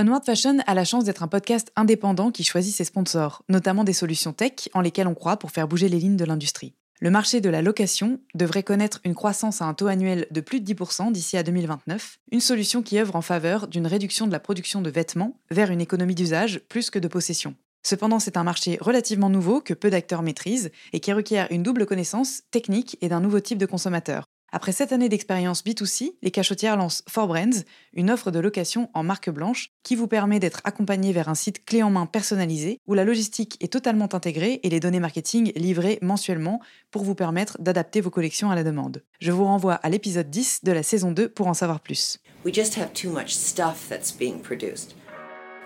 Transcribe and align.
Onward 0.00 0.24
Fashion 0.24 0.58
a 0.68 0.74
la 0.74 0.84
chance 0.84 1.02
d'être 1.02 1.24
un 1.24 1.26
podcast 1.26 1.72
indépendant 1.74 2.30
qui 2.30 2.44
choisit 2.44 2.72
ses 2.72 2.84
sponsors, 2.84 3.42
notamment 3.48 3.82
des 3.82 3.92
solutions 3.92 4.32
tech 4.32 4.68
en 4.72 4.80
lesquelles 4.80 5.08
on 5.08 5.14
croit 5.16 5.38
pour 5.38 5.50
faire 5.50 5.66
bouger 5.66 5.88
les 5.88 5.98
lignes 5.98 6.16
de 6.16 6.24
l'industrie. 6.24 6.72
Le 7.00 7.10
marché 7.10 7.40
de 7.40 7.50
la 7.50 7.62
location 7.62 8.20
devrait 8.36 8.62
connaître 8.62 9.00
une 9.02 9.16
croissance 9.16 9.60
à 9.60 9.64
un 9.64 9.74
taux 9.74 9.88
annuel 9.88 10.28
de 10.30 10.40
plus 10.40 10.60
de 10.60 10.72
10% 10.72 11.10
d'ici 11.10 11.36
à 11.36 11.42
2029, 11.42 12.20
une 12.30 12.38
solution 12.38 12.80
qui 12.80 13.00
œuvre 13.00 13.16
en 13.16 13.22
faveur 13.22 13.66
d'une 13.66 13.88
réduction 13.88 14.28
de 14.28 14.32
la 14.32 14.38
production 14.38 14.82
de 14.82 14.90
vêtements 14.90 15.40
vers 15.50 15.72
une 15.72 15.80
économie 15.80 16.14
d'usage 16.14 16.60
plus 16.68 16.90
que 16.90 17.00
de 17.00 17.08
possession. 17.08 17.56
Cependant, 17.82 18.20
c'est 18.20 18.36
un 18.36 18.44
marché 18.44 18.78
relativement 18.80 19.30
nouveau 19.30 19.60
que 19.60 19.74
peu 19.74 19.90
d'acteurs 19.90 20.22
maîtrisent 20.22 20.70
et 20.92 21.00
qui 21.00 21.12
requiert 21.12 21.48
une 21.50 21.64
double 21.64 21.86
connaissance 21.86 22.42
technique 22.52 22.96
et 23.00 23.08
d'un 23.08 23.20
nouveau 23.20 23.40
type 23.40 23.58
de 23.58 23.66
consommateur. 23.66 24.26
Après 24.50 24.72
sept 24.72 24.92
années 24.92 25.10
d'expérience 25.10 25.62
B2C, 25.62 26.14
les 26.22 26.30
cachotières 26.30 26.78
lancent 26.78 27.02
4Brands, 27.06 27.64
une 27.92 28.10
offre 28.10 28.30
de 28.30 28.38
location 28.38 28.88
en 28.94 29.02
marque 29.02 29.28
blanche 29.28 29.72
qui 29.82 29.94
vous 29.94 30.06
permet 30.06 30.40
d'être 30.40 30.62
accompagné 30.64 31.12
vers 31.12 31.28
un 31.28 31.34
site 31.34 31.66
clé 31.66 31.82
en 31.82 31.90
main 31.90 32.06
personnalisé 32.06 32.80
où 32.86 32.94
la 32.94 33.04
logistique 33.04 33.58
est 33.60 33.70
totalement 33.70 34.08
intégrée 34.14 34.60
et 34.62 34.70
les 34.70 34.80
données 34.80 35.00
marketing 35.00 35.52
livrées 35.54 35.98
mensuellement 36.00 36.60
pour 36.90 37.02
vous 37.02 37.14
permettre 37.14 37.60
d'adapter 37.60 38.00
vos 38.00 38.10
collections 38.10 38.50
à 38.50 38.54
la 38.54 38.64
demande. 38.64 39.02
Je 39.20 39.32
vous 39.32 39.44
renvoie 39.44 39.74
à 39.74 39.90
l'épisode 39.90 40.30
10 40.30 40.64
de 40.64 40.72
la 40.72 40.82
saison 40.82 41.12
2 41.12 41.28
pour 41.28 41.46
en 41.48 41.54
savoir 41.54 41.80
plus. 41.80 42.18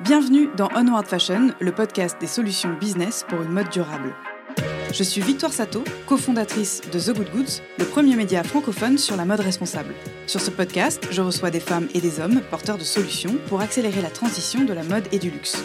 Bienvenue 0.00 0.48
dans 0.56 0.68
Onward 0.74 1.06
Fashion, 1.06 1.54
le 1.60 1.72
podcast 1.72 2.16
des 2.20 2.26
solutions 2.26 2.76
business 2.80 3.24
pour 3.28 3.42
une 3.42 3.52
mode 3.52 3.70
durable. 3.70 4.12
Je 4.92 5.02
suis 5.04 5.22
Victoire 5.22 5.54
Sato, 5.54 5.82
cofondatrice 6.06 6.82
de 6.92 7.00
The 7.00 7.16
Good 7.16 7.30
Goods, 7.32 7.62
le 7.78 7.86
premier 7.86 8.14
média 8.14 8.42
francophone 8.42 8.98
sur 8.98 9.16
la 9.16 9.24
mode 9.24 9.40
responsable. 9.40 9.94
Sur 10.26 10.40
ce 10.42 10.50
podcast, 10.50 11.08
je 11.10 11.22
reçois 11.22 11.50
des 11.50 11.60
femmes 11.60 11.88
et 11.94 12.00
des 12.02 12.20
hommes 12.20 12.42
porteurs 12.50 12.76
de 12.76 12.84
solutions 12.84 13.36
pour 13.48 13.62
accélérer 13.62 14.02
la 14.02 14.10
transition 14.10 14.64
de 14.66 14.72
la 14.74 14.82
mode 14.82 15.04
et 15.10 15.18
du 15.18 15.30
luxe. 15.30 15.64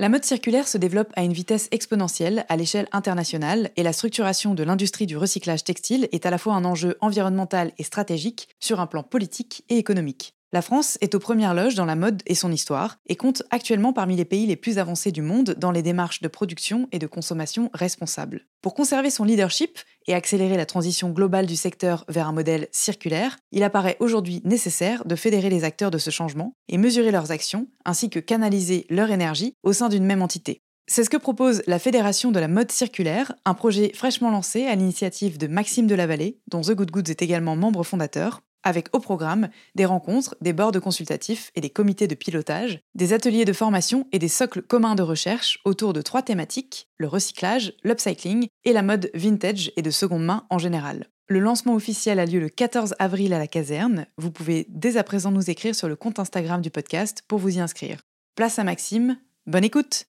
La 0.00 0.08
mode 0.08 0.24
circulaire 0.24 0.68
se 0.68 0.78
développe 0.78 1.12
à 1.16 1.24
une 1.24 1.32
vitesse 1.32 1.66
exponentielle 1.72 2.46
à 2.48 2.56
l'échelle 2.56 2.86
internationale 2.92 3.72
et 3.76 3.82
la 3.82 3.92
structuration 3.92 4.54
de 4.54 4.62
l'industrie 4.62 5.06
du 5.06 5.16
recyclage 5.16 5.64
textile 5.64 6.08
est 6.12 6.24
à 6.24 6.30
la 6.30 6.38
fois 6.38 6.54
un 6.54 6.64
enjeu 6.64 6.96
environnemental 7.00 7.72
et 7.78 7.82
stratégique 7.82 8.48
sur 8.60 8.78
un 8.78 8.86
plan 8.86 9.02
politique 9.02 9.64
et 9.68 9.76
économique. 9.76 10.34
La 10.52 10.62
France 10.62 10.98
est 11.00 11.16
aux 11.16 11.18
premières 11.18 11.52
loges 11.52 11.74
dans 11.74 11.84
la 11.84 11.96
mode 11.96 12.22
et 12.26 12.36
son 12.36 12.52
histoire 12.52 12.98
et 13.08 13.16
compte 13.16 13.42
actuellement 13.50 13.92
parmi 13.92 14.14
les 14.14 14.24
pays 14.24 14.46
les 14.46 14.56
plus 14.56 14.78
avancés 14.78 15.10
du 15.10 15.20
monde 15.20 15.56
dans 15.58 15.72
les 15.72 15.82
démarches 15.82 16.22
de 16.22 16.28
production 16.28 16.88
et 16.92 17.00
de 17.00 17.08
consommation 17.08 17.68
responsables. 17.74 18.46
Pour 18.62 18.74
conserver 18.74 19.10
son 19.10 19.24
leadership 19.24 19.78
et 20.08 20.14
accélérer 20.14 20.56
la 20.56 20.66
transition 20.66 21.10
globale 21.10 21.46
du 21.46 21.54
secteur 21.54 22.04
vers 22.08 22.26
un 22.26 22.32
modèle 22.32 22.66
circulaire, 22.72 23.38
il 23.52 23.62
apparaît 23.62 23.98
aujourd'hui 24.00 24.40
nécessaire 24.44 25.04
de 25.04 25.14
fédérer 25.14 25.50
les 25.50 25.62
acteurs 25.62 25.92
de 25.92 25.98
ce 25.98 26.10
changement 26.10 26.54
et 26.68 26.78
mesurer 26.78 27.12
leurs 27.12 27.30
actions, 27.30 27.68
ainsi 27.84 28.10
que 28.10 28.18
canaliser 28.18 28.86
leur 28.88 29.10
énergie 29.10 29.54
au 29.62 29.72
sein 29.72 29.88
d'une 29.88 30.04
même 30.04 30.22
entité. 30.22 30.62
C'est 30.90 31.04
ce 31.04 31.10
que 31.10 31.18
propose 31.18 31.62
la 31.66 31.78
Fédération 31.78 32.32
de 32.32 32.40
la 32.40 32.48
mode 32.48 32.72
circulaire, 32.72 33.34
un 33.44 33.52
projet 33.52 33.92
fraîchement 33.94 34.30
lancé 34.30 34.64
à 34.64 34.74
l'initiative 34.74 35.36
de 35.36 35.46
Maxime 35.46 35.86
Delavallée, 35.86 36.38
dont 36.50 36.62
The 36.62 36.72
Good 36.72 36.90
Goods 36.90 37.10
est 37.10 37.20
également 37.20 37.56
membre 37.56 37.84
fondateur, 37.84 38.40
avec 38.62 38.94
au 38.94 39.00
programme 39.00 39.48
des 39.74 39.84
rencontres, 39.84 40.36
des 40.40 40.52
bords 40.52 40.72
consultatifs 40.80 41.50
et 41.54 41.60
des 41.60 41.70
comités 41.70 42.06
de 42.06 42.14
pilotage, 42.14 42.80
des 42.94 43.12
ateliers 43.12 43.44
de 43.44 43.52
formation 43.52 44.06
et 44.12 44.18
des 44.18 44.28
socles 44.28 44.62
communs 44.62 44.94
de 44.94 45.02
recherche 45.02 45.58
autour 45.64 45.92
de 45.92 46.02
trois 46.02 46.22
thématiques, 46.22 46.88
le 46.98 47.08
recyclage, 47.08 47.72
l'upcycling 47.82 48.48
et 48.64 48.72
la 48.72 48.82
mode 48.82 49.10
vintage 49.14 49.72
et 49.76 49.82
de 49.82 49.90
seconde 49.90 50.24
main 50.24 50.46
en 50.50 50.58
général. 50.58 51.08
Le 51.28 51.40
lancement 51.40 51.74
officiel 51.74 52.18
a 52.18 52.26
lieu 52.26 52.40
le 52.40 52.48
14 52.48 52.94
avril 52.98 53.34
à 53.34 53.38
la 53.38 53.46
caserne. 53.46 54.06
Vous 54.16 54.30
pouvez 54.30 54.66
dès 54.70 54.96
à 54.96 55.04
présent 55.04 55.30
nous 55.30 55.50
écrire 55.50 55.74
sur 55.74 55.88
le 55.88 55.96
compte 55.96 56.18
Instagram 56.18 56.62
du 56.62 56.70
podcast 56.70 57.22
pour 57.28 57.38
vous 57.38 57.58
y 57.58 57.60
inscrire. 57.60 58.00
Place 58.34 58.58
à 58.58 58.64
Maxime, 58.64 59.18
bonne 59.46 59.64
écoute 59.64 60.06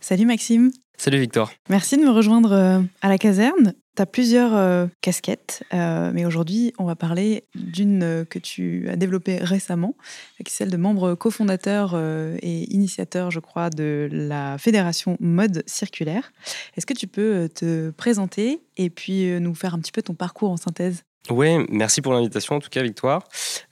Salut 0.00 0.24
Maxime 0.24 0.70
Salut 0.96 1.18
Victor. 1.18 1.52
Merci 1.68 1.98
de 1.98 2.02
me 2.02 2.10
rejoindre 2.10 2.52
euh, 2.52 2.80
à 3.02 3.08
la 3.08 3.18
caserne. 3.18 3.74
Tu 3.96 4.02
as 4.02 4.06
plusieurs 4.06 4.54
euh, 4.54 4.86
casquettes, 5.00 5.64
euh, 5.72 6.10
mais 6.12 6.26
aujourd'hui, 6.26 6.74
on 6.78 6.84
va 6.84 6.96
parler 6.96 7.44
d'une 7.54 8.02
euh, 8.02 8.24
que 8.26 8.38
tu 8.38 8.86
as 8.90 8.96
développée 8.96 9.38
récemment, 9.38 9.94
qui 10.36 10.42
est 10.42 10.50
celle 10.50 10.70
de 10.70 10.76
membre 10.76 11.14
cofondateur 11.14 11.98
et 12.42 12.74
initiateur, 12.74 13.30
je 13.30 13.40
crois, 13.40 13.70
de 13.70 14.08
la 14.12 14.58
Fédération 14.58 15.16
Mode 15.18 15.62
Circulaire. 15.66 16.32
Est-ce 16.76 16.84
que 16.84 16.92
tu 16.92 17.06
peux 17.06 17.48
te 17.48 17.90
présenter 17.90 18.60
et 18.76 18.90
puis 18.90 19.40
nous 19.40 19.54
faire 19.54 19.74
un 19.74 19.78
petit 19.78 19.92
peu 19.92 20.02
ton 20.02 20.14
parcours 20.14 20.50
en 20.50 20.56
synthèse? 20.58 21.02
Oui, 21.30 21.58
merci 21.70 22.02
pour 22.02 22.12
l'invitation 22.12 22.54
en 22.54 22.60
tout 22.60 22.68
cas 22.68 22.82
Victoire. 22.82 23.24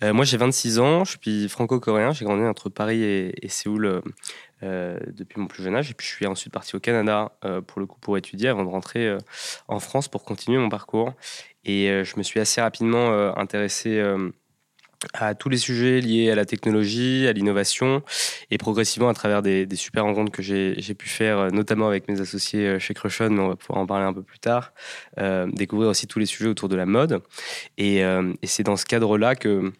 moi 0.02 0.24
j'ai 0.24 0.36
26 0.36 0.78
ans, 0.80 1.04
je 1.04 1.16
suis 1.20 1.48
franco-coréen, 1.48 2.12
j'ai 2.12 2.24
grandi 2.24 2.42
entre 2.44 2.68
Paris 2.68 3.02
et, 3.02 3.48
Séoul 3.48 3.86
euh, 3.86 4.00
depuis 4.62 5.40
mon 5.40 5.46
plus 5.46 5.62
jeune 5.62 5.76
âge. 5.76 5.90
Et 5.90 5.94
puis 5.94 6.06
je 6.06 6.12
suis 6.12 6.26
ensuite 6.26 6.52
parti 6.52 6.76
au 6.76 6.80
Canada 6.80 7.32
euh, 7.44 7.60
pour 7.60 7.80
le 7.80 7.86
coup 7.86 7.98
pour 8.00 8.16
étudier 8.16 8.48
avant 8.48 8.64
de 8.64 8.70
rentrer 8.70 9.06
euh, 9.06 9.18
en 9.68 9.80
France 9.80 10.08
pour 10.08 10.24
continuer 10.24 10.58
mon 10.58 10.68
parcours. 10.68 11.12
Et 11.64 12.04
je 12.04 12.18
me 12.18 12.22
suis 12.22 12.40
assez 12.40 12.60
rapidement 12.60 13.34
intéressé 13.38 13.98
à 15.14 15.34
tous 15.34 15.48
les 15.48 15.56
sujets 15.56 16.02
liés 16.02 16.30
à 16.30 16.34
la 16.34 16.44
technologie, 16.44 17.26
à 17.26 17.32
l'innovation, 17.32 18.02
et 18.50 18.58
progressivement 18.58 19.08
à 19.08 19.14
travers 19.14 19.40
des, 19.40 19.66
super 19.74 20.04
rencontres 20.04 20.30
que 20.30 20.42
j'ai 20.42 20.94
pu 20.94 21.08
faire, 21.08 21.50
notamment 21.52 21.88
avec 21.88 22.06
mes 22.06 22.20
associés 22.20 22.78
chez 22.78 22.92
Crushon, 22.92 23.30
mais 23.30 23.40
on 23.40 23.48
va 23.48 23.56
pouvoir 23.56 23.78
en 23.78 23.86
parler 23.86 24.04
un 24.04 24.12
peu 24.12 24.22
plus 24.22 24.40
tard, 24.40 24.74
découvrir 25.54 25.88
aussi 25.88 26.06
tous 26.06 26.18
les 26.18 26.26
sujets 26.26 26.50
autour 26.50 26.68
de 26.68 26.76
la 26.76 26.84
mode. 26.84 27.22
Et 27.78 28.02
c'est 28.42 28.64
dans 28.64 28.76
ce 28.76 28.84
cadre-là 28.84 29.36
que 29.36 29.72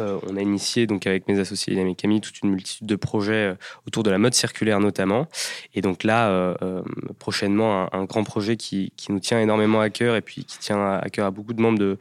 euh, 0.00 0.18
on 0.28 0.36
a 0.36 0.40
initié 0.40 0.86
donc 0.86 1.06
avec 1.06 1.28
mes 1.28 1.38
associés 1.38 1.78
et 1.78 1.94
Camille 1.94 2.20
toute 2.20 2.40
une 2.40 2.50
multitude 2.50 2.86
de 2.86 2.96
projets 2.96 3.50
euh, 3.50 3.54
autour 3.86 4.02
de 4.02 4.10
la 4.10 4.18
mode 4.18 4.34
circulaire 4.34 4.80
notamment. 4.80 5.26
Et 5.74 5.80
donc 5.80 6.04
là, 6.04 6.30
euh, 6.30 6.82
prochainement, 7.18 7.92
un, 7.94 8.04
grand 8.04 8.24
projet 8.24 8.56
qui, 8.56 8.92
nous 9.08 9.20
tient 9.20 9.40
énormément 9.40 9.80
à 9.80 9.90
cœur 9.90 10.16
et 10.16 10.22
puis 10.22 10.44
qui 10.44 10.58
tient 10.58 10.96
à 10.96 11.08
cœur 11.10 11.26
à 11.26 11.30
beaucoup 11.30 11.52
de 11.52 11.60
membres 11.60 11.96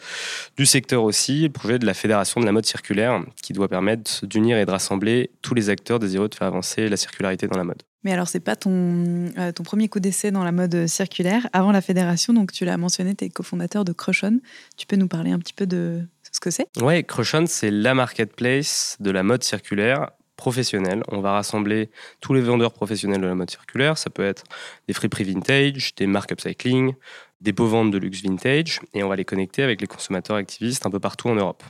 du 0.57 0.65
secteur 0.65 1.03
aussi, 1.03 1.43
le 1.43 1.49
projet 1.49 1.79
de 1.79 1.85
la 1.85 1.93
Fédération 1.93 2.39
de 2.39 2.45
la 2.45 2.51
mode 2.51 2.65
circulaire 2.65 3.23
qui 3.41 3.53
doit 3.53 3.67
permettre 3.67 4.25
d'unir 4.25 4.57
et 4.57 4.65
de 4.65 4.71
rassembler 4.71 5.31
tous 5.41 5.53
les 5.53 5.69
acteurs 5.69 5.99
désireux 5.99 6.29
de 6.29 6.35
faire 6.35 6.47
avancer 6.47 6.87
la 6.89 6.97
circularité 6.97 7.47
dans 7.47 7.57
la 7.57 7.63
mode. 7.63 7.81
Mais 8.03 8.11
alors, 8.13 8.27
c'est 8.27 8.39
pas 8.39 8.55
ton, 8.55 9.31
ton 9.53 9.63
premier 9.63 9.87
coup 9.87 9.99
d'essai 9.99 10.31
dans 10.31 10.43
la 10.43 10.51
mode 10.51 10.87
circulaire. 10.87 11.47
Avant 11.53 11.71
la 11.71 11.81
fédération, 11.81 12.33
donc 12.33 12.51
tu 12.51 12.65
l'as 12.65 12.77
mentionné, 12.77 13.13
tu 13.13 13.25
es 13.25 13.29
cofondateur 13.29 13.85
de 13.85 13.93
Crushon. 13.93 14.39
Tu 14.75 14.87
peux 14.87 14.95
nous 14.95 15.07
parler 15.07 15.31
un 15.31 15.37
petit 15.37 15.53
peu 15.53 15.67
de, 15.67 16.03
ce 16.31 16.39
que 16.39 16.49
c'est? 16.49 16.67
Oui, 16.81 17.03
Crushon, 17.05 17.45
c'est 17.47 17.71
la 17.71 17.93
marketplace 17.93 18.97
de 18.99 19.11
la 19.11 19.23
mode 19.23 19.43
circulaire 19.43 20.11
professionnelle. 20.37 21.03
On 21.09 21.21
va 21.21 21.33
rassembler 21.33 21.91
tous 22.19 22.33
les 22.33 22.41
vendeurs 22.41 22.73
professionnels 22.73 23.21
de 23.21 23.27
la 23.27 23.35
mode 23.35 23.51
circulaire. 23.51 23.97
Ça 23.97 24.09
peut 24.09 24.25
être 24.25 24.43
des 24.87 24.93
friperies 24.93 25.25
vintage, 25.25 25.93
des 25.95 26.07
marques 26.07 26.31
upcycling, 26.31 26.95
des 27.41 27.51
beaux 27.51 27.67
ventes 27.67 27.91
de 27.91 27.97
luxe 27.97 28.23
vintage, 28.23 28.79
et 28.93 29.03
on 29.03 29.09
va 29.09 29.15
les 29.15 29.25
connecter 29.25 29.61
avec 29.61 29.81
les 29.81 29.87
consommateurs 29.87 30.37
activistes 30.37 30.85
un 30.85 30.89
peu 30.89 30.99
partout 30.99 31.29
en 31.29 31.35
Europe. 31.35 31.63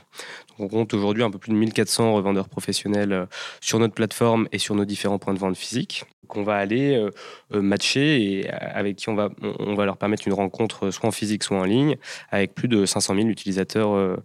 On 0.62 0.68
compte 0.68 0.94
aujourd'hui 0.94 1.22
un 1.22 1.30
peu 1.30 1.38
plus 1.38 1.52
de 1.52 1.56
1400 1.56 2.14
revendeurs 2.14 2.48
professionnels 2.48 3.12
euh, 3.12 3.26
sur 3.60 3.78
notre 3.78 3.94
plateforme 3.94 4.48
et 4.52 4.58
sur 4.58 4.74
nos 4.74 4.84
différents 4.84 5.18
points 5.18 5.34
de 5.34 5.38
vente 5.38 5.56
physiques 5.56 6.04
qu'on 6.32 6.42
va 6.42 6.56
aller 6.56 6.96
euh, 6.96 7.10
euh, 7.54 7.60
matcher 7.60 8.22
et 8.22 8.50
avec 8.50 8.96
qui 8.96 9.08
on 9.10 9.14
va, 9.14 9.28
leur 9.84 9.96
permettre 9.98 10.26
une 10.26 10.32
rencontre 10.32 10.90
soit 10.90 11.08
en 11.08 11.12
physique, 11.12 11.44
soit 11.44 11.58
en 11.58 11.64
ligne, 11.64 11.96
avec 12.30 12.54
plus 12.54 12.68
de 12.68 12.86
500 12.86 13.14
000 13.14 13.26
utilisateurs 13.28 13.92
euh, 13.92 14.16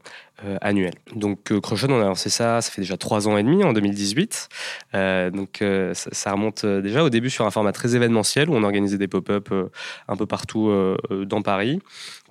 annuel. 0.61 0.93
Donc 1.15 1.51
Crochon, 1.61 1.87
on 1.89 1.99
a 1.99 2.05
lancé 2.05 2.29
ça, 2.29 2.61
ça 2.61 2.71
fait 2.71 2.81
déjà 2.81 2.95
trois 2.95 3.27
ans 3.27 3.37
et 3.37 3.43
demi, 3.43 3.63
en 3.63 3.73
2018. 3.73 4.49
Euh, 4.93 5.29
donc 5.31 5.63
ça, 5.93 6.31
remonte 6.31 6.65
déjà 6.65 7.03
au 7.03 7.09
début 7.09 7.29
sur 7.29 7.45
un 7.45 7.51
format 7.51 7.73
très 7.73 7.95
événementiel 7.95 8.49
où 8.49 8.55
on 8.55 8.63
organisait 8.63 8.97
des 8.97 9.07
pop-up 9.07 9.49
un 10.07 10.15
peu 10.15 10.25
partout 10.25 10.71
dans 11.25 11.41
Paris. 11.41 11.81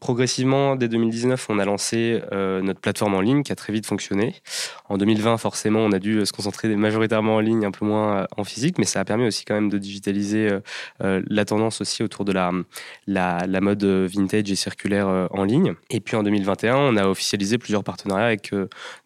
Progressivement, 0.01 0.77
dès 0.77 0.89
2019, 0.89 1.47
on 1.49 1.59
a 1.59 1.65
lancé 1.65 2.23
euh, 2.33 2.61
notre 2.63 2.81
plateforme 2.81 3.15
en 3.15 3.21
ligne 3.21 3.43
qui 3.43 3.53
a 3.53 3.57
très 3.57 3.73
vite 3.73 3.87
fonctionné. 3.87 4.35
En 4.89 4.99
2020, 4.99 5.39
forcément, 5.39 5.81
on 5.81 5.93
a 5.93 5.99
dû 5.99 6.25
se 6.25 6.33
concentrer 6.33 6.75
majoritairement 6.77 7.37
en 7.37 7.41
ligne, 7.41 7.65
un 7.65 7.71
peu 7.71 7.85
moins 7.85 8.17
euh, 8.17 8.27
en 8.37 8.45
physique, 8.45 8.79
mais 8.79 8.85
ça 8.85 9.01
a 9.01 9.05
permis 9.05 9.27
aussi 9.27 9.45
quand 9.45 9.55
même 9.55 9.69
de 9.69 9.79
digitaliser 9.79 10.51
la 11.01 11.45
tendance 11.45 11.81
aussi 11.81 12.03
autour 12.03 12.25
de 12.25 12.33
la 12.33 13.61
mode 13.61 13.85
vintage 13.85 14.51
et 14.51 14.55
circulaire 14.55 15.29
en 15.31 15.45
ligne. 15.45 15.75
Et 15.91 16.01
puis 16.01 16.17
en 16.17 16.23
2021, 16.23 16.77
on 16.77 16.97
a 16.97 17.07
officialisé 17.07 17.59
plusieurs 17.59 17.85
partenariats 17.85 18.27
avec 18.27 18.55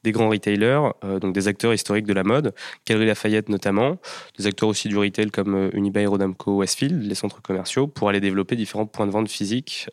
des 0.05 0.13
grands 0.13 0.29
retailers, 0.29 0.93
donc 1.21 1.35
des 1.35 1.49
acteurs 1.49 1.73
historiques 1.73 2.07
de 2.07 2.13
la 2.13 2.25
mode, 2.25 2.55
Galerie 2.87 3.07
Lafayette 3.07 3.49
notamment, 3.49 3.99
des 4.39 4.47
acteurs 4.47 4.69
aussi 4.69 4.89
du 4.89 4.97
retail 4.97 5.31
comme 5.31 5.71
Unibail, 5.73 6.07
Rodamco, 6.07 6.57
Westfield, 6.59 7.03
les 7.03 7.15
centres 7.15 7.43
commerciaux, 7.43 7.87
pour 7.87 8.09
aller 8.09 8.21
développer 8.21 8.57
différents 8.57 8.87
points 8.87 9.07
de 9.07 9.13
vente 9.13 9.29
physiques 9.29 9.89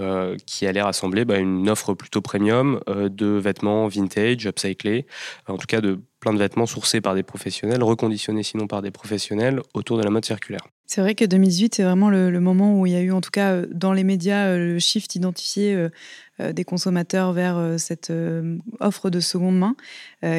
euh, 0.00 0.36
qui 0.46 0.66
allait 0.66 0.82
rassembler 0.82 1.24
bah, 1.24 1.38
une 1.38 1.68
offre 1.68 1.94
plutôt 1.94 2.20
premium 2.20 2.80
euh, 2.88 3.08
de 3.08 3.26
vêtements 3.26 3.86
vintage, 3.86 4.46
upcyclés, 4.46 5.06
en 5.46 5.58
tout 5.58 5.66
cas 5.66 5.80
de 5.80 6.00
plein 6.20 6.32
de 6.32 6.38
vêtements 6.38 6.66
sourcés 6.66 7.00
par 7.00 7.14
des 7.14 7.22
professionnels, 7.22 7.82
reconditionnés 7.82 8.42
sinon 8.42 8.66
par 8.66 8.82
des 8.82 8.90
professionnels 8.90 9.60
autour 9.74 9.98
de 9.98 10.02
la 10.02 10.10
mode 10.10 10.24
circulaire. 10.24 10.66
C'est 10.86 11.00
vrai 11.00 11.14
que 11.14 11.24
2018, 11.24 11.76
c'est 11.76 11.82
vraiment 11.82 12.10
le, 12.10 12.30
moment 12.40 12.78
où 12.78 12.86
il 12.86 12.92
y 12.92 12.96
a 12.96 13.00
eu, 13.00 13.12
en 13.12 13.20
tout 13.20 13.30
cas 13.30 13.52
euh, 13.52 13.66
dans 13.70 13.92
les 13.92 14.04
médias, 14.04 14.56
le 14.56 14.78
shift 14.78 15.14
identifié 15.14 15.88
des 16.38 16.64
consommateurs 16.64 17.34
vers 17.34 17.74
cette 17.78 18.10
offre 18.80 19.10
de 19.10 19.20
seconde 19.20 19.58
main 19.58 19.76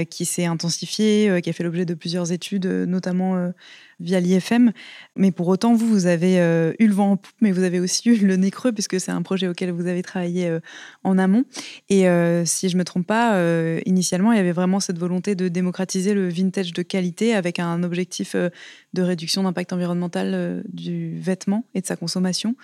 qui 0.10 0.25
s'est 0.25 0.46
intensifiée, 0.46 1.40
qui 1.44 1.50
a 1.52 1.54
fait 1.54 1.63
l'objet 1.63 1.86
de 1.86 1.94
plusieurs 1.94 2.31
études, 2.31 2.66
notamment 2.66 3.52
via 4.01 4.19
l'IFM. 4.19 4.71
Mais 5.15 5.31
pour 5.31 5.48
autant, 5.48 5.74
vous, 5.74 5.88
vous 5.88 6.06
avez 6.06 6.39
euh, 6.39 6.74
eu 6.80 6.88
le 6.88 6.94
vent 6.94 7.12
en 7.12 7.18
poupe, 7.18 7.36
mais 7.42 7.51
vous 7.51 7.63
avez 7.63 7.80
aussi 7.80 8.09
eu 8.09 8.25
le 8.25 8.36
nez 8.36 8.51
creux, 8.51 8.71
puisque 8.71 9.00
c'est 9.00 9.12
un 9.12 9.21
projet 9.21 9.48
auquel 9.48 9.71
vous 9.71 9.88
avez 9.88 10.01
travaillé 10.01 10.48
euh, 10.48 10.59
en 11.03 11.18
amont. 11.18 11.45
Et 11.89 12.07
euh, 12.07 12.45
si 12.45 12.69
je 12.69 12.75
ne 12.75 12.80
me 12.80 12.83
trompe 12.83 13.07
pas, 13.07 13.42
initialement, 13.86 14.31
il 14.31 14.38
y 14.38 14.39
avait 14.39 14.51
vraiment 14.51 14.80
cette 14.80 14.98
volonté 14.98 15.36
de 15.36 15.48
démocratiser 15.48 16.13
le 16.13 16.27
vintage 16.30 16.74
de 16.74 16.81
qualité 16.81 17.33
avec 17.36 17.59
un 17.59 17.83
objectif 17.83 18.36
de 18.36 19.01
réduction 19.01 19.44
d'impact 19.44 19.74
environnemental 19.74 20.63
du 20.68 21.18
vêtement 21.19 21.65
et 21.74 21.81
de 21.81 21.86
sa 21.86 21.95
consommation. 21.95 22.56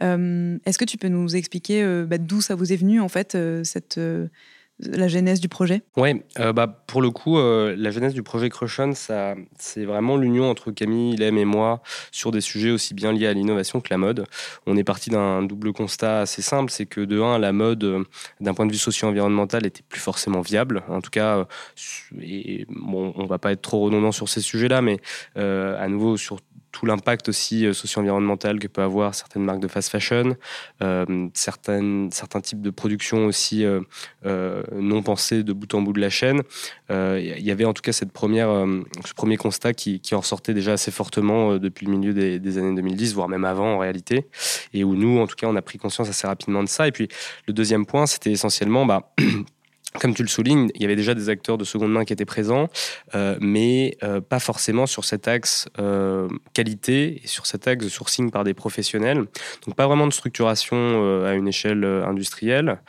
Est-ce 0.00 0.78
que 0.78 0.84
tu 0.84 0.98
peux 0.98 1.08
nous 1.08 1.34
expliquer 1.36 2.04
bah, 2.06 2.18
d'où 2.18 2.40
ça 2.40 2.54
vous 2.54 2.72
est 2.72 2.76
venu, 2.76 3.00
en 3.00 3.08
fait, 3.08 3.36
cette 3.64 3.98
la 4.82 5.08
genèse 5.08 5.40
du 5.40 5.48
projet? 5.48 5.82
Oui, 5.96 6.22
euh, 6.38 6.52
bah, 6.52 6.66
pour 6.86 7.02
le 7.02 7.10
coup, 7.10 7.38
euh, 7.38 7.74
la 7.78 7.90
genèse 7.90 8.14
du 8.14 8.22
projet 8.22 8.48
Crushon, 8.50 8.92
c'est 8.94 9.84
vraiment 9.84 10.16
l'union 10.16 10.50
entre 10.50 10.70
Camille, 10.70 11.16
Lem 11.16 11.38
et 11.38 11.44
moi 11.44 11.82
sur 12.10 12.30
des 12.30 12.40
sujets 12.40 12.70
aussi 12.70 12.94
bien 12.94 13.12
liés 13.12 13.26
à 13.26 13.32
l'innovation 13.32 13.80
que 13.80 13.88
la 13.90 13.98
mode. 13.98 14.26
On 14.66 14.76
est 14.76 14.84
parti 14.84 15.10
d'un 15.10 15.42
double 15.42 15.72
constat 15.72 16.20
assez 16.20 16.42
simple, 16.42 16.70
c'est 16.70 16.86
que 16.86 17.00
de 17.00 17.20
un, 17.20 17.38
la 17.38 17.52
mode, 17.52 17.84
euh, 17.84 18.04
d'un 18.40 18.54
point 18.54 18.66
de 18.66 18.72
vue 18.72 18.78
socio-environnemental, 18.78 19.66
était 19.66 19.84
plus 19.88 20.00
forcément 20.00 20.40
viable. 20.40 20.82
En 20.88 21.00
tout 21.00 21.10
cas, 21.10 21.46
et, 22.20 22.66
bon, 22.68 23.12
on 23.16 23.26
va 23.26 23.38
pas 23.38 23.52
être 23.52 23.62
trop 23.62 23.80
redondant 23.80 24.12
sur 24.12 24.28
ces 24.28 24.40
sujets-là, 24.40 24.82
mais 24.82 24.98
à 25.36 25.88
nouveau 25.88 26.16
sur 26.16 26.38
tout 26.72 26.86
l'impact 26.86 27.28
aussi 27.28 27.66
euh, 27.66 27.72
socio-environnemental 27.72 28.58
que 28.58 28.66
peut 28.66 28.82
avoir 28.82 29.14
certaines 29.14 29.44
marques 29.44 29.60
de 29.60 29.68
fast 29.68 29.90
fashion, 29.90 30.36
euh, 30.82 31.28
certains 31.34 32.40
types 32.42 32.62
de 32.62 32.70
production 32.70 33.26
aussi 33.26 33.64
euh, 33.64 33.82
non 34.74 35.02
pensées 35.02 35.44
de 35.44 35.52
bout 35.52 35.72
en 35.74 35.82
bout 35.82 35.92
de 35.92 36.00
la 36.00 36.10
chaîne. 36.10 36.42
Il 36.90 37.40
y 37.40 37.50
avait 37.50 37.64
en 37.64 37.72
tout 37.72 37.82
cas 37.82 37.92
cette 37.92 38.12
première, 38.12 38.48
ce 39.04 39.14
premier 39.14 39.36
constat 39.36 39.72
qui, 39.72 40.00
qui, 40.00 40.14
en 40.14 40.20
ressortait 40.20 40.54
déjà 40.54 40.72
assez 40.72 40.90
fortement 40.90 41.56
depuis 41.56 41.86
le 41.86 41.92
milieu 41.92 42.12
des, 42.12 42.38
des, 42.38 42.58
années 42.58 42.74
2010, 42.74 43.14
voire 43.14 43.28
même 43.28 43.44
avant 43.44 43.74
en 43.74 43.78
réalité, 43.78 44.26
et 44.74 44.84
où 44.84 44.94
nous, 44.94 45.18
en 45.18 45.26
tout 45.26 45.34
cas, 45.36 45.46
on 45.46 45.56
a 45.56 45.62
pris 45.62 45.78
conscience 45.78 46.08
assez 46.08 46.26
rapidement 46.26 46.62
de 46.62 46.68
ça. 46.68 46.86
Et 46.88 46.92
puis 46.92 47.08
le 47.46 47.52
deuxième 47.52 47.86
point, 47.86 48.06
c'était 48.06 48.32
essentiellement... 48.32 48.86
Bah, 48.86 49.12
comme 50.00 50.14
tu 50.14 50.22
le 50.22 50.28
soulignes, 50.28 50.70
il 50.74 50.82
y 50.82 50.84
avait 50.84 50.96
déjà 50.96 51.14
des 51.14 51.28
acteurs 51.28 51.58
de 51.58 51.64
seconde 51.64 51.92
main 51.92 52.04
qui 52.04 52.12
étaient 52.12 52.24
présents, 52.24 52.68
euh, 53.14 53.36
mais 53.40 53.96
euh, 54.02 54.20
pas 54.20 54.38
forcément 54.38 54.86
sur 54.86 55.04
cet 55.04 55.28
axe 55.28 55.68
euh, 55.78 56.28
qualité 56.54 57.20
et 57.22 57.26
sur 57.26 57.46
cet 57.46 57.68
axe 57.68 57.84
de 57.84 57.90
sourcing 57.90 58.30
par 58.30 58.44
des 58.44 58.54
professionnels. 58.54 59.26
Donc 59.66 59.76
pas 59.76 59.86
vraiment 59.86 60.06
de 60.06 60.12
structuration 60.12 61.24
à 61.24 61.34
une 61.34 61.48
échelle 61.48 61.84
industrielle 61.84 62.80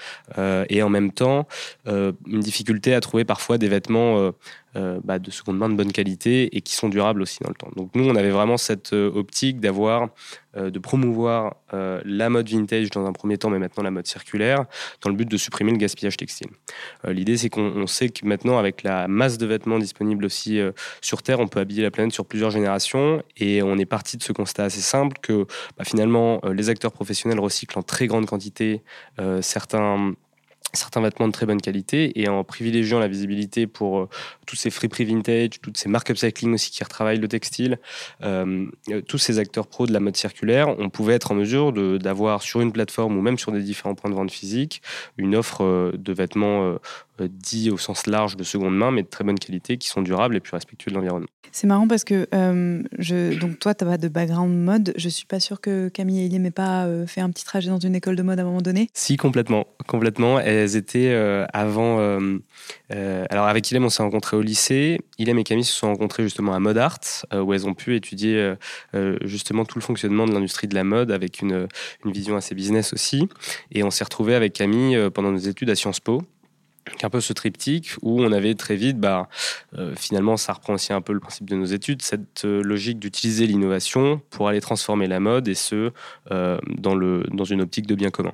et 0.69 0.81
en 0.81 0.89
même 0.89 1.11
temps 1.11 1.47
une 1.85 2.39
difficulté 2.39 2.93
à 2.93 2.99
trouver 2.99 3.25
parfois 3.25 3.57
des 3.57 3.67
vêtements 3.67 4.31
euh, 4.75 4.99
bah, 5.03 5.19
de 5.19 5.29
seconde 5.29 5.59
main 5.59 5.69
de 5.69 5.75
bonne 5.75 5.91
qualité 5.91 6.55
et 6.57 6.61
qui 6.61 6.73
sont 6.73 6.89
durables 6.89 7.21
aussi 7.21 7.37
dans 7.43 7.49
le 7.49 7.53
temps. 7.53 7.69
Donc 7.75 7.91
nous, 7.93 8.09
on 8.09 8.15
avait 8.15 8.31
vraiment 8.31 8.57
cette 8.57 8.93
euh, 8.93 9.11
optique 9.13 9.59
d'avoir, 9.59 10.09
euh, 10.57 10.71
de 10.71 10.79
promouvoir 10.79 11.57
la 12.05 12.29
mode 12.29 12.49
vintage 12.49 12.91
dans 12.91 13.05
un 13.05 13.13
premier 13.13 13.37
temps, 13.37 13.49
mais 13.49 13.57
maintenant 13.57 13.83
la 13.83 13.89
mode 13.89 14.05
circulaire, 14.05 14.65
dans 15.01 15.09
le 15.09 15.15
but 15.15 15.27
de 15.27 15.37
supprimer 15.37 15.71
le 15.71 15.77
gaspillage 15.77 16.17
textile. 16.17 16.49
L'idée, 17.07 17.35
c'est 17.35 17.49
qu'on 17.49 17.87
sait 17.87 18.09
que 18.09 18.27
maintenant, 18.27 18.59
avec 18.59 18.83
la 18.83 19.07
masse 19.07 19.39
de 19.39 19.47
vêtements 19.47 19.79
disponibles 19.79 20.23
aussi 20.23 20.59
sur 21.01 21.23
Terre, 21.23 21.39
on 21.39 21.47
peut 21.47 21.59
habiller 21.59 21.81
la 21.81 21.89
planète 21.89 22.13
sur 22.13 22.27
plusieurs 22.27 22.51
générations 22.51 23.23
et 23.37 23.63
on 23.63 23.79
est 23.79 23.87
parti 23.87 24.17
de 24.17 24.23
ce 24.23 24.33
constat 24.33 24.65
assez 24.65 24.81
simple 24.81 25.17
que 25.19 25.47
bah, 25.77 25.83
finalement, 25.83 26.41
les 26.53 26.69
acteurs 26.69 26.91
professionnels 26.91 27.39
recyclent 27.39 27.79
en 27.79 27.83
très 27.83 28.05
grande 28.05 28.27
quantité 28.27 28.83
certains 29.41 30.13
certains 30.73 31.01
vêtements 31.01 31.27
de 31.27 31.33
très 31.33 31.45
bonne 31.45 31.61
qualité 31.61 32.19
et 32.19 32.27
en 32.27 32.43
privilégiant 32.43 32.99
la 32.99 33.07
visibilité 33.07 33.67
pour 33.67 33.99
euh, 33.99 34.09
tous 34.47 34.55
ces 34.55 34.69
friperies 34.69 35.05
vintage, 35.05 35.61
toutes 35.61 35.77
ces 35.77 35.87
marques 35.87 36.09
upcycling 36.09 36.53
aussi 36.53 36.71
qui 36.71 36.83
retravaillent 36.83 37.19
le 37.19 37.27
textile, 37.27 37.79
euh, 38.23 38.65
euh, 38.89 39.01
tous 39.01 39.19
ces 39.19 39.39
acteurs 39.39 39.67
pros 39.67 39.85
de 39.85 39.93
la 39.93 39.99
mode 39.99 40.17
circulaire, 40.17 40.67
on 40.79 40.89
pouvait 40.89 41.13
être 41.13 41.31
en 41.31 41.35
mesure 41.35 41.71
d'avoir 41.99 42.41
sur 42.41 42.61
une 42.61 42.71
plateforme 42.71 43.17
ou 43.17 43.21
même 43.21 43.37
sur 43.37 43.51
des 43.51 43.61
différents 43.61 43.95
points 43.95 44.09
de 44.09 44.15
vente 44.15 44.31
physiques 44.31 44.81
une 45.17 45.35
offre 45.35 45.91
de 45.95 46.13
vêtements 46.13 46.77
dit 47.19 47.69
au 47.71 47.77
sens 47.77 48.07
large 48.07 48.35
de 48.35 48.43
seconde 48.43 48.75
main, 48.75 48.91
mais 48.91 49.03
de 49.03 49.07
très 49.07 49.23
bonne 49.23 49.39
qualité, 49.39 49.77
qui 49.77 49.87
sont 49.87 50.01
durables 50.01 50.35
et 50.35 50.39
plus 50.39 50.53
respectueux 50.53 50.91
de 50.91 50.95
l'environnement. 50.95 51.27
C'est 51.51 51.67
marrant 51.67 51.87
parce 51.87 52.03
que 52.03 52.27
euh, 52.33 52.81
je, 52.97 53.37
donc 53.39 53.59
toi, 53.59 53.75
tu 53.75 53.85
n'as 53.85 53.91
pas 53.91 53.97
de 53.97 54.07
background 54.07 54.57
mode. 54.57 54.93
Je 54.97 55.07
suis 55.07 55.27
pas 55.27 55.39
sûre 55.39 55.61
que 55.61 55.87
Camille 55.89 56.21
et 56.21 56.25
Elie 56.25 56.39
n'aient 56.39 56.49
pas 56.49 56.85
euh, 56.85 57.05
fait 57.05 57.21
un 57.21 57.29
petit 57.29 57.45
trajet 57.45 57.69
dans 57.69 57.77
une 57.77 57.93
école 57.93 58.15
de 58.15 58.23
mode 58.23 58.39
à 58.39 58.41
un 58.41 58.45
moment 58.45 58.61
donné. 58.61 58.89
Si, 58.93 59.17
complètement. 59.17 59.67
complètement. 59.87 60.39
Elles 60.39 60.75
étaient 60.75 61.13
avant. 61.53 61.99
alors, 62.89 63.47
avec 63.47 63.69
Ilem, 63.69 63.85
on 63.85 63.89
s'est 63.89 64.01
rencontrés 64.01 64.35
au 64.35 64.41
lycée. 64.41 64.99
Ilem 65.19 65.37
et 65.37 65.43
Camille 65.43 65.63
se 65.63 65.73
sont 65.73 65.87
rencontrés 65.87 66.23
justement 66.23 66.53
à 66.53 66.59
Mode 66.59 66.79
Art, 66.79 66.99
où 67.31 67.53
elles 67.53 67.67
ont 67.67 67.75
pu 67.75 67.95
étudier 67.95 68.55
justement 69.21 69.65
tout 69.65 69.77
le 69.77 69.83
fonctionnement 69.83 70.25
de 70.25 70.33
l'industrie 70.33 70.67
de 70.67 70.75
la 70.75 70.83
mode 70.83 71.11
avec 71.11 71.41
une, 71.41 71.67
une 72.03 72.11
vision 72.11 72.35
assez 72.35 72.55
business 72.55 72.93
aussi. 72.93 73.29
Et 73.71 73.83
on 73.83 73.91
s'est 73.91 74.03
retrouvés 74.03 74.33
avec 74.33 74.53
Camille 74.53 74.97
pendant 75.13 75.31
nos 75.31 75.37
études 75.37 75.69
à 75.69 75.75
Sciences 75.75 75.99
Po 75.99 76.23
un 77.01 77.09
peu 77.09 77.21
ce 77.21 77.33
triptyque 77.33 77.95
où 78.01 78.21
on 78.21 78.31
avait 78.31 78.55
très 78.55 78.75
vite, 78.75 78.97
bah, 78.99 79.29
euh, 79.77 79.93
finalement, 79.95 80.37
ça 80.37 80.53
reprend 80.53 80.73
aussi 80.73 80.93
un 80.93 81.01
peu 81.01 81.13
le 81.13 81.19
principe 81.19 81.49
de 81.49 81.55
nos 81.55 81.65
études, 81.65 82.01
cette 82.01 82.45
euh, 82.45 82.61
logique 82.61 82.99
d'utiliser 82.99 83.47
l'innovation 83.47 84.21
pour 84.29 84.47
aller 84.47 84.61
transformer 84.61 85.07
la 85.07 85.19
mode 85.19 85.47
et 85.47 85.55
ce, 85.55 85.91
euh, 86.31 86.57
dans, 86.77 86.93
une 87.45 87.61
optique 87.61 87.87
de 87.87 87.95
bien 87.95 88.09
commun. 88.09 88.33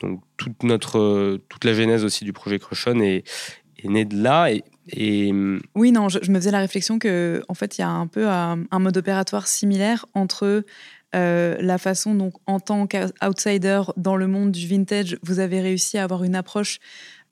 Donc, 0.00 0.20
toute, 0.36 0.62
notre, 0.62 1.38
toute 1.48 1.64
la 1.64 1.74
genèse 1.74 2.04
aussi 2.04 2.24
du 2.24 2.32
projet 2.32 2.58
Crushon 2.58 3.00
est, 3.00 3.24
née 3.84 4.04
de 4.04 4.20
là. 4.20 4.50
Et, 4.50 4.64
et... 4.88 5.32
Oui, 5.74 5.92
non, 5.92 6.08
je, 6.08 6.30
me 6.30 6.38
faisais 6.38 6.50
la 6.50 6.58
réflexion 6.58 6.98
qu'en 6.98 7.40
en 7.48 7.54
fait, 7.54 7.78
il 7.78 7.82
y 7.82 7.84
a 7.84 7.88
un 7.88 8.06
peu 8.08 8.26
un, 8.28 8.78
mode 8.78 8.96
opératoire 8.96 9.46
similaire 9.46 10.06
entre 10.14 10.64
la 11.12 11.78
façon 11.78 12.14
dont, 12.14 12.32
en 12.46 12.60
tant 12.60 12.86
qu'outsider 12.86 13.80
dans 13.96 14.16
le 14.16 14.26
monde 14.26 14.52
du 14.52 14.66
vintage, 14.66 15.16
vous 15.22 15.38
avez 15.38 15.62
réussi 15.62 15.96
à 15.96 16.04
avoir 16.04 16.24
une 16.24 16.34
approche 16.34 16.78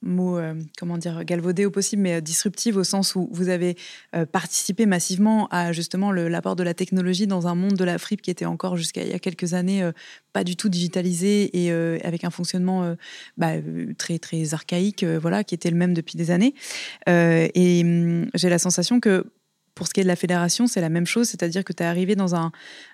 mot, 0.05 0.39
euh, 0.39 0.55
comment 0.79 0.99
dire, 0.99 1.25
galvaudé 1.25 1.67
au 1.67 1.71
possible, 1.71 2.03
mais 2.03 2.15
euh, 2.15 2.21
disruptive 2.21 2.77
au 2.77 2.85
sens 2.85 3.15
où 3.15 3.29
vous 3.33 3.49
avez 3.49 3.77
euh, 4.15 4.27
participé 4.27 4.87
massivement 4.87 5.49
à 5.49 5.73
justement 5.73 6.13
l'apport 6.13 6.57
de 6.57 6.63
la 6.63 6.75
technologie 6.75 7.27
dans 7.27 7.47
un 7.47 7.55
monde 7.55 7.75
de 7.75 7.85
la 7.85 7.99
fripe 7.99 8.23
qui 8.23 8.31
était 8.31 8.45
encore 8.45 8.77
jusqu'à 8.77 9.03
il 9.03 9.11
y 9.11 9.15
a 9.15 9.19
quelques 9.19 9.55
années 9.55 9.91
pas 10.33 10.45
du 10.45 10.57
tout 10.57 10.69
digitalisé 10.69 11.65
et 11.65 11.71
avec 12.05 12.25
un 12.25 12.31
fonctionnement 12.31 12.95
bah, 13.37 13.53
très 13.99 14.19
très 14.19 14.55
archaïque, 14.55 15.05
voilà, 15.05 15.45
qui 15.45 15.55
était 15.55 15.71
le 15.71 15.77
même 15.77 15.95
depuis 15.95 16.17
des 16.17 16.31
années. 16.31 16.55
et 17.07 17.83
hum, 17.85 18.29
j'ai 18.35 18.49
la 18.49 18.59
sensation 18.59 19.01
que 19.01 19.25
pour 19.75 19.88
ce 19.88 19.95
qui 19.95 20.00
est 20.00 20.04
de 20.04 20.09
la 20.09 20.16
fédération, 20.16 20.66
c'est 20.66 20.81
la 20.81 20.88
même 20.88 21.07
chose, 21.07 21.28
c'est-à-dire 21.28 21.64
que 21.64 21.73
tu 21.73 21.83
es 21.83 21.87
arrivé 21.87 22.14
dans 22.14 22.35
un, 22.35 22.52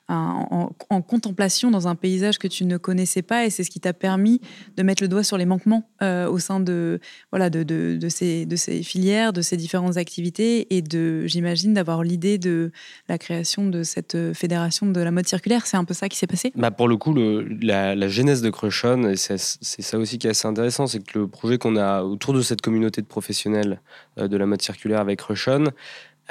en, 0.08 0.70
contemplation 1.02 1.70
dans 1.70 1.88
un 1.88 1.94
paysage 1.94 2.38
que 2.38 2.48
tu 2.48 2.64
ne 2.64 2.76
connaissais 2.76 3.22
pas 3.22 3.46
et 3.46 3.50
c'est 3.50 3.64
ce 3.64 3.70
qui 3.70 3.80
t'a 3.80 3.92
permis 3.92 4.40
de 4.76 4.82
mettre 4.82 5.02
le 5.02 5.08
doigt 5.08 5.22
sur 5.22 5.38
les 5.38 5.46
manquements 5.46 5.88
euh, 6.02 6.28
au 6.28 6.38
sein 6.38 6.60
de, 6.60 7.00
voilà, 7.30 7.50
de, 7.50 7.62
de, 7.62 8.08
ces, 8.08 8.46
de 8.46 8.56
ces 8.56 8.82
filières, 8.82 9.32
de 9.32 9.42
ces 9.42 9.56
différentes 9.56 9.96
activités 9.96 10.74
et 10.74 10.82
de, 10.82 11.26
j'imagine, 11.26 11.74
d'avoir 11.74 12.02
l'idée 12.02 12.38
de 12.38 12.72
la 13.08 13.18
création 13.18 13.68
de 13.68 13.82
cette 13.82 14.32
fédération 14.32 14.86
de 14.86 15.00
la 15.00 15.10
mode 15.10 15.26
circulaire. 15.26 15.66
C'est 15.66 15.76
un 15.76 15.84
peu 15.84 15.94
ça 15.94 16.08
qui 16.08 16.16
s'est 16.16 16.26
passé? 16.26 16.52
Bah 16.56 16.70
Pour 16.70 16.88
le 16.88 16.96
coup, 16.96 17.14
la, 17.14 17.94
la, 17.94 18.08
genèse 18.08 18.42
de 18.42 18.50
Crushon, 18.50 19.12
c'est 19.16 19.38
ça 19.38 19.98
aussi 19.98 20.18
qui 20.18 20.26
est 20.26 20.30
assez 20.30 20.48
intéressant, 20.48 20.86
c'est 20.86 21.04
que 21.04 21.18
le 21.18 21.28
projet 21.28 21.58
qu'on 21.58 21.76
a 21.76 22.02
autour 22.02 22.34
de 22.34 22.42
cette 22.42 22.60
communauté 22.60 23.00
de 23.00 23.06
professionnels 23.06 23.80
euh, 24.18 24.28
de 24.28 24.36
la 24.36 24.46
mode 24.46 24.62
circulaire 24.62 25.00
avec 25.00 25.20
Crushon, 25.20 25.70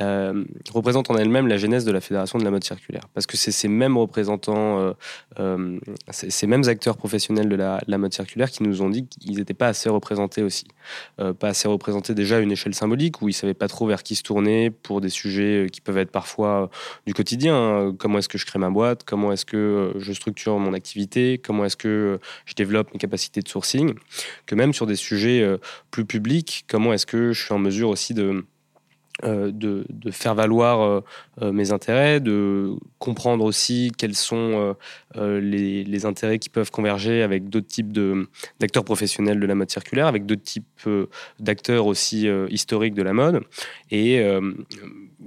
euh, 0.01 0.44
représente 0.74 1.10
en 1.12 1.18
elle-même 1.18 1.48
la 1.48 1.58
genèse 1.58 1.86
de 1.86 1.91
la 1.91 2.01
Fédération 2.01 2.39
de 2.39 2.44
la 2.44 2.51
mode 2.51 2.63
circulaire. 2.63 3.08
Parce 3.13 3.25
que 3.25 3.38
c'est 3.38 3.51
ces 3.51 3.68
mêmes 3.68 3.98
représentants, 3.98 4.79
euh, 4.79 4.94
euh, 5.39 5.79
ces 6.10 6.48
mêmes 6.48 6.68
acteurs 6.68 6.98
professionnels 6.98 7.50
de 7.50 7.56
la, 7.56 7.98
mode 7.98 8.13
circulaire 8.13 8.50
qui 8.50 8.63
nous 8.63 8.82
ont 8.82 8.89
dit 8.89 9.08
qu'ils 9.08 9.38
n'étaient 9.38 9.53
pas 9.53 9.68
assez 9.68 9.89
représentés 9.89 10.41
aussi. 10.41 10.65
pas 11.18 11.50
assez 11.50 11.68
représentés 11.68 12.13
déjà 12.13 12.38
à 12.38 12.39
une 12.39 12.51
échelle 12.51 12.74
symbolique 12.74 13.22
où 13.22 13.27
ils 13.27 13.32
ne 13.32 13.36
savaient 13.36 13.53
pas 13.53 13.68
trop 13.68 13.88
vers 13.88 14.03
qui 14.03 14.15
se 14.15 14.24
tourner 14.24 14.70
pour 14.70 15.01
des 15.01 15.10
sujets 15.10 15.68
qui 15.72 15.82
peuvent 15.82 15.98
être 15.98 16.12
parfois 16.12 16.70
du 17.06 17.13
quotidien. 17.13 17.56
Hein. 17.56 17.96
Comment 17.98 18.20
est-ce 18.20 18.29
que 18.29 18.38
je 18.38 18.46
crée 18.46 18.60
ma 18.60 18.70
boîte? 18.70 19.03
Comment 19.03 19.34
est-ce 19.34 19.46
que 19.46 19.94
je 19.98 20.13
structure 20.13 20.58
mon 20.60 20.74
activité? 20.74 21.39
Comment 21.44 21.65
est-ce 21.65 21.77
que 21.77 22.20
je 22.46 22.53
développe 22.53 22.94
mes 22.94 23.00
capacités 23.00 23.41
de 23.41 23.50
sourcing? 23.50 23.96
Que 24.46 24.56
même 24.56 24.74
sur 24.74 24.86
des 24.86 24.96
sujets 24.96 25.46
plus 25.91 26.06
publics, 26.06 26.65
comment 26.70 26.94
est-ce 26.94 27.06
que 27.06 27.34
je 27.34 27.44
suis 27.44 27.53
en 27.53 27.60
mesure 27.60 27.89
aussi 27.89 28.13
de 28.13 28.46
euh, 29.24 29.52
de, 29.52 29.86
faire 30.12 30.34
valoir 30.34 30.82
euh, 30.82 31.02
euh, 31.42 31.52
mes 31.52 31.72
intérêts, 31.72 32.20
de 32.20 32.76
comprendre 33.00 33.44
aussi 33.44 33.92
quels 33.98 34.16
sont 34.16 34.76
les, 35.16 36.06
intérêts 36.06 36.40
qui 36.40 36.50
peuvent 36.50 36.72
converger 36.72 37.22
avec 37.22 37.50
d'autres 37.50 37.68
types 37.68 37.98
d'acteurs 38.60 38.86
professionnels 38.86 39.40
de 39.40 39.46
la 39.46 39.56
mode 39.56 39.70
circulaire, 39.70 40.08
avec 40.08 40.26
d'autres 40.26 40.44
types 40.44 40.90
d'acteurs 41.40 41.86
aussi 41.86 42.28
historiques 42.50 42.94
de 42.94 43.04
la 43.04 43.14
mode. 43.14 43.42
Et 43.92 44.26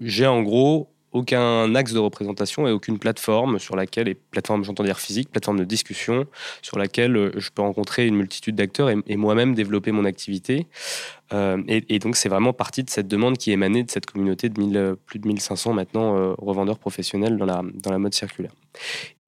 j'ai 0.01 0.27
en 0.27 0.43
gros 0.43 0.92
aucun 1.13 1.75
axe 1.75 1.93
de 1.93 1.99
représentation 1.99 2.67
et 2.67 2.73
aucune 2.73 2.99
plateforme 2.99 3.59
sur 3.59 3.77
laquelle, 3.77 4.09
et 4.09 4.15
plateforme 4.15 4.65
j'entends 4.65 4.85
dire 4.85 4.99
physique, 4.99 5.31
plateforme 5.31 5.59
de 5.59 5.65
discussion, 5.65 6.27
sur 6.63 6.79
laquelle 6.79 7.33
je 7.37 7.51
peux 7.51 7.63
rencontrer 7.63 8.07
une 8.07 8.17
multitude 8.17 8.55
d'acteurs 8.55 8.91
et 8.91 9.17
moi-même 9.17 9.55
développer 9.55 9.93
mon 9.93 10.05
activité. 10.05 10.67
Euh, 11.33 11.63
et, 11.69 11.99
donc, 11.99 12.17
c'est 12.17 12.29
vraiment 12.29 12.53
partie 12.53 12.85
de 12.85 12.91
cette 12.91 13.09
demande 13.09 13.39
qui 13.39 13.53
émanait 13.53 13.85
de 13.85 13.91
cette 13.91 14.07
communauté 14.07 14.49
de 14.49 14.77
euh, 14.77 14.97
plus 15.07 15.19
de 15.19 15.27
1500 15.27 15.73
maintenant 15.73 16.17
euh, 16.17 16.35
revendeurs 16.39 16.79
professionnels 16.79 17.37
dans 17.39 17.47
la 17.47 17.99
mode 17.99 18.15
circulaire. 18.15 18.53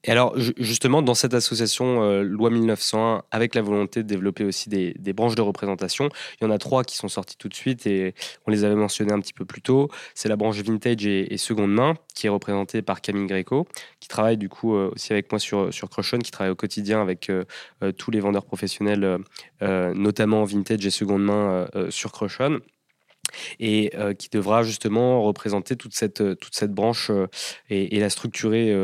Et 0.04 0.11
alors, 0.11 0.34
justement, 0.58 1.00
dans 1.00 1.14
cette 1.14 1.32
association 1.32 2.02
euh, 2.02 2.23
Loi 2.23 2.50
1901, 2.50 3.23
avec 3.30 3.54
la 3.54 3.62
volonté 3.62 4.02
de 4.02 4.08
développer 4.08 4.44
aussi 4.44 4.68
des, 4.68 4.94
branches 5.14 5.34
de 5.34 5.40
représentation, 5.40 6.11
il 6.40 6.44
y 6.44 6.46
en 6.46 6.50
a 6.50 6.58
trois 6.58 6.84
qui 6.84 6.96
sont 6.96 7.08
sorties 7.08 7.38
tout 7.38 7.49
de 7.49 7.54
suite 7.54 7.87
et 7.87 8.14
on 8.46 8.50
les 8.50 8.64
avait 8.64 8.75
mentionnées 8.75 9.12
un 9.12 9.20
petit 9.20 9.32
peu 9.32 9.46
plus 9.46 9.62
tôt. 9.62 9.88
C'est 10.14 10.28
la 10.28 10.37
branche 10.37 10.56
vintage 10.56 11.06
et, 11.06 11.37
seconde 11.38 11.73
main, 11.73 11.94
qui 12.14 12.26
est 12.26 12.30
représentée 12.30 12.82
par 12.82 13.00
Camille 13.00 13.26
Greco, 13.26 13.66
qui 14.00 14.08
travaille 14.08 14.37
du 14.37 14.50
coup 14.50 14.75
euh, 14.75 14.90
aussi 14.94 15.12
avec 15.12 15.32
moi 15.32 15.38
sur, 15.38 15.73
sur 15.73 15.88
Crushon, 15.88 16.18
qui 16.18 16.30
travaille 16.30 16.52
au 16.52 16.56
quotidien 16.56 17.00
avec 17.00 17.30
euh, 17.30 17.44
tous 17.96 18.11
les 18.11 18.20
vendeurs 18.20 18.44
professionnels, 18.44 19.18
notamment 19.62 20.44
vintage 20.44 20.84
et 20.84 20.90
seconde 20.90 21.25
main 21.25 21.66
sur 21.88 22.12
Crushon 22.12 22.61
et 23.60 23.90
euh, 23.94 24.14
qui 24.14 24.28
devra 24.28 24.62
justement 24.62 25.22
représenter 25.22 25.76
toute 25.76 25.94
cette, 25.94 26.20
euh, 26.20 26.34
toute 26.34 26.54
cette 26.54 26.72
branche 26.72 27.10
euh, 27.10 27.26
et, 27.70 27.98
la 27.98 28.10
structurer 28.10 28.74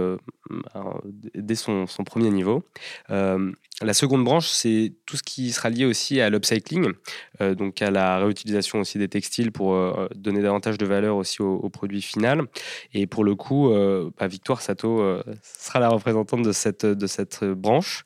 dès 1.35 1.55
son, 1.55 1.87
premier 2.07 2.31
niveau. 2.31 2.65
la 3.09 3.95
seconde 3.95 4.25
branche, 4.25 4.49
c'est 4.49 4.95
tout 5.05 5.17
ce 5.19 5.23
qui 5.23 5.53
sera 5.53 5.69
lié 5.69 5.85
aussi 5.85 6.21
à 6.21 6.31
l'upcycling, 6.31 6.93
donc 7.41 7.83
à 7.83 7.91
la 7.91 8.19
réutilisation 8.19 8.81
aussi 8.81 8.97
des 8.97 9.09
textiles 9.09 9.53
pour 9.53 9.77
donner 10.15 10.41
davantage 10.41 10.79
de 10.79 10.87
valeur 10.87 11.17
aussi 11.17 11.43
au, 11.43 11.69
produit 11.69 12.01
final. 12.01 12.47
Et 12.95 13.07
pour 13.07 13.23
le 13.23 13.35
coup, 13.35 13.71
bah, 14.19 14.29
Victoire 14.29 14.63
Sato 14.63 15.21
sera 15.43 15.81
la 15.81 15.89
représentante 15.91 16.43
de 16.43 16.53
cette, 16.53 16.87
de 16.87 17.07
cette 17.07 17.45
branche 17.45 18.05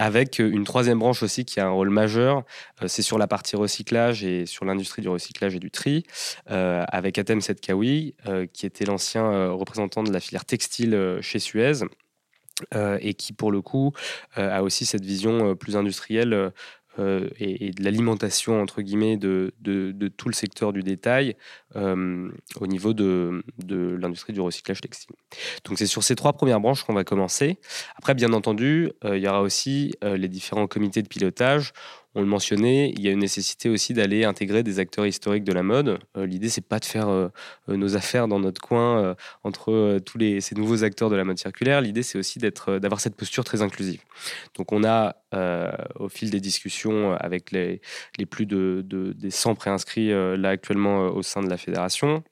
avec 0.00 0.38
une 0.38 0.64
troisième 0.64 0.98
branche 0.98 1.22
aussi 1.22 1.44
qui 1.44 1.60
a 1.60 1.66
un 1.66 1.70
rôle 1.70 1.90
majeur, 1.90 2.44
euh, 2.82 2.88
c'est 2.88 3.02
sur 3.02 3.18
la 3.18 3.26
partie 3.26 3.54
recyclage 3.54 4.24
et 4.24 4.46
sur 4.46 4.64
l'industrie 4.64 5.02
du 5.02 5.10
recyclage 5.10 5.54
et 5.54 5.58
du 5.58 5.70
tri, 5.70 6.04
euh, 6.50 6.84
avec 6.88 7.18
Atem 7.18 7.42
Setkawi, 7.42 8.14
euh, 8.26 8.46
qui 8.50 8.64
était 8.64 8.86
l'ancien 8.86 9.50
représentant 9.50 10.02
de 10.02 10.10
la 10.10 10.20
filière 10.20 10.46
textile 10.46 11.18
chez 11.20 11.38
Suez. 11.38 11.84
et 13.00 13.14
qui 13.14 13.32
pour 13.32 13.52
le 13.52 13.62
coup 13.62 13.92
a 14.34 14.62
aussi 14.62 14.84
cette 14.84 15.04
vision 15.04 15.56
plus 15.56 15.76
industrielle 15.78 16.52
euh, 16.98 17.28
et, 17.38 17.70
de 17.70 17.84
l'alimentation, 17.84 18.60
entre 18.60 18.82
guillemets, 18.82 19.16
de, 19.16 19.52
de, 19.60 20.08
tout 20.08 20.28
le 20.28 20.34
secteur 20.34 20.72
du 20.72 20.82
détail 20.82 21.36
euh, 21.76 22.28
au 22.60 22.66
niveau 22.66 22.92
de, 22.92 23.44
de 23.58 23.96
l'industrie 24.00 24.32
du 24.32 24.40
recyclage 24.40 24.80
textile. 24.80 25.14
Donc 25.64 25.78
c'est 25.78 25.86
sur 25.86 26.02
ces 26.02 26.16
trois 26.16 26.32
premières 26.32 26.60
branches 26.60 26.82
qu'on 26.82 26.94
va 26.94 27.04
commencer. 27.04 27.58
Après, 27.96 28.14
bien 28.14 28.32
entendu, 28.32 28.90
euh, 29.04 29.16
il 29.16 29.22
y 29.22 29.28
aura 29.28 29.42
aussi 29.42 29.94
les 30.02 30.28
différents 30.28 30.66
comités 30.66 31.02
de 31.02 31.08
pilotage 31.08 31.72
on 32.14 32.22
le 32.22 32.26
mentionnait, 32.26 32.90
il 32.90 33.00
y 33.00 33.08
a 33.08 33.12
une 33.12 33.20
nécessité 33.20 33.68
aussi 33.68 33.94
d'aller 33.94 34.24
intégrer 34.24 34.64
des 34.64 34.80
acteurs 34.80 35.06
historiques 35.06 35.44
de 35.44 35.52
la 35.52 35.62
mode. 35.62 35.98
Euh, 36.16 36.26
l'idée, 36.26 36.48
c'est 36.48 36.66
pas 36.66 36.80
de 36.80 36.84
faire 36.84 37.08
euh, 37.08 37.28
euh, 37.68 37.76
nos 37.76 37.96
affaires 37.96 38.26
dans 38.26 38.40
notre 38.40 38.60
coin 38.60 39.14
entre 39.44 39.98
tous 40.04 40.18
les, 40.18 40.40
ces 40.40 40.54
nouveaux 40.54 40.82
acteurs 40.82 41.08
de 41.08 41.16
la 41.16 41.24
mode 41.24 41.38
circulaire. 41.38 41.80
L'idée, 41.80 42.02
c'est 42.02 42.18
aussi 42.18 42.38
d'avoir 42.38 43.00
cette 43.00 43.14
posture 43.14 43.44
très 43.44 43.62
inclusive. 43.62 44.00
Donc, 44.56 44.72
on 44.72 44.84
a, 44.84 45.16
au 45.98 46.08
fil 46.08 46.30
des 46.30 46.40
discussions 46.40 47.14
avec 47.14 47.52
les, 47.52 47.80
plus 48.28 48.46
de, 48.46 48.82
de, 48.84 49.12
des 49.12 49.30
100 49.30 49.54
préinscrits 49.54 50.10
là 50.10 50.50
actuellement 50.50 51.06
au 51.08 51.22
sein 51.22 51.42
de 51.42 51.48
la 51.48 51.56
fédération, 51.56 52.22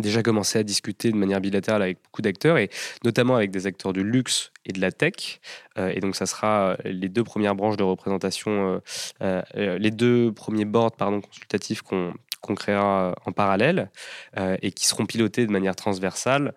déjà 0.00 0.22
commencé 0.22 0.58
à 0.58 0.62
discuter 0.62 1.10
de 1.12 1.16
manière 1.16 1.40
bilatérale 1.40 1.82
avec 1.82 1.98
beaucoup 2.02 2.22
d'acteurs 2.22 2.58
et 2.58 2.70
notamment 3.04 3.36
avec 3.36 3.50
des 3.50 3.66
acteurs 3.66 3.92
du 3.92 4.02
luxe 4.02 4.52
et 4.64 4.72
de 4.72 4.80
la 4.80 4.92
tech. 4.92 5.40
Euh, 5.78 5.92
et 5.94 6.00
donc, 6.00 6.16
ça 6.16 6.26
sera 6.26 6.70
euh, 6.70 6.76
les 6.84 7.08
deux 7.08 7.24
premières 7.24 7.54
branches 7.54 7.76
de 7.76 7.84
représentation, 7.84 8.80
euh, 9.22 9.42
les 9.54 9.90
deux 9.90 10.32
premiers 10.32 10.64
boards 10.64 10.96
pardon, 10.96 11.20
consultatifs 11.20 11.82
qu'on 11.82 12.14
qu'on 12.40 12.54
créera 12.54 13.14
en 13.24 13.32
parallèle 13.32 13.90
et 14.36 14.70
qui 14.70 14.84
seront 14.84 15.06
pilotés 15.06 15.46
de 15.46 15.50
manière 15.50 15.74
transversale 15.74 16.52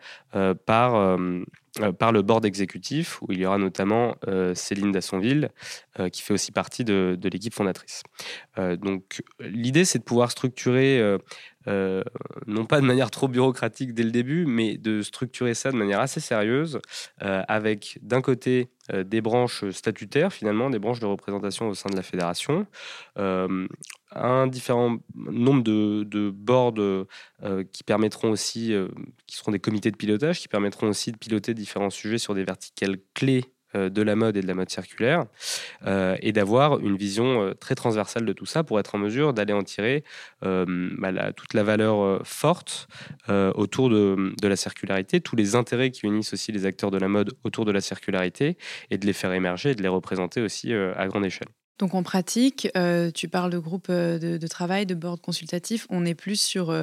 par, 0.65 1.17
par 1.97 2.11
le 2.11 2.21
board 2.23 2.45
exécutif, 2.45 3.21
où 3.21 3.31
il 3.31 3.39
y 3.39 3.45
aura 3.45 3.57
notamment 3.57 4.17
Céline 4.53 4.91
Dassonville, 4.91 5.49
qui 6.11 6.23
fait 6.23 6.33
aussi 6.33 6.51
partie 6.51 6.83
de, 6.83 7.17
de 7.17 7.29
l'équipe 7.29 7.53
fondatrice. 7.53 8.03
donc 8.57 9.23
l'idée, 9.39 9.85
c'est 9.85 9.99
de 9.99 10.03
pouvoir 10.03 10.29
structurer 10.29 11.17
euh, 11.67 12.03
non 12.45 12.65
pas 12.65 12.79
de 12.79 12.85
manière 12.85 13.11
trop 13.11 13.27
bureaucratique 13.27 13.93
dès 13.93 14.03
le 14.03 14.11
début, 14.11 14.45
mais 14.45 14.77
de 14.77 15.01
structurer 15.01 15.53
ça 15.53 15.71
de 15.71 15.77
manière 15.77 15.99
assez 15.99 16.19
sérieuse, 16.19 16.79
euh, 17.21 17.43
avec 17.47 17.99
d'un 18.01 18.21
côté 18.21 18.69
euh, 18.93 19.03
des 19.03 19.21
branches 19.21 19.69
statutaires, 19.71 20.31
finalement, 20.31 20.69
des 20.69 20.79
branches 20.79 20.99
de 20.99 21.05
représentation 21.05 21.67
au 21.67 21.73
sein 21.73 21.89
de 21.89 21.95
la 21.95 22.03
fédération, 22.03 22.67
un 24.15 24.47
différent 24.47 24.97
nombre 25.15 25.63
de, 25.63 26.03
de 26.03 26.29
boards 26.29 27.05
qui 27.73 27.83
permettront 27.83 28.31
aussi, 28.31 28.73
qui 29.25 29.35
seront 29.35 29.51
des 29.51 29.59
comités 29.59 29.91
de 29.91 29.97
pilotage, 29.97 30.39
qui 30.39 30.47
permettront 30.47 30.87
aussi 30.87 31.11
de 31.11 31.17
piloter 31.17 31.53
différents 31.53 31.89
sujets 31.89 32.17
sur 32.17 32.33
des 32.33 32.45
verticales 32.45 32.97
clés 33.13 33.45
de 33.89 34.01
la 34.01 34.15
mode 34.15 34.37
et 34.37 34.41
de 34.41 34.47
la 34.47 34.53
mode 34.53 34.69
circulaire, 34.69 35.25
euh, 35.85 36.17
et 36.21 36.31
d'avoir 36.31 36.79
une 36.79 36.97
vision 36.97 37.43
euh, 37.43 37.53
très 37.53 37.75
transversale 37.75 38.25
de 38.25 38.33
tout 38.33 38.45
ça 38.45 38.63
pour 38.63 38.79
être 38.79 38.95
en 38.95 38.97
mesure 38.97 39.33
d'aller 39.33 39.53
en 39.53 39.63
tirer 39.63 40.03
bah, 40.41 41.33
toute 41.33 41.53
la 41.53 41.63
valeur 41.63 42.25
forte 42.25 42.87
autour 43.29 43.89
de, 43.89 44.33
de, 44.39 44.47
la 44.47 44.55
circularité, 44.55 45.21
tous 45.21 45.35
les 45.35 45.55
intérêts 45.55 45.91
qui 45.91 46.05
unissent 46.05 46.33
aussi 46.33 46.51
les 46.51 46.65
acteurs 46.65 46.91
de 46.91 46.97
la 46.97 47.07
mode 47.07 47.33
autour 47.43 47.65
de 47.65 47.71
la 47.71 47.81
circularité, 47.81 48.57
et 48.91 48.97
de 48.97 49.05
les 49.05 49.13
faire 49.13 49.33
émerger 49.33 49.71
et 49.71 49.75
de 49.75 49.81
les 49.81 49.87
représenter 49.87 50.41
aussi 50.41 50.73
à 50.73 51.07
grande 51.07 51.25
échelle. 51.25 51.47
Donc 51.79 51.93
en 51.93 52.03
pratique, 52.03 52.69
tu 53.13 53.27
parles 53.27 53.51
de 53.51 53.59
groupe 53.59 53.91
de, 53.91 54.47
travail, 54.47 54.85
de 54.85 54.95
board 54.95 55.21
consultatif, 55.21 55.85
on 55.89 56.05
est 56.05 56.15
plus 56.15 56.39
sur 56.39 56.73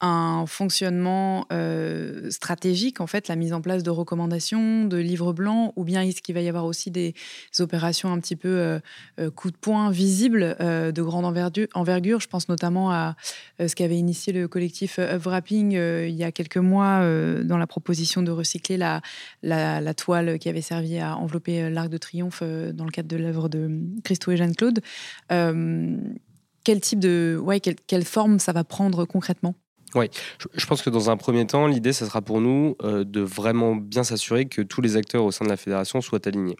un 0.00 0.46
fonctionnement 0.46 1.46
euh, 1.52 2.30
stratégique, 2.30 3.00
en 3.00 3.08
fait, 3.08 3.26
la 3.26 3.34
mise 3.34 3.52
en 3.52 3.60
place 3.60 3.82
de 3.82 3.90
recommandations, 3.90 4.84
de 4.84 4.96
livres 4.96 5.32
blancs, 5.32 5.72
ou 5.74 5.82
bien 5.82 6.02
est-ce 6.02 6.22
qu'il 6.22 6.34
va 6.36 6.40
y 6.40 6.48
avoir 6.48 6.66
aussi 6.66 6.90
des 6.90 7.14
opérations 7.58 8.12
un 8.12 8.20
petit 8.20 8.36
peu 8.36 8.48
euh, 8.48 8.78
euh, 9.18 9.30
coup 9.30 9.50
de 9.50 9.56
poing 9.56 9.90
visibles 9.90 10.56
de 10.58 11.02
grande 11.02 11.24
envergure, 11.24 12.20
Je 12.20 12.28
pense 12.28 12.48
notamment 12.48 12.92
à 12.92 13.16
ce 13.58 13.74
qu'avait 13.74 13.98
initié 13.98 14.32
le 14.32 14.46
collectif 14.46 14.98
Upwrapping 14.98 15.72
il 15.72 16.14
y 16.14 16.24
a 16.24 16.32
quelques 16.32 16.58
mois 16.58 17.00
dans 17.42 17.58
la 17.58 17.66
proposition 17.66 18.22
de 18.22 18.30
recycler 18.30 18.76
la, 18.76 19.94
toile 19.94 20.38
qui 20.38 20.48
avait 20.48 20.62
servi 20.62 20.98
à 20.98 21.16
envelopper 21.16 21.70
l'Arc 21.70 21.88
de 21.88 21.98
Triomphe 21.98 22.42
dans 22.42 22.84
le 22.84 22.90
cadre 22.90 23.08
de 23.08 23.16
l'œuvre 23.16 23.48
de 23.48 23.70
Christo 24.04 24.30
et 24.30 24.36
Jeanne-Claude. 24.36 24.80
quel 25.28 26.80
type 26.80 27.00
de, 27.00 27.38
ouais, 27.42 27.60
quelle 27.60 28.04
forme 28.04 28.38
ça 28.38 28.52
va 28.52 28.64
prendre 28.64 29.04
concrètement? 29.04 29.54
Oui, 29.94 30.10
je 30.54 30.66
pense 30.66 30.82
que 30.82 30.90
dans 30.90 31.10
un 31.10 31.16
premier 31.16 31.46
temps, 31.46 31.66
l'idée, 31.66 31.92
ce 31.92 32.04
sera 32.04 32.20
pour 32.20 32.40
nous 32.40 32.76
euh, 32.82 33.04
de 33.04 33.20
vraiment 33.20 33.74
bien 33.74 34.04
s'assurer 34.04 34.46
que 34.46 34.60
tous 34.60 34.80
les 34.80 34.96
acteurs 34.96 35.24
au 35.24 35.30
sein 35.30 35.44
de 35.44 35.50
la 35.50 35.56
fédération 35.56 36.00
soient 36.00 36.26
alignés. 36.26 36.56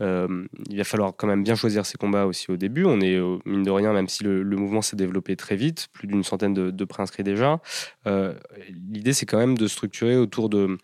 Euh, 0.00 0.46
il 0.68 0.76
va 0.76 0.84
falloir 0.84 1.14
quand 1.16 1.26
même 1.26 1.42
bien 1.42 1.54
choisir 1.54 1.86
ses 1.86 1.96
combats 1.96 2.26
aussi 2.26 2.50
au 2.50 2.56
début. 2.56 2.84
On 2.84 3.00
est, 3.00 3.16
euh, 3.16 3.38
mine 3.46 3.62
de 3.62 3.70
rien, 3.70 3.92
même 3.92 4.08
si 4.08 4.24
le, 4.24 4.44
mouvement 4.56 4.82
s'est 4.82 4.96
développé 4.96 5.36
très 5.36 5.56
vite, 5.56 5.88
plus 5.92 6.06
d'une 6.06 6.24
centaine 6.24 6.54
de, 6.54 6.70
de 6.70 6.84
préinscrits 6.84 7.24
déjà, 7.24 7.60
l'idée, 8.90 9.12
c'est 9.12 9.26
quand 9.26 9.38
même 9.38 9.56
de 9.56 9.66
structurer 9.66 10.16
autour 10.16 10.48
de 10.48 10.78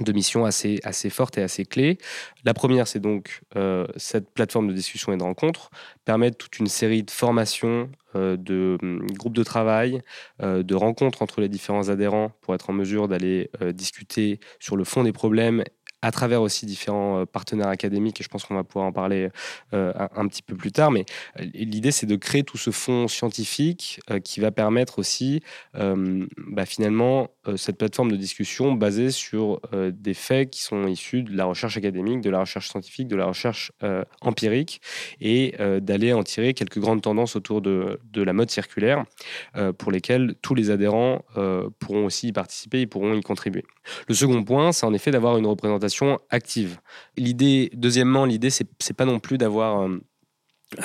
de 0.00 0.12
missions 0.12 0.44
assez, 0.44 0.80
assez 0.84 1.10
fortes 1.10 1.38
et 1.38 1.42
assez 1.42 1.64
clés. 1.64 1.98
La 2.44 2.54
première, 2.54 2.86
c'est 2.86 3.00
donc 3.00 3.42
euh, 3.56 3.86
cette 3.96 4.30
plateforme 4.30 4.68
de 4.68 4.72
discussion 4.72 5.12
et 5.12 5.16
de 5.16 5.22
rencontre, 5.22 5.70
permettre 6.04 6.36
toute 6.36 6.58
une 6.58 6.66
série 6.66 7.02
de 7.02 7.10
formations, 7.10 7.90
euh, 8.14 8.36
de 8.36 8.78
hum, 8.82 9.06
groupes 9.12 9.36
de 9.36 9.42
travail, 9.42 10.02
euh, 10.42 10.62
de 10.62 10.74
rencontres 10.74 11.22
entre 11.22 11.40
les 11.40 11.48
différents 11.48 11.88
adhérents 11.88 12.32
pour 12.40 12.54
être 12.54 12.70
en 12.70 12.72
mesure 12.72 13.08
d'aller 13.08 13.50
discuter 13.72 14.40
sur 14.60 14.76
le 14.76 14.84
fond 14.84 15.02
des 15.02 15.12
problèmes 15.12 15.64
à 16.02 16.10
travers 16.10 16.42
aussi 16.42 16.66
différents 16.66 17.26
partenaires 17.26 17.68
académiques, 17.68 18.20
et 18.20 18.24
je 18.24 18.28
pense 18.28 18.44
qu'on 18.44 18.54
va 18.54 18.64
pouvoir 18.64 18.86
en 18.86 18.92
parler 18.92 19.30
un, 19.72 20.28
petit 20.28 20.42
peu 20.42 20.54
plus 20.54 20.72
tard, 20.72 20.90
mais 20.90 21.04
l'idée 21.38 21.90
c'est 21.90 22.06
de 22.06 22.16
créer 22.16 22.44
tout 22.44 22.58
ce 22.58 22.70
fonds 22.70 23.08
scientifique 23.08 24.00
qui 24.22 24.40
va 24.40 24.50
permettre 24.50 24.98
aussi 24.98 25.42
bah, 25.74 26.66
finalement 26.66 27.30
cette 27.56 27.78
plateforme 27.78 28.10
de 28.10 28.16
discussion 28.16 28.72
basée 28.72 29.10
sur 29.10 29.60
des 29.72 30.14
faits 30.14 30.50
qui 30.50 30.62
sont 30.62 30.86
issus 30.86 31.22
de 31.22 31.36
la 31.36 31.44
recherche 31.44 31.76
académique, 31.76 32.20
de 32.20 32.30
la 32.30 32.40
recherche 32.40 32.68
scientifique, 32.68 33.08
de 33.08 33.16
la 33.16 33.26
recherche 33.26 33.72
empirique, 34.20 34.80
et 35.20 35.54
d'aller 35.80 36.12
en 36.12 36.22
tirer 36.22 36.54
quelques 36.54 36.78
grandes 36.78 37.02
tendances 37.02 37.36
autour 37.36 37.60
de, 37.60 37.98
la 38.14 38.32
mode 38.32 38.50
circulaire 38.50 39.04
pour 39.78 39.90
lesquelles 39.90 40.34
tous 40.42 40.54
les 40.54 40.70
adhérents 40.70 41.24
pourront 41.78 42.06
aussi 42.06 42.28
y 42.28 42.32
participer, 42.32 42.82
et 42.82 42.86
pourront 42.86 43.14
y 43.14 43.22
contribuer. 43.22 43.64
Le 44.06 44.14
second 44.14 44.44
point, 44.44 44.72
c'est 44.72 44.86
en 44.86 44.94
effet 44.94 45.10
d'avoir 45.10 45.38
une 45.38 45.46
représentation 45.46 45.87
active. 46.30 46.80
L'idée, 47.16 47.70
deuxièmement, 47.74 48.24
l'idée, 48.24 48.50
c'est, 48.50 48.68
c'est 48.78 48.94
pas 48.94 49.04
non 49.04 49.18
plus 49.18 49.38
d'avoir 49.38 49.82
euh, 49.82 50.00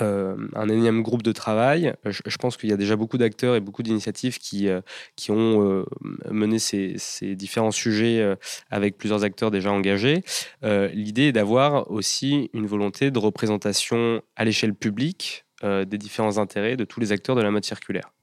euh, 0.01 0.37
un 0.55 0.69
énième 0.69 1.01
groupe 1.01 1.23
de 1.23 1.31
travail. 1.31 1.93
Je, 2.05 2.37
pense 2.37 2.57
qu'il 2.57 2.69
y 2.69 2.73
a 2.73 2.77
déjà 2.77 2.95
beaucoup 2.95 3.17
d'acteurs 3.17 3.55
et 3.55 3.59
beaucoup 3.59 3.83
d'initiatives 3.83 4.37
qui, 4.37 4.69
euh, 4.69 4.81
qui 5.15 5.31
ont 5.31 5.85
mené 6.29 6.59
ces, 6.59 6.95
ces, 6.97 7.35
différents 7.35 7.71
sujets 7.71 8.35
avec 8.69 8.97
plusieurs 8.97 9.23
acteurs 9.23 9.51
déjà 9.51 9.71
engagés. 9.71 10.23
L'idée 10.61 11.23
est 11.23 11.31
d'avoir 11.33 11.91
aussi 11.91 12.49
une 12.53 12.65
volonté 12.65 13.11
de 13.11 13.19
représentation 13.19 14.21
à 14.35 14.45
l'échelle 14.45 14.73
publique 14.73 15.45
des 15.63 15.97
différents 15.97 16.37
intérêts 16.37 16.75
de 16.75 16.85
tous 16.85 16.99
les 16.99 17.11
acteurs 17.11 17.35
de 17.35 17.41
la 17.41 17.51
mode 17.51 17.65
circulaire. 17.65 18.13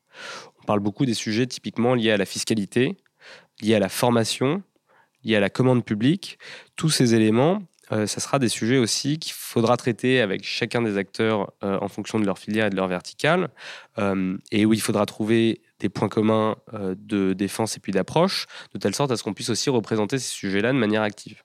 On 0.60 0.64
parle 0.64 0.80
beaucoup 0.80 1.06
des 1.06 1.14
sujets 1.14 1.46
typiquement 1.46 1.94
liés 1.94 2.10
à 2.10 2.16
la 2.16 2.26
fiscalité, 2.26 2.96
liés 3.62 3.74
à 3.74 3.78
la 3.78 3.88
formation, 3.88 4.62
il 5.24 5.30
y 5.30 5.36
a 5.36 5.40
la 5.40 5.50
commande 5.50 5.84
publique. 5.84 6.38
Tous 6.76 6.90
ces 6.90 7.14
éléments, 7.14 7.62
euh, 7.92 8.06
ça 8.06 8.20
sera 8.20 8.38
des 8.38 8.48
sujets 8.48 8.78
aussi 8.78 9.18
qu'il 9.18 9.32
faudra 9.32 9.76
traiter 9.76 10.20
avec 10.20 10.44
chacun 10.44 10.82
des 10.82 10.96
acteurs 10.96 11.52
euh, 11.64 11.78
en 11.80 11.88
fonction 11.88 12.20
de 12.20 12.24
leur 12.24 12.38
filière 12.38 12.66
et 12.66 12.70
de 12.70 12.76
leur 12.76 12.86
verticale, 12.86 13.50
euh, 13.98 14.36
et 14.52 14.64
où 14.66 14.72
il 14.72 14.80
faudra 14.80 15.06
trouver 15.06 15.60
des 15.80 15.88
points 15.88 16.08
communs 16.08 16.56
de 16.72 17.32
défense 17.32 17.76
et 17.76 17.80
puis 17.80 17.92
d'approche, 17.92 18.46
de 18.74 18.78
telle 18.78 18.94
sorte 18.94 19.10
à 19.10 19.16
ce 19.16 19.22
qu'on 19.22 19.34
puisse 19.34 19.50
aussi 19.50 19.70
représenter 19.70 20.18
ces 20.18 20.30
sujets-là 20.30 20.72
de 20.72 20.78
manière 20.78 21.02
active. 21.02 21.42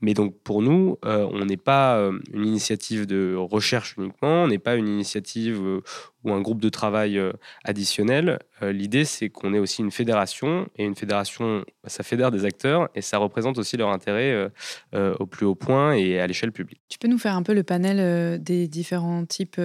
Mais 0.00 0.14
donc 0.14 0.38
pour 0.42 0.62
nous, 0.62 0.98
euh, 1.04 1.28
on 1.32 1.44
n'est 1.44 1.56
pas 1.56 1.96
euh, 1.96 2.18
une 2.32 2.46
initiative 2.46 3.06
de 3.06 3.34
recherche 3.36 3.94
uniquement, 3.98 4.44
on 4.44 4.48
n'est 4.48 4.58
pas 4.58 4.76
une 4.76 4.88
initiative 4.88 5.60
euh, 5.60 5.80
ou 6.24 6.32
un 6.32 6.40
groupe 6.40 6.60
de 6.60 6.68
travail 6.68 7.20
additionnel. 7.64 8.40
L'idée, 8.60 9.04
c'est 9.04 9.28
qu'on 9.28 9.54
est 9.54 9.60
aussi 9.60 9.82
une 9.82 9.92
fédération, 9.92 10.68
et 10.74 10.84
une 10.84 10.96
fédération, 10.96 11.64
bah, 11.82 11.88
ça 11.88 12.02
fédère 12.02 12.32
des 12.32 12.44
acteurs, 12.44 12.88
et 12.96 13.02
ça 13.02 13.18
représente 13.18 13.56
aussi 13.56 13.76
leur 13.76 13.90
intérêt 13.90 14.50
au 14.92 15.26
plus 15.26 15.46
haut 15.46 15.54
point 15.54 15.92
et 15.92 16.18
à 16.18 16.26
l'échelle 16.26 16.50
publique. 16.50 16.80
Tu 16.88 16.98
peux 16.98 17.06
nous 17.06 17.18
faire 17.18 17.36
un 17.36 17.44
peu 17.44 17.54
le 17.54 17.62
panel 17.62 18.42
des 18.42 18.66
différents 18.66 19.24
types 19.26 19.60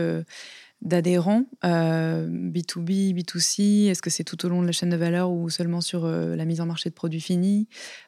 d'adhérents, 0.83 1.45
B2B, 1.63 3.13
B2C 3.15 3.89
Est-ce 3.89 4.01
que 4.01 4.09
c'est 4.09 4.23
tout 4.23 4.45
au 4.45 4.49
long 4.49 4.61
de 4.61 4.67
la 4.67 4.73
chaîne 4.73 4.89
de 4.89 4.97
valeur 4.97 5.31
ou 5.31 5.49
seulement 5.49 5.81
sur 5.81 6.05
euh, 6.05 6.35
la 6.35 6.45
mise 6.45 6.61
en 6.61 6.65
marché 6.65 6.89
de 6.89 6.93
produits 6.93 7.21
finis? 7.21 7.67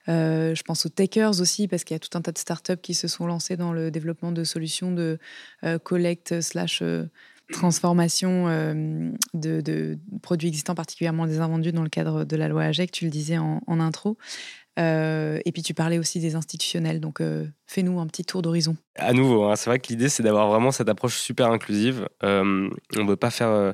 Euh, 0.09 0.53
Je 0.53 0.63
pense 0.63 0.85
aux 0.85 0.89
takers 0.89 1.39
aussi, 1.39 1.67
parce 1.67 1.83
qu'il 1.83 1.95
y 1.95 1.97
a 1.97 1.99
tout 1.99 2.15
un 2.17 2.21
tas 2.21 2.31
de 2.31 2.37
startups 2.37 2.77
qui 2.81 2.93
se 2.93 3.07
sont 3.07 3.25
lancées 3.27 3.57
dans 3.57 3.73
le 3.73 3.91
développement 3.91 4.31
de 4.31 4.43
solutions 4.43 4.91
de 4.91 5.17
euh, 5.63 5.79
collecte 5.79 6.41
slash 6.41 6.83
transformation 7.51 8.47
de, 9.33 9.97
produits 10.21 10.47
existants, 10.47 10.75
particulièrement 10.75 11.27
des 11.27 11.39
invendus 11.39 11.71
dans 11.71 11.83
le 11.83 11.89
cadre 11.89 12.25
de 12.25 12.35
la 12.35 12.47
loi 12.47 12.63
AGEC, 12.63 12.91
tu 12.91 13.05
le 13.05 13.11
disais 13.11 13.37
en, 13.37 13.61
en 13.67 13.79
intro. 13.79 14.17
et 14.77 15.51
puis 15.53 15.61
tu 15.61 15.75
parlais 15.75 15.99
aussi 15.99 16.19
des 16.19 16.35
institutionnels, 16.35 16.99
donc 16.99 17.21
fais-nous 17.67 17.99
un 17.99 18.07
petit 18.07 18.25
tour 18.25 18.41
d'horizon. 18.41 18.75
À 18.97 19.11
nouveau, 19.11 19.43
hein, 19.43 19.57
c'est 19.57 19.69
vrai 19.69 19.79
que 19.79 19.89
l'idée, 19.89 20.07
c'est 20.07 20.23
d'avoir 20.23 20.47
vraiment 20.47 20.71
cette 20.71 20.87
approche 20.87 21.17
super 21.17 21.51
inclusive. 21.51 22.07
Euh, 22.23 22.69
on 22.95 23.03
ne 23.03 23.09
veut 23.09 23.17
pas 23.17 23.29
faire, 23.29 23.49
euh, 23.49 23.73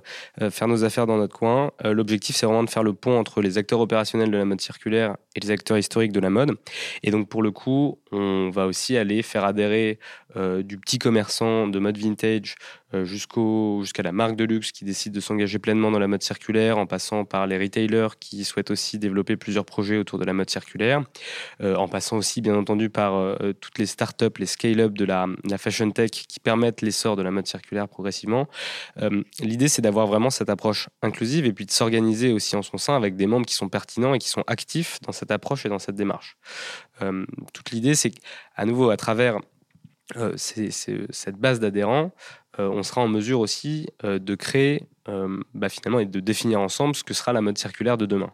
faire 0.50 0.68
nos 0.68 0.84
affaires 0.84 1.06
dans 1.06 1.18
notre 1.18 1.38
coin. 1.38 1.70
Euh, 1.86 1.94
l'objectif, 1.94 2.36
c'est 2.36 2.48
vraiment 2.48 2.64
de 2.64 2.70
faire 2.72 2.82
le 2.82 2.94
pont 2.94 3.20
entre 3.20 3.40
les 3.44 3.60
acteurs 3.60 3.82
opérationnels 3.82 4.32
de 4.32 4.38
la 4.38 4.46
mode 4.46 4.62
circulaire 4.62 5.18
et 5.36 5.40
les 5.40 5.52
acteurs 5.52 5.78
historiques 5.78 6.12
de 6.12 6.20
la 6.20 6.32
mode. 6.32 6.58
Et 7.04 7.12
donc, 7.12 7.30
pour 7.30 7.44
le 7.44 7.52
coup, 7.52 8.00
on 8.12 8.50
va 8.50 8.66
aussi 8.66 8.98
aller 8.98 9.22
faire 9.22 9.46
adhérer 9.46 10.00
du 10.36 10.78
petit 10.78 10.98
commerçant 10.98 11.68
de 11.68 11.78
mode 11.80 11.98
vintage 11.98 12.56
jusqu'au, 13.04 13.80
jusqu'à 13.82 14.04
la 14.04 14.12
marque 14.14 14.36
de 14.36 14.46
luxe 14.46 14.72
qui 14.72 14.86
décide 14.86 15.14
de 15.14 15.20
s'engager 15.20 15.60
pleinement 15.60 15.92
dans 15.92 16.00
la 16.00 16.08
mode 16.08 16.22
circulaire, 16.22 16.78
en 16.78 16.86
passant 16.86 17.24
par 17.24 17.48
les 17.48 17.58
retailers 17.58 18.18
qui 18.20 18.44
souhaitent 18.44 18.72
aussi 18.72 18.98
développer 18.98 19.38
plusieurs 19.38 19.66
projets 19.66 19.98
autour 19.98 20.20
de 20.20 20.26
la 20.26 20.34
mode 20.34 20.50
circulaire, 20.50 21.02
en 21.62 21.88
passant 21.88 22.18
aussi, 22.18 22.42
bien 22.42 22.56
entendu, 22.56 22.90
par 22.90 23.38
toutes 23.62 23.78
les 23.78 23.86
startups, 23.86 24.38
les 24.38 24.46
scale-up 24.46 24.94
de 24.94 25.06
la, 25.06 25.11
fashion 25.58 25.92
tech 25.92 26.12
qui 26.12 26.40
permettent 26.40 26.82
l'essor 26.82 27.16
de 27.16 27.22
la 27.22 27.32
mode 27.32 27.48
circulaire 27.48 27.88
progressivement. 27.88 28.48
Euh, 29.02 29.24
l'idée, 29.40 29.68
c'est 29.68 29.82
d'avoir 29.82 30.08
vraiment 30.08 30.30
cette 30.30 30.50
approche 30.50 30.90
inclusive 31.02 31.46
et 31.46 31.54
puis 31.54 31.66
de 31.66 31.72
s'organiser 31.72 32.32
aussi 32.32 32.56
en 32.56 32.62
son 32.62 32.78
sein 32.78 32.96
avec 32.96 33.16
des 33.16 33.28
membres 33.28 33.46
qui 33.46 33.56
sont 33.56 33.70
pertinents 33.70 34.14
et 34.14 34.20
qui 34.20 34.30
sont 34.30 34.44
actifs 34.48 35.00
dans 35.02 35.12
cette 35.12 35.32
approche 35.32 35.66
et 35.66 35.70
dans 35.70 35.80
cette 35.80 35.96
démarche. 35.96 36.38
Euh, 37.02 37.26
toute 37.54 37.72
l'idée, 37.72 37.96
c'est 37.96 38.12
qu'à 38.12 38.66
nouveau, 38.66 38.90
à 38.90 38.98
travers 38.98 39.40
euh, 40.18 40.34
cette 40.38 41.38
base 41.38 41.60
d'adhérents, 41.60 42.12
on 42.58 42.84
sera 42.84 43.00
en 43.00 43.08
mesure 43.08 43.40
aussi 43.40 43.88
de 44.04 44.36
créer 44.36 44.84
bah, 45.06 45.70
finalement 45.70 46.00
et 46.00 46.06
de 46.06 46.20
définir 46.20 46.60
ensemble 46.60 46.96
ce 46.96 47.04
que 47.04 47.14
sera 47.14 47.34
la 47.34 47.42
mode 47.42 47.58
circulaire 47.58 47.98
de 47.98 48.06
demain. 48.06 48.32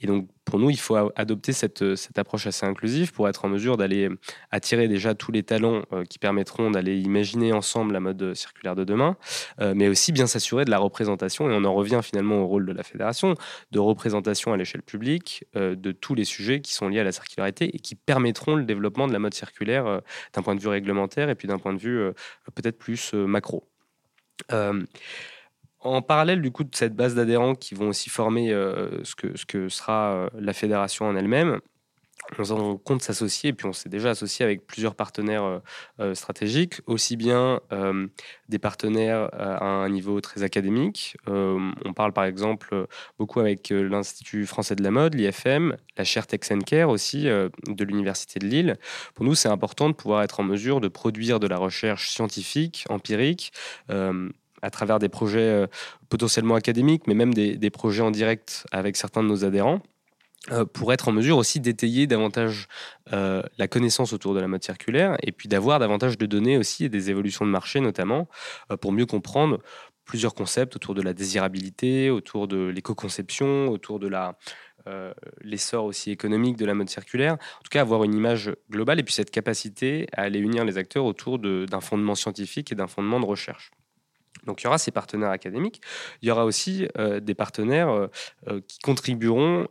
Et 0.00 0.06
donc 0.06 0.28
pour 0.46 0.60
nous, 0.60 0.70
il 0.70 0.78
faut 0.78 0.96
adopter 1.16 1.52
cette, 1.52 1.96
cette 1.96 2.18
approche 2.18 2.46
assez 2.46 2.64
inclusive 2.64 3.12
pour 3.12 3.28
être 3.28 3.44
en 3.44 3.48
mesure 3.48 3.76
d'aller 3.76 4.08
attirer 4.52 4.86
déjà 4.86 5.14
tous 5.14 5.32
les 5.32 5.42
talents 5.42 5.82
euh, 5.92 6.04
qui 6.04 6.20
permettront 6.20 6.70
d'aller 6.70 6.98
imaginer 6.98 7.52
ensemble 7.52 7.92
la 7.92 8.00
mode 8.00 8.32
circulaire 8.34 8.76
de 8.76 8.84
demain, 8.84 9.16
euh, 9.60 9.74
mais 9.76 9.88
aussi 9.88 10.12
bien 10.12 10.28
s'assurer 10.28 10.64
de 10.64 10.70
la 10.70 10.78
représentation, 10.78 11.50
et 11.50 11.54
on 11.54 11.64
en 11.64 11.74
revient 11.74 12.00
finalement 12.02 12.42
au 12.42 12.46
rôle 12.46 12.64
de 12.64 12.72
la 12.72 12.84
fédération, 12.84 13.34
de 13.72 13.78
représentation 13.80 14.52
à 14.52 14.56
l'échelle 14.56 14.82
publique 14.82 15.44
euh, 15.56 15.74
de 15.74 15.90
tous 15.90 16.14
les 16.14 16.24
sujets 16.24 16.60
qui 16.60 16.72
sont 16.72 16.88
liés 16.88 17.00
à 17.00 17.04
la 17.04 17.12
circularité 17.12 17.74
et 17.74 17.80
qui 17.80 17.96
permettront 17.96 18.54
le 18.54 18.64
développement 18.64 19.08
de 19.08 19.12
la 19.12 19.18
mode 19.18 19.34
circulaire 19.34 20.00
d'un 20.32 20.42
point 20.42 20.54
de 20.54 20.60
vue 20.60 20.68
réglementaire 20.68 21.28
et 21.28 21.34
puis 21.34 21.48
d'un 21.48 21.58
point 21.58 21.74
de 21.74 21.78
vue 21.78 22.12
peut-être 22.54 22.78
plus 22.78 23.14
macro. 23.14 23.68
En 25.86 26.02
parallèle 26.02 26.42
du 26.42 26.50
coup 26.50 26.64
de 26.64 26.74
cette 26.74 26.94
base 26.94 27.14
d'adhérents 27.14 27.54
qui 27.54 27.74
vont 27.74 27.88
aussi 27.88 28.10
former 28.10 28.52
euh, 28.52 29.02
ce, 29.04 29.14
que, 29.14 29.36
ce 29.36 29.46
que 29.46 29.68
sera 29.68 30.12
euh, 30.12 30.28
la 30.38 30.52
fédération 30.52 31.06
en 31.06 31.14
elle-même, 31.14 31.60
on 32.40 32.76
compte 32.76 33.02
s'associer, 33.02 33.50
et 33.50 33.52
puis 33.52 33.68
on 33.68 33.72
s'est 33.72 33.88
déjà 33.88 34.10
associé 34.10 34.44
avec 34.44 34.66
plusieurs 34.66 34.96
partenaires 34.96 35.60
euh, 36.00 36.14
stratégiques, 36.14 36.80
aussi 36.86 37.16
bien 37.16 37.60
des 38.48 38.58
partenaires 38.58 39.28
à 39.32 39.64
un 39.64 39.88
niveau 39.88 40.20
très 40.20 40.42
académique. 40.42 41.16
on 41.28 41.92
parle 41.94 42.12
par 42.12 42.24
exemple 42.24 42.88
beaucoup 43.16 43.38
avec 43.38 43.68
l'Institut 43.70 44.44
français 44.46 44.74
de 44.74 44.82
la 44.82 44.90
mode, 44.90 45.14
l'IFM, 45.14 45.76
la 45.96 46.04
chaire 46.04 46.26
Tex 46.26 46.50
Care 46.66 46.88
aussi 46.88 47.24
de 47.26 47.84
l'Université 47.84 48.40
de 48.40 48.46
Lille. 48.46 48.76
Pour 49.14 49.24
nous, 49.24 49.36
c'est 49.36 49.48
important 49.48 49.88
de 49.88 49.94
pouvoir 49.94 50.22
être 50.22 50.40
en 50.40 50.44
mesure 50.44 50.80
de 50.80 50.88
produire 50.88 51.38
de 51.38 51.46
la 51.46 51.58
recherche 51.58 52.10
scientifique, 52.10 52.86
empirique 52.88 53.52
à 54.66 54.70
travers 54.70 54.98
des 54.98 55.08
projets 55.08 55.38
euh, 55.38 55.66
potentiellement 56.08 56.56
académiques, 56.56 57.06
mais 57.06 57.14
même 57.14 57.32
des, 57.32 57.70
projets 57.70 58.02
en 58.02 58.10
direct 58.10 58.66
avec 58.72 58.96
certains 58.96 59.22
de 59.22 59.28
nos 59.28 59.44
adhérents 59.44 59.80
euh, 60.50 60.64
pour 60.64 60.92
être 60.92 61.08
en 61.08 61.12
mesure 61.12 61.36
aussi 61.36 61.60
d'étayer 61.60 62.06
davantage 62.06 62.66
euh, 63.12 63.42
la 63.58 63.68
connaissance 63.68 64.12
autour 64.12 64.34
de 64.34 64.40
la 64.40 64.48
mode 64.48 64.64
circulaire 64.64 65.16
et 65.22 65.30
puis 65.30 65.48
d'avoir 65.48 65.78
davantage 65.78 66.18
de 66.18 66.26
données 66.26 66.58
aussi 66.58 66.84
et 66.84 66.88
des 66.88 67.10
évolutions 67.10 67.44
de 67.44 67.50
marché 67.50 67.80
notamment 67.80 68.28
pour 68.80 68.92
mieux 68.92 69.06
comprendre 69.06 69.58
plusieurs 70.04 70.34
concepts 70.34 70.74
autour 70.76 70.94
de 70.94 71.02
la 71.02 71.12
désirabilité, 71.12 72.10
autour 72.10 72.48
de 72.48 72.66
l'éco-conception, 72.66 73.68
autour 73.68 73.98
de 74.00 74.08
la 74.08 74.36
l'essor 75.40 75.84
aussi 75.84 76.12
économique 76.12 76.56
de 76.56 76.64
la 76.64 76.72
mode 76.72 76.88
circulaire. 76.88 77.32
En 77.32 77.62
tout 77.64 77.70
cas, 77.72 77.80
avoir 77.80 78.04
une 78.04 78.14
image 78.14 78.52
globale 78.70 79.00
et 79.00 79.02
puis 79.02 79.14
cette 79.14 79.32
capacité 79.32 80.06
à 80.12 80.22
aller 80.22 80.38
unir 80.38 80.64
les 80.64 80.78
acteurs 80.78 81.04
autour 81.04 81.40
d'un 81.40 81.80
fondement 81.80 82.14
scientifique 82.14 82.70
et 82.70 82.76
d'un 82.76 82.86
fondement 82.86 83.18
de 83.18 83.26
recherche. 83.26 83.72
Donc 84.46 84.62
il 84.62 84.64
y 84.64 84.66
aura 84.68 84.78
ces 84.78 84.90
partenaires 84.90 85.30
académiques, 85.30 85.80
il 86.22 86.28
y 86.28 86.30
aura 86.30 86.44
aussi 86.44 86.88
euh, 86.98 87.20
des 87.20 87.34
partenaires 87.34 87.88
euh, 87.90 88.06
euh, 88.48 88.60
qui 88.66 88.78
contribueront 88.78 89.66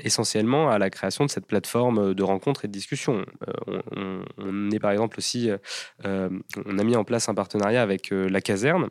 essentiellement 0.00 0.70
à 0.70 0.78
la 0.78 0.90
création 0.90 1.24
de 1.24 1.30
cette 1.30 1.46
plateforme 1.46 2.14
de 2.14 2.22
rencontres 2.22 2.64
et 2.64 2.68
de 2.68 2.72
discussions. 2.72 3.24
On, 3.96 4.70
est 4.70 4.78
par 4.78 4.90
exemple 4.90 5.18
aussi, 5.18 5.50
on 6.04 6.78
a 6.78 6.84
mis 6.84 6.96
en 6.96 7.04
place 7.04 7.28
un 7.28 7.34
partenariat 7.34 7.82
avec 7.82 8.10
la 8.10 8.40
caserne 8.40 8.88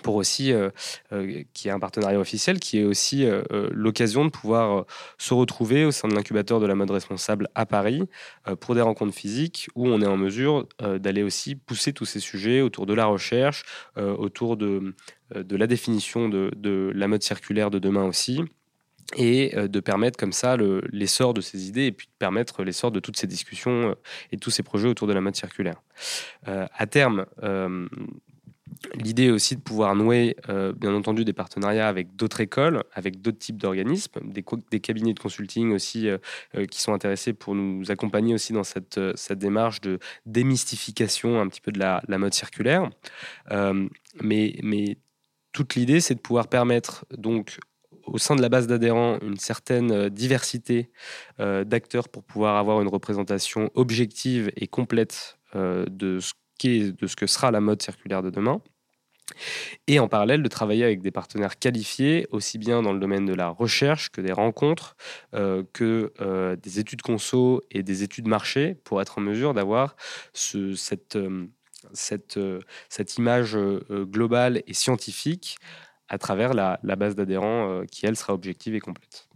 pour 0.00 0.14
aussi 0.14 0.52
euh, 0.52 0.70
euh, 1.12 1.42
qui 1.52 1.68
est 1.68 1.70
un 1.70 1.78
partenariat 1.78 2.18
officiel, 2.18 2.58
qui 2.58 2.78
est 2.78 2.84
aussi 2.84 3.24
euh, 3.26 3.42
l'occasion 3.72 4.24
de 4.24 4.30
pouvoir 4.30 4.86
se 5.18 5.34
retrouver 5.34 5.84
au 5.84 5.90
sein 5.90 6.08
de 6.08 6.14
l'incubateur 6.14 6.60
de 6.60 6.66
la 6.66 6.74
mode 6.74 6.90
responsable 6.90 7.48
à 7.54 7.66
Paris 7.66 8.02
pour 8.60 8.74
des 8.74 8.80
rencontres 8.80 9.14
physiques 9.14 9.68
où 9.74 9.86
on 9.88 10.00
est 10.00 10.06
en 10.06 10.16
mesure 10.16 10.66
d'aller 10.80 11.22
aussi 11.22 11.54
pousser 11.54 11.92
tous 11.92 12.04
ces 12.04 12.20
sujets 12.20 12.60
autour 12.60 12.86
de 12.86 12.94
la 12.94 13.06
recherche, 13.06 13.64
autour 13.96 14.56
de, 14.56 14.94
la 15.30 15.66
définition 15.66 16.28
de, 16.28 16.50
de, 16.56 16.92
la 16.94 17.08
mode 17.08 17.22
circulaire 17.22 17.70
de 17.70 17.78
demain 17.78 18.04
aussi 18.04 18.40
et 19.16 19.54
de 19.54 19.80
permettre 19.80 20.18
comme 20.18 20.32
ça 20.32 20.56
l'essor 20.90 21.34
de 21.34 21.40
ces 21.40 21.68
idées 21.68 21.86
et 21.86 21.92
puis 21.92 22.06
de 22.06 22.12
permettre 22.18 22.62
l'essor 22.62 22.90
de 22.90 23.00
toutes 23.00 23.16
ces 23.16 23.26
discussions 23.26 23.94
et 24.30 24.36
de 24.36 24.40
tous 24.40 24.50
ces 24.50 24.62
projets 24.62 24.88
autour 24.88 25.06
de 25.08 25.12
la 25.12 25.20
mode 25.20 25.36
circulaire. 25.36 25.82
à 26.46 26.86
terme, 26.86 27.26
L'idée 28.94 29.30
aussi 29.30 29.56
de 29.56 29.60
pouvoir 29.60 29.94
nouer, 29.94 30.36
euh, 30.50 30.72
bien 30.72 30.94
entendu, 30.94 31.24
des 31.24 31.32
partenariats 31.32 31.88
avec 31.88 32.14
d'autres 32.14 32.40
écoles, 32.40 32.84
avec 32.92 33.22
d'autres 33.22 33.38
types 33.38 33.56
d'organismes, 33.56 34.20
des, 34.22 34.80
cabinets 34.80 35.14
de 35.14 35.20
consulting 35.20 35.72
aussi 35.72 36.08
euh, 36.08 36.18
euh, 36.56 36.66
qui 36.66 36.80
sont 36.80 36.92
intéressés 36.92 37.32
pour 37.32 37.54
nous 37.54 37.90
accompagner 37.90 38.34
aussi 38.34 38.52
dans 38.52 38.64
cette, 38.64 38.98
démarche 39.32 39.80
de 39.80 39.98
démystification 40.26 41.40
un 41.40 41.48
petit 41.48 41.62
peu 41.62 41.72
de 41.72 41.78
la, 41.78 42.02
mode 42.18 42.34
circulaire. 42.34 42.90
mais, 44.20 44.98
toute 45.52 45.74
l'idée, 45.74 46.00
c'est 46.00 46.14
de 46.14 46.20
pouvoir 46.20 46.48
permettre 46.48 47.04
donc 47.16 47.58
au 48.06 48.16
sein 48.16 48.36
de 48.36 48.40
la 48.42 48.48
base 48.48 48.66
d'adhérents 48.66 49.18
une 49.20 49.36
certaine 49.36 50.08
diversité 50.08 50.90
d'acteurs 51.38 52.08
pour 52.08 52.24
pouvoir 52.24 52.56
avoir 52.56 52.80
une 52.80 52.88
représentation 52.88 53.70
objective 53.74 54.50
et 54.56 54.66
complète 54.66 55.38
de 55.54 56.20
ce 56.20 57.16
que 57.16 57.26
sera 57.26 57.50
la 57.50 57.60
mode 57.60 57.82
circulaire 57.82 58.22
de 58.22 58.30
demain. 58.30 58.62
Et 59.86 59.98
en 59.98 60.08
parallèle, 60.08 60.42
de 60.42 60.48
travailler 60.48 60.84
avec 60.84 61.00
des 61.02 61.10
partenaires 61.10 61.58
qualifiés, 61.58 62.26
aussi 62.30 62.58
bien 62.58 62.82
dans 62.82 62.92
le 62.92 62.98
domaine 63.00 63.26
de 63.26 63.34
la 63.34 63.48
recherche 63.48 64.10
que 64.10 64.20
des 64.20 64.32
rencontres, 64.32 64.96
euh, 65.34 65.62
que 65.72 66.12
euh, 66.20 66.56
des 66.56 66.78
études 66.78 67.02
conso 67.02 67.62
et 67.70 67.82
des 67.82 68.02
études 68.02 68.28
marché, 68.28 68.74
pour 68.84 69.00
être 69.00 69.18
en 69.18 69.20
mesure 69.20 69.54
d'avoir 69.54 69.96
euh, 70.54 70.74
cette, 71.94 72.38
image 73.18 73.58
globale 73.90 74.62
et 74.66 74.74
scientifique 74.74 75.56
à 76.08 76.18
travers 76.18 76.54
la 76.54 76.96
base 76.96 77.14
d'adhérents 77.14 77.82
qui, 77.90 78.06
elle, 78.06 78.16
sera 78.16 78.34
objective 78.34 78.74
et 78.74 78.80
complète. 78.80 79.28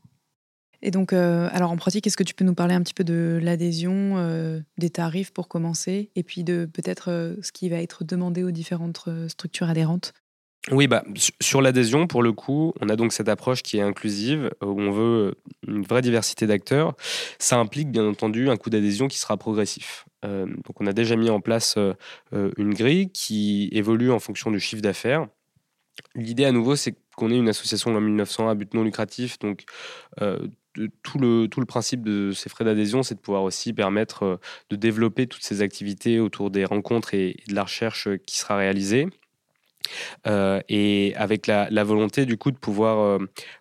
Et 0.87 0.93
donc, 0.93 1.13
euh, 1.13 1.49
alors 1.51 1.73
en 1.73 1.77
pratique, 1.77 2.07
est-ce 2.07 2.17
que 2.17 2.23
tu 2.23 2.33
peux 2.33 2.45
nous 2.45 2.55
parler 2.55 2.73
un 2.73 2.81
petit 2.81 2.95
peu 2.95 3.03
de 3.03 3.41
l'adhésion, 3.43 4.19
euh, 4.19 4.61
des 4.79 4.89
tarifs 4.89 5.33
pour 5.33 5.49
commencer, 5.49 6.11
et 6.15 6.23
puis 6.23 6.45
de 6.45 6.71
peut-être 6.73 7.11
euh, 7.11 7.35
ce 7.43 7.51
qui 7.51 7.69
va 7.69 7.79
être 7.79 8.05
demandé 8.05 8.45
aux 8.45 8.53
différentes 8.53 9.09
structures 9.27 9.69
adhérentes? 9.69 10.15
Oui, 10.71 10.87
bah, 10.87 11.03
sur 11.43 11.61
l'adhésion, 11.61 12.07
pour 12.07 12.23
le 12.23 12.33
coup, 12.33 12.73
on 12.81 12.89
a 12.89 12.95
donc 12.95 13.13
cette 13.13 13.29
approche 13.29 13.65
qui 13.65 13.79
est 13.79 13.83
inclusive, 13.83 14.51
où 14.63 14.81
on 14.81 14.93
veut 14.93 15.35
une 15.67 15.83
vraie 15.83 16.03
diversité 16.03 16.47
d'acteurs. 16.47 16.95
Ça 17.41 17.59
implique 17.59 17.91
bien 17.91 18.07
entendu 18.07 18.49
un 18.49 18.57
coût 18.57 18.71
d'adhésion 18.71 19.09
qui 19.09 19.19
sera 19.19 19.37
progressif. 19.37 20.07
donc 20.25 20.81
on 20.81 20.87
a 20.87 20.93
déjà 20.93 21.15
mis 21.15 21.31
en 21.31 21.41
place 21.41 21.79
une 22.33 22.75
grille 22.75 23.11
qui 23.11 23.69
évolue 23.71 24.11
en 24.11 24.19
fonction 24.19 24.51
du 24.51 24.59
chiffre 24.59 24.83
d'affaires. 24.83 25.29
L'idée 26.17 26.45
à 26.45 26.51
nouveau, 26.51 26.75
c'est 26.75 26.97
qu'on 27.17 27.31
est 27.31 27.39
une 27.39 27.49
association 27.49 27.95
en 27.95 28.01
1900 28.01 28.49
à 28.49 28.57
but 28.57 28.75
non 28.75 28.83
lucratif, 28.83 29.39
donc 29.39 29.67
tout 31.03 31.19
le, 31.19 31.49
principe 31.67 32.03
de 32.03 32.33
ces 32.33 32.49
frais 32.49 32.65
d'adhésion, 32.65 33.03
c'est 33.03 33.15
de 33.15 33.21
pouvoir 33.21 33.43
aussi 33.43 33.73
permettre 33.73 34.23
euh, 34.25 34.37
de 34.71 34.77
développer 34.77 35.27
toutes 35.27 35.43
ces 35.43 35.63
activités 35.63 36.21
autour 36.21 36.51
des 36.51 36.65
rencontres 36.65 37.15
et, 37.15 37.37
de 37.49 37.55
la 37.55 37.65
recherche 37.65 38.09
euh, 38.09 38.17
qui 38.17 38.39
sera 38.39 38.57
réalisée. 38.57 39.09
Euh, 40.27 40.61
et 40.69 41.15
avec 41.17 41.47
la, 41.47 41.85
volonté 41.85 42.27
du 42.27 42.37
coup 42.37 42.51
de 42.51 42.57
pouvoir, 42.57 43.21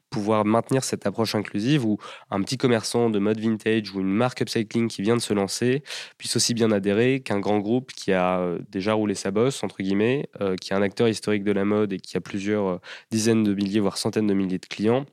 pouvoir 0.09 0.43
maintenir 0.43 0.83
cette 0.83 1.05
approche 1.05 1.35
inclusive 1.35 1.85
où 1.85 1.99
un 2.31 2.41
petit 2.41 2.57
commerçant 2.57 3.11
de 3.11 3.19
mode 3.19 3.39
vintage 3.39 3.91
ou 3.93 3.99
une 3.99 4.11
marque 4.11 4.41
upcycling 4.41 4.87
qui 4.87 5.03
vient 5.03 5.15
de 5.15 5.21
se 5.21 5.35
lancer 5.35 5.83
puisse 6.17 6.35
aussi 6.35 6.55
bien 6.55 6.71
adhérer 6.71 7.19
qu'un 7.19 7.39
grand 7.39 7.59
groupe 7.59 7.91
qui 7.91 8.11
a 8.11 8.43
déjà 8.71 8.93
roulé 8.93 9.13
sa 9.13 9.29
bosse, 9.29 9.63
entre 9.63 9.83
guillemets, 9.83 10.27
qui 10.61 10.73
est 10.73 10.75
un 10.75 10.81
acteur 10.81 11.07
historique 11.07 11.43
de 11.43 11.51
la 11.51 11.63
mode 11.63 11.93
et 11.93 11.99
qui 11.99 12.17
a 12.17 12.21
plusieurs 12.21 12.79
dizaines 13.11 13.43
de 13.43 13.53
milliers, 13.53 13.79
voire 13.79 13.99
centaines 13.99 14.25
de 14.25 14.33
milliers 14.33 14.57
de 14.57 14.65
clients, 14.65 15.05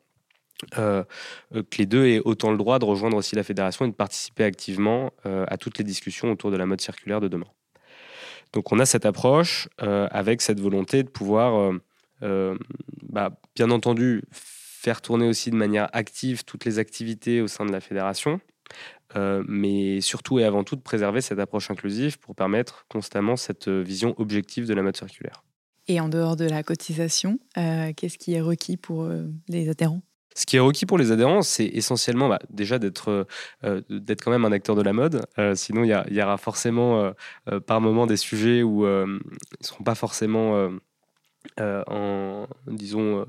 euh, 0.78 1.04
euh, 1.54 1.62
que 1.62 1.78
les 1.78 1.86
deux 1.86 2.06
aient 2.06 2.20
autant 2.24 2.50
le 2.50 2.58
droit 2.58 2.78
de 2.78 2.84
rejoindre 2.84 3.16
aussi 3.16 3.34
la 3.34 3.42
fédération 3.42 3.84
et 3.84 3.88
de 3.88 3.94
participer 3.94 4.44
activement 4.44 5.12
euh, 5.26 5.44
à 5.48 5.56
toutes 5.56 5.78
les 5.78 5.84
discussions 5.84 6.30
autour 6.30 6.50
de 6.50 6.56
la 6.56 6.66
mode 6.66 6.80
circulaire 6.80 7.20
de 7.20 7.28
demain. 7.28 7.46
Donc 8.52 8.70
on 8.72 8.78
a 8.78 8.86
cette 8.86 9.06
approche 9.06 9.70
avec 9.78 10.42
cette 10.42 10.60
volonté 10.60 11.02
de 11.02 11.08
pouvoir, 11.08 11.72
bah, 12.20 13.30
bien 13.56 13.70
entendu, 13.70 14.24
faire 14.30 15.00
tourner 15.00 15.26
aussi 15.26 15.50
de 15.50 15.56
manière 15.56 15.88
active 15.94 16.44
toutes 16.44 16.66
les 16.66 16.78
activités 16.78 17.40
au 17.40 17.48
sein 17.48 17.64
de 17.64 17.72
la 17.72 17.80
fédération, 17.80 18.42
mais 19.16 20.02
surtout 20.02 20.38
et 20.38 20.44
avant 20.44 20.64
tout 20.64 20.76
de 20.76 20.82
préserver 20.82 21.22
cette 21.22 21.38
approche 21.38 21.70
inclusive 21.70 22.18
pour 22.18 22.34
permettre 22.34 22.84
constamment 22.90 23.36
cette 23.36 23.68
vision 23.68 24.14
objective 24.18 24.66
de 24.66 24.74
la 24.74 24.82
mode 24.82 24.98
circulaire. 24.98 25.44
Et 25.88 25.98
en 25.98 26.10
dehors 26.10 26.36
de 26.36 26.44
la 26.44 26.62
cotisation, 26.62 27.38
qu'est-ce 27.54 28.18
qui 28.18 28.34
est 28.34 28.42
requis 28.42 28.76
pour 28.76 29.08
les 29.48 29.70
adhérents? 29.70 30.02
Ce 30.34 30.46
qui 30.46 30.56
est 30.56 30.60
requis 30.60 30.86
pour 30.86 30.98
les 30.98 31.12
adhérents, 31.12 31.42
c'est 31.42 31.66
essentiellement 31.66 32.28
bah, 32.28 32.38
déjà 32.50 32.78
d'être 32.78 33.26
euh, 33.64 33.80
d'être 33.90 34.22
quand 34.22 34.30
même 34.30 34.44
un 34.44 34.52
acteur 34.52 34.76
de 34.76 34.82
la 34.82 34.92
mode. 34.92 35.26
Euh, 35.38 35.54
sinon, 35.54 35.84
il 35.84 36.14
y, 36.14 36.22
aura 36.22 36.36
forcément 36.38 37.12
euh, 37.50 37.60
par 37.60 37.80
moment 37.80 38.06
des 38.06 38.16
sujets 38.16 38.62
où 38.62 38.86
ils 38.86 39.06
ne 39.06 39.18
seront 39.60 39.84
pas 39.84 39.94
forcément 39.94 40.70
en, 41.58 42.46
disons, 42.66 43.26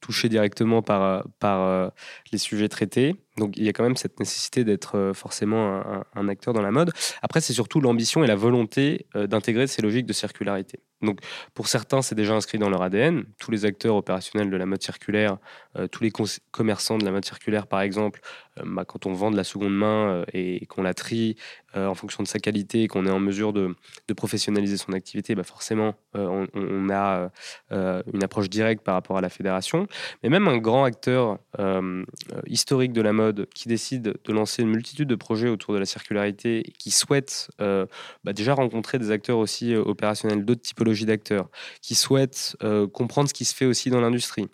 touchés 0.00 0.28
directement 0.28 0.82
par 0.82 1.92
les 2.32 2.38
sujets 2.38 2.68
traités. 2.68 3.14
Donc 3.36 3.56
il 3.56 3.64
y 3.64 3.68
a 3.68 3.72
quand 3.72 3.82
même 3.84 3.96
cette 3.96 4.18
nécessité 4.18 4.64
d'être 4.64 5.12
forcément 5.14 5.82
un, 6.14 6.28
acteur 6.28 6.54
dans 6.54 6.62
la 6.62 6.70
mode. 6.70 6.92
Après, 7.22 7.40
c'est 7.40 7.52
surtout 7.52 7.80
l'ambition 7.80 8.24
et 8.24 8.26
la 8.26 8.36
volonté 8.36 9.06
d'intégrer 9.14 9.66
ces 9.66 9.82
logiques 9.82 10.06
de 10.06 10.12
circularité. 10.12 10.80
Donc, 11.02 11.20
pour 11.54 11.68
certains, 11.68 12.00
c'est 12.00 12.14
déjà 12.14 12.34
inscrit 12.34 12.58
dans 12.58 12.70
leur 12.70 12.82
ADN. 12.82 13.24
Tous 13.38 13.50
les 13.50 13.66
acteurs 13.66 13.96
opérationnels 13.96 14.50
de 14.50 14.56
la 14.56 14.64
mode 14.64 14.82
circulaire, 14.82 15.36
euh, 15.76 15.86
tous 15.88 16.02
les 16.02 16.12
commerçants 16.50 16.96
de 16.96 17.04
la 17.04 17.10
mode 17.10 17.24
circulaire, 17.24 17.66
par 17.66 17.82
exemple, 17.82 18.20
euh, 18.58 18.62
bah, 18.64 18.86
quand 18.86 19.04
on 19.04 19.12
vend 19.12 19.30
de 19.30 19.36
la 19.36 19.44
seconde 19.44 19.76
main 19.76 20.08
euh, 20.08 20.24
et 20.32 20.64
qu'on 20.66 20.82
la 20.82 20.94
trie 20.94 21.36
en 21.74 21.94
fonction 21.94 22.22
de 22.22 22.28
sa 22.28 22.38
qualité 22.38 22.84
et 22.84 22.88
qu'on 22.88 23.04
est 23.04 23.10
en 23.10 23.20
mesure 23.20 23.52
de, 23.52 23.76
professionnaliser 24.16 24.78
son 24.78 24.94
activité, 24.94 25.34
bah, 25.34 25.42
forcément, 25.42 25.94
on, 26.14 26.88
a 26.88 27.30
une 27.70 28.24
approche 28.24 28.48
directe 28.48 28.82
par 28.82 28.94
rapport 28.94 29.18
à 29.18 29.20
la 29.20 29.28
fédération. 29.28 29.86
Mais 30.22 30.30
même 30.30 30.48
un 30.48 30.56
grand 30.56 30.84
acteur 30.84 31.38
historique 32.46 32.94
de 32.94 33.02
la 33.02 33.12
mode 33.12 33.25
qui 33.54 33.68
décide 33.68 34.14
de 34.24 34.32
lancer 34.32 34.62
une 34.62 34.70
multitude 34.70 35.08
de 35.08 35.14
projets 35.14 35.48
autour 35.48 35.74
de 35.74 35.78
la 35.78 35.86
circularité 35.86 36.60
et 36.60 36.72
qui 36.72 36.90
souhaite 36.90 37.50
bah, 37.58 38.32
déjà 38.32 38.54
rencontrer 38.54 38.98
des 38.98 39.10
acteurs 39.10 39.38
aussi 39.38 39.74
opérationnels 39.74 40.44
d'autres 40.44 40.62
typologies 40.62 41.06
d'acteurs, 41.06 41.48
qui 41.82 41.94
souhaitent 41.94 42.56
euh, 42.62 42.86
comprendre 42.86 43.28
ce 43.28 43.34
qui 43.34 43.44
se 43.44 43.54
fait 43.54 43.66
aussi 43.66 43.90
dans 43.90 44.00
l'industrie, 44.00 44.46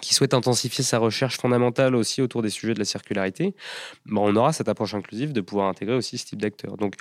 qui 0.00 0.14
souhaitent 0.14 0.34
intensifier 0.34 0.84
sa 0.84 0.98
recherche 0.98 1.38
fondamentale 1.38 1.96
aussi 1.96 2.22
autour 2.22 2.42
des 2.42 2.50
sujets 2.50 2.74
de 2.74 2.78
la 2.78 2.84
circularité, 2.84 3.54
ben, 4.06 4.22
on 4.22 4.36
aura 4.36 4.52
cette 4.52 4.68
approche 4.68 4.94
inclusive 4.94 5.32
de 5.32 5.40
pouvoir 5.40 5.68
intégrer 5.68 5.96
aussi 5.96 6.18
ce 6.18 6.26
type 6.26 6.40
d'acteurs. 6.40 6.76
Donc 6.76 6.94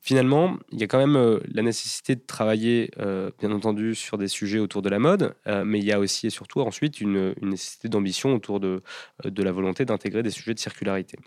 finalement, 0.00 0.56
il 0.72 0.80
y 0.80 0.82
a 0.82 0.86
quand 0.86 0.98
même 0.98 1.16
euh, 1.16 1.40
la 1.52 1.62
nécessité 1.62 2.16
de 2.16 2.22
travailler, 2.26 2.90
euh, 2.98 3.30
bien 3.38 3.52
entendu, 3.52 3.94
sur 3.94 4.16
des 4.16 4.28
sujets 4.28 4.58
autour 4.58 4.82
de 4.82 4.88
la 4.88 4.98
mode, 4.98 5.34
mais 5.64 5.78
il 5.78 5.84
y 5.84 5.92
a 5.92 5.98
aussi 5.98 6.26
et 6.26 6.30
surtout 6.30 6.60
ensuite 6.60 7.00
une, 7.00 7.34
une 7.40 7.50
nécessité 7.50 7.88
d'ambition 7.88 8.34
autour 8.34 8.60
de, 8.60 8.82
de 9.24 9.42
la 9.42 9.52
volonté 9.52 9.84
d'intégrer 9.84 10.22
des 10.22 10.30
sujets 10.30 10.54
de 10.54 10.58
circularité. 10.58 11.18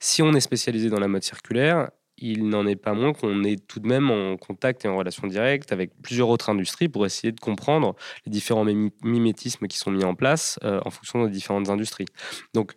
Si 0.00 0.22
on 0.22 0.32
est 0.34 0.40
spécialisé 0.40 0.90
dans 0.90 1.00
la 1.00 1.08
mode 1.08 1.22
circulaire, 1.22 1.90
il 2.20 2.48
n'en 2.48 2.66
est 2.66 2.76
pas 2.76 2.92
moins 2.92 3.12
qu'on 3.12 3.44
est 3.44 3.66
tout 3.66 3.80
de 3.80 3.88
même 3.88 4.10
en 4.10 4.36
contact 4.36 4.84
et 4.84 4.88
en 4.88 4.96
relation 4.96 5.26
directe 5.26 5.72
avec 5.72 5.90
plusieurs 6.02 6.28
autres 6.28 6.50
industries 6.50 6.88
pour 6.88 7.06
essayer 7.06 7.32
de 7.32 7.40
comprendre 7.40 7.94
les 8.26 8.32
différents 8.32 8.64
mimétismes 8.64 9.66
qui 9.66 9.78
sont 9.78 9.90
mis 9.90 10.04
en 10.04 10.14
place 10.14 10.58
euh, 10.64 10.80
en 10.84 10.90
fonction 10.90 11.24
des 11.24 11.30
différentes 11.30 11.70
industries. 11.70 12.06
Donc, 12.54 12.74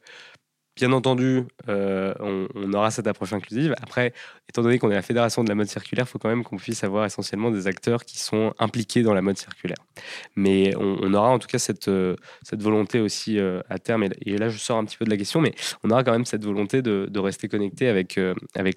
Bien 0.75 0.91
entendu, 0.91 1.43
euh, 1.69 2.15
on, 2.19 2.73
aura 2.73 2.89
cette 2.89 3.05
approche 3.05 3.31
inclusive. 3.31 3.75
Après, 3.79 4.11
étant 4.49 4.63
donné 4.63 4.79
qu'on 4.79 4.89
est 4.89 4.95
la 4.95 5.03
fédération 5.03 5.43
de 5.43 5.49
la 5.49 5.53
mode 5.53 5.67
circulaire, 5.67 6.05
il 6.07 6.09
faut 6.09 6.17
quand 6.17 6.29
même 6.29 6.43
qu'on 6.43 6.57
puisse 6.57 6.83
avoir 6.83 7.05
essentiellement 7.05 7.51
des 7.51 7.67
acteurs 7.67 8.05
qui 8.05 8.17
sont 8.17 8.55
impliqués 8.57 9.03
dans 9.03 9.13
la 9.13 9.21
mode 9.21 9.37
circulaire. 9.37 9.77
Mais 10.35 10.75
on, 10.75 11.13
aura 11.13 11.29
en 11.29 11.37
tout 11.37 11.47
cas 11.47 11.59
cette, 11.59 11.89
euh, 11.89 12.15
volonté 12.53 12.99
aussi 12.99 13.37
euh, 13.37 13.61
à 13.69 13.77
terme, 13.77 14.03
et, 14.03 14.37
là 14.37 14.49
je 14.49 14.57
sors 14.57 14.79
un 14.79 14.85
petit 14.85 14.97
peu 14.97 15.05
de 15.05 15.11
la 15.11 15.17
question, 15.17 15.41
mais 15.41 15.53
on 15.83 15.91
aura 15.91 16.03
quand 16.03 16.11
même 16.11 16.25
cette 16.25 16.43
volonté 16.43 16.81
de, 16.81 17.19
rester 17.19 17.47
connecté 17.47 17.87
avec, 17.87 18.19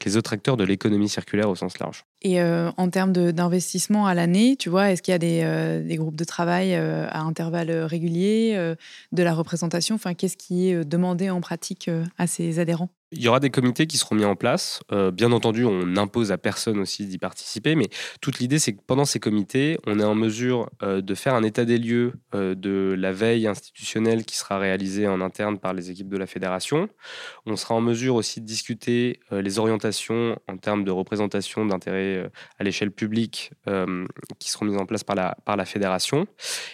les 0.05 0.17
autres 0.19 0.35
acteurs 0.35 0.59
de 0.59 0.65
l'économie 0.65 1.09
circulaire 1.09 1.49
au 1.49 1.57
sens 1.57 1.79
large. 1.79 2.05
Et 2.23 2.43
en 2.43 2.91
termes 2.91 3.13
d'investissement 3.13 4.07
à 4.07 4.15
l'année, 4.15 4.57
tu 4.57 4.69
vois, 4.69 4.91
est-ce 4.91 5.03
qu'il 5.03 5.13
y 5.13 5.15
a 5.15 5.19
des, 5.19 5.83
des, 5.83 5.97
groupes 5.97 6.15
de 6.15 6.25
travail 6.25 6.75
à 6.75 7.21
intervalles 7.21 7.71
réguliers, 7.71 8.75
de 9.13 9.23
la 9.23 9.35
représentation? 9.35 9.95
Enfin, 9.95 10.15
qu'est-ce 10.15 10.37
qui 10.37 10.71
est 10.71 10.85
demandé 10.85 11.31
en 11.31 11.41
pratique? 11.41 11.86
À 12.19 12.27
ses 12.27 12.59
adhérents 12.59 12.91
il 13.17 13.23
y 13.23 13.29
aura 13.29 13.41
des 13.41 13.51
comités 13.51 13.87
qui 13.87 13.99
seront 13.99 14.15
mis 14.15 14.25
en 14.25 14.37
place. 14.37 14.81
Euh, 14.93 15.11
bien 15.11 15.33
entendu, 15.33 15.65
on 15.65 15.87
n'impose 15.87 16.33
à 16.33 16.39
personne 16.39 16.79
aussi 16.79 17.07
d'y 17.07 17.19
participer, 17.19 17.75
mais 17.75 17.89
toute 18.21 18.39
l'idée, 18.39 18.59
c'est 18.59 18.75
que 18.75 18.81
pendant 18.87 19.05
ces 19.05 19.21
comités, 19.21 19.79
on 19.87 19.99
est 19.99 20.05
en 20.05 20.15
mesure 20.15 20.71
euh, 20.83 21.01
de 21.01 21.15
faire 21.15 21.35
un 21.35 21.43
état 21.43 21.65
des 21.65 21.79
lieux 21.79 22.13
euh, 22.35 22.55
de 22.55 22.95
la 22.97 23.13
veille 23.13 23.47
institutionnelle 23.47 24.25
qui 24.25 24.37
sera 24.37 24.59
réalisée 24.59 25.09
en 25.09 25.21
interne 25.21 25.59
par 25.59 25.73
les 25.73 25.91
équipes 25.91 26.09
de 26.09 26.17
la 26.17 26.27
fédération. 26.27 26.89
On 27.47 27.57
sera 27.57 27.75
en 27.75 27.81
mesure 27.81 28.15
aussi 28.15 28.41
de 28.41 28.47
discuter 28.47 29.21
les 29.31 29.59
orientations 29.59 30.39
en 30.49 30.57
termes 30.57 30.85
de 30.85 30.91
représentation 30.91 31.65
d'intérêts 31.65 32.31
à 32.59 32.65
l'échelle 32.65 32.91
publique 32.91 33.53
qui 34.39 34.51
seront 34.51 34.67
mises 34.67 34.77
en 34.77 34.87
place 34.87 35.05
par 35.05 35.17
la, 35.17 35.37
par 35.45 35.57
la 35.57 35.65
fédération. 35.65 36.27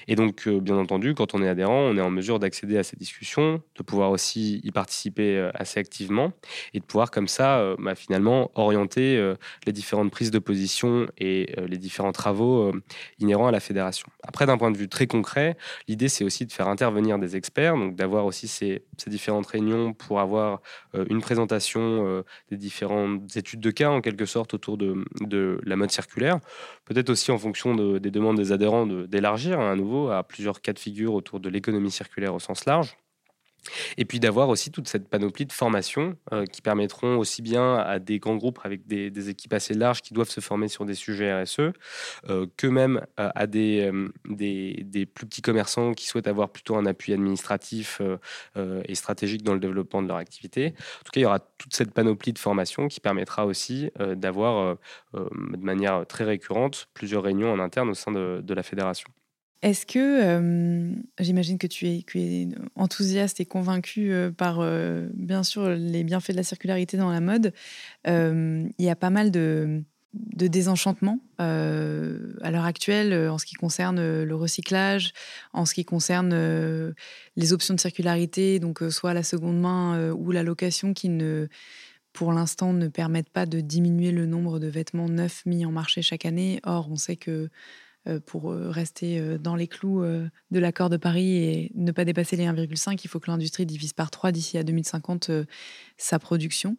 Et 0.08 0.16
donc, 0.16 0.48
bien 0.48 0.76
entendu, 0.76 1.14
quand 1.14 1.34
on 1.34 1.42
est 1.42 1.48
adhérent, 1.48 1.90
on 1.90 1.96
est 1.96 2.00
en 2.00 2.10
mesure 2.10 2.38
d'accéder 2.38 2.78
à 2.78 2.82
ces 2.82 2.96
discussions, 2.96 3.62
de 3.76 3.82
pouvoir 3.82 4.10
aussi 4.10 4.60
y 4.64 4.70
participer 4.70 5.50
assez 5.54 5.78
activement 5.78 6.31
et 6.74 6.80
de 6.80 6.84
pouvoir 6.84 7.10
comme 7.10 7.28
ça 7.28 7.58
euh, 7.58 7.76
bah, 7.78 7.94
finalement 7.94 8.50
orienter 8.54 9.16
euh, 9.16 9.34
les 9.66 9.72
différentes 9.72 10.10
prises 10.10 10.30
de 10.30 10.38
position 10.38 11.06
et 11.18 11.54
euh, 11.58 11.66
les 11.66 11.78
différents 11.78 12.12
travaux 12.12 12.72
inhérents 13.18 13.46
à 13.46 13.50
la 13.50 13.60
fédération. 13.60 14.06
Après, 14.22 14.46
d'un 14.46 14.58
point 14.58 14.70
de 14.70 14.76
vue 14.76 14.88
très 14.88 15.06
concret, 15.06 15.56
l'idée 15.88 16.08
c'est 16.08 16.24
aussi 16.24 16.46
de 16.46 16.52
faire 16.52 16.68
intervenir 16.68 17.18
des 17.18 17.36
experts, 17.36 17.76
donc 17.76 17.96
d'avoir 17.96 18.26
aussi 18.26 18.48
ces, 18.48 18.84
différentes 19.06 19.46
réunions 19.46 19.92
pour 19.92 20.20
avoir 20.20 20.60
une 20.94 21.20
présentation 21.20 22.24
des 22.50 22.56
différentes 22.56 23.36
études 23.36 23.60
de 23.60 23.70
cas 23.70 23.90
en 23.90 24.00
quelque 24.00 24.26
sorte 24.26 24.54
autour 24.54 24.78
de, 24.78 25.60
la 25.64 25.76
mode 25.76 25.90
circulaire, 25.90 26.38
peut-être 26.84 27.10
aussi 27.10 27.30
en 27.30 27.38
fonction 27.38 27.74
des 27.74 28.10
demandes 28.10 28.36
des 28.36 28.52
adhérents 28.52 28.86
d'élargir 28.86 29.60
hein, 29.60 29.72
à 29.72 29.76
nouveau 29.76 30.10
à 30.10 30.22
plusieurs 30.22 30.60
cas 30.60 30.72
de 30.72 30.78
figure 30.78 31.14
autour 31.14 31.40
de 31.40 31.48
l'économie 31.48 31.90
circulaire 31.90 32.34
au 32.34 32.38
sens 32.38 32.64
large. 32.64 32.96
Et 33.96 34.04
puis 34.04 34.20
d'avoir 34.20 34.48
aussi 34.48 34.70
toute 34.70 34.88
cette 34.88 35.08
panoplie 35.08 35.46
de 35.46 35.52
formations 35.52 36.16
euh, 36.32 36.44
qui 36.46 36.62
permettront 36.62 37.18
aussi 37.18 37.42
bien 37.42 37.76
à 37.76 37.98
des 37.98 38.18
grands 38.18 38.36
groupes 38.36 38.60
avec 38.64 38.86
des, 38.86 39.28
équipes 39.28 39.52
assez 39.52 39.74
larges 39.74 40.02
qui 40.02 40.14
doivent 40.14 40.30
se 40.30 40.40
former 40.40 40.68
sur 40.68 40.84
des 40.84 40.94
sujets 40.94 41.42
RSE, 41.42 41.72
euh, 42.28 42.46
que 42.56 42.66
même 42.66 43.06
euh, 43.20 43.30
à 43.34 43.46
des, 43.46 43.90
des, 44.24 45.06
plus 45.06 45.26
petits 45.26 45.42
commerçants 45.42 45.92
qui 45.92 46.06
souhaitent 46.06 46.26
avoir 46.26 46.50
plutôt 46.50 46.76
un 46.76 46.86
appui 46.86 47.12
administratif 47.12 48.00
et 48.56 48.94
stratégique 48.94 49.42
dans 49.42 49.54
le 49.54 49.60
développement 49.60 50.02
de 50.02 50.08
leur 50.08 50.16
activité. 50.16 50.74
En 51.00 51.04
tout 51.04 51.12
cas, 51.12 51.20
il 51.20 51.22
y 51.22 51.26
aura 51.26 51.40
toute 51.40 51.74
cette 51.74 51.92
panoplie 51.92 52.32
de 52.32 52.38
formations 52.38 52.88
qui 52.88 53.00
permettra 53.00 53.46
aussi 53.46 53.90
d'avoir 53.98 54.76
de 55.14 55.64
manière 55.64 56.06
très 56.06 56.24
récurrente 56.24 56.88
plusieurs 56.94 57.22
réunions 57.22 57.52
en 57.52 57.58
interne 57.58 57.90
au 57.90 57.94
sein 57.94 58.12
de 58.12 58.54
la 58.54 58.62
fédération. 58.62 59.08
Est-ce 59.62 59.86
que, 59.86 60.92
j'imagine 61.20 61.58
que 61.58 61.66
tu 61.66 61.86
es, 61.86 62.48
enthousiaste 62.74 63.40
et 63.40 63.46
convaincu 63.46 64.12
par, 64.36 64.60
bien 65.14 65.44
sûr, 65.44 65.68
les 65.70 66.02
bienfaits 66.02 66.32
de 66.32 66.36
la 66.36 66.42
circularité 66.42 66.96
dans 66.96 67.10
la 67.10 67.20
mode, 67.20 67.52
il 68.06 68.72
y 68.78 68.90
a 68.90 68.96
pas 68.96 69.10
mal 69.10 69.30
de, 69.30 69.84
de 70.14 70.46
désenchantement 70.48 71.20
à 71.38 72.50
l'heure 72.50 72.64
actuelle 72.64 73.28
en 73.28 73.38
ce 73.38 73.46
qui 73.46 73.54
concerne 73.54 74.22
le 74.24 74.34
recyclage, 74.34 75.12
en 75.52 75.64
ce 75.64 75.74
qui 75.74 75.84
concerne 75.84 76.94
les 77.36 77.52
options 77.52 77.74
de 77.74 77.80
circularité, 77.80 78.58
donc 78.58 78.82
soit 78.90 79.14
la 79.14 79.22
seconde 79.22 79.60
main 79.60 80.10
ou 80.10 80.32
la 80.32 80.42
location 80.42 80.92
qui 80.92 81.08
ne 81.08 81.46
pour 82.12 82.32
l'instant 82.32 82.72
ne 82.72 82.88
permettent 82.88 83.30
pas 83.30 83.46
de 83.46 83.60
diminuer 83.60 84.12
le 84.12 84.26
nombre 84.26 84.58
de 84.58 84.66
vêtements 84.66 85.08
neufs 85.08 85.44
mis 85.46 85.64
en 85.64 85.72
marché 85.72 86.02
chaque 86.02 86.26
année. 86.26 86.60
Or, 86.64 86.88
on 86.90 86.96
sait 86.96 87.16
que 87.16 87.30
euh, 87.30 87.48
pour 88.26 88.50
euh, 88.50 88.70
rester 88.70 89.20
euh, 89.20 89.38
dans 89.38 89.54
les 89.54 89.68
clous 89.68 90.02
de 90.02 90.58
l'accord 90.58 90.90
de 90.90 90.96
Paris 90.96 91.36
et 91.36 91.72
ne 91.74 91.92
pas 91.92 92.04
dépasser 92.04 92.36
les 92.36 92.44
1,5, 92.44 93.00
il 93.02 93.08
faut 93.08 93.20
que 93.20 93.30
l'industrie 93.30 93.66
divise 93.66 93.92
par 93.92 94.10
3 94.10 94.32
d'ici 94.32 94.58
à 94.58 94.62
2050 94.62 95.30
sa 95.96 96.18
production. 96.18 96.76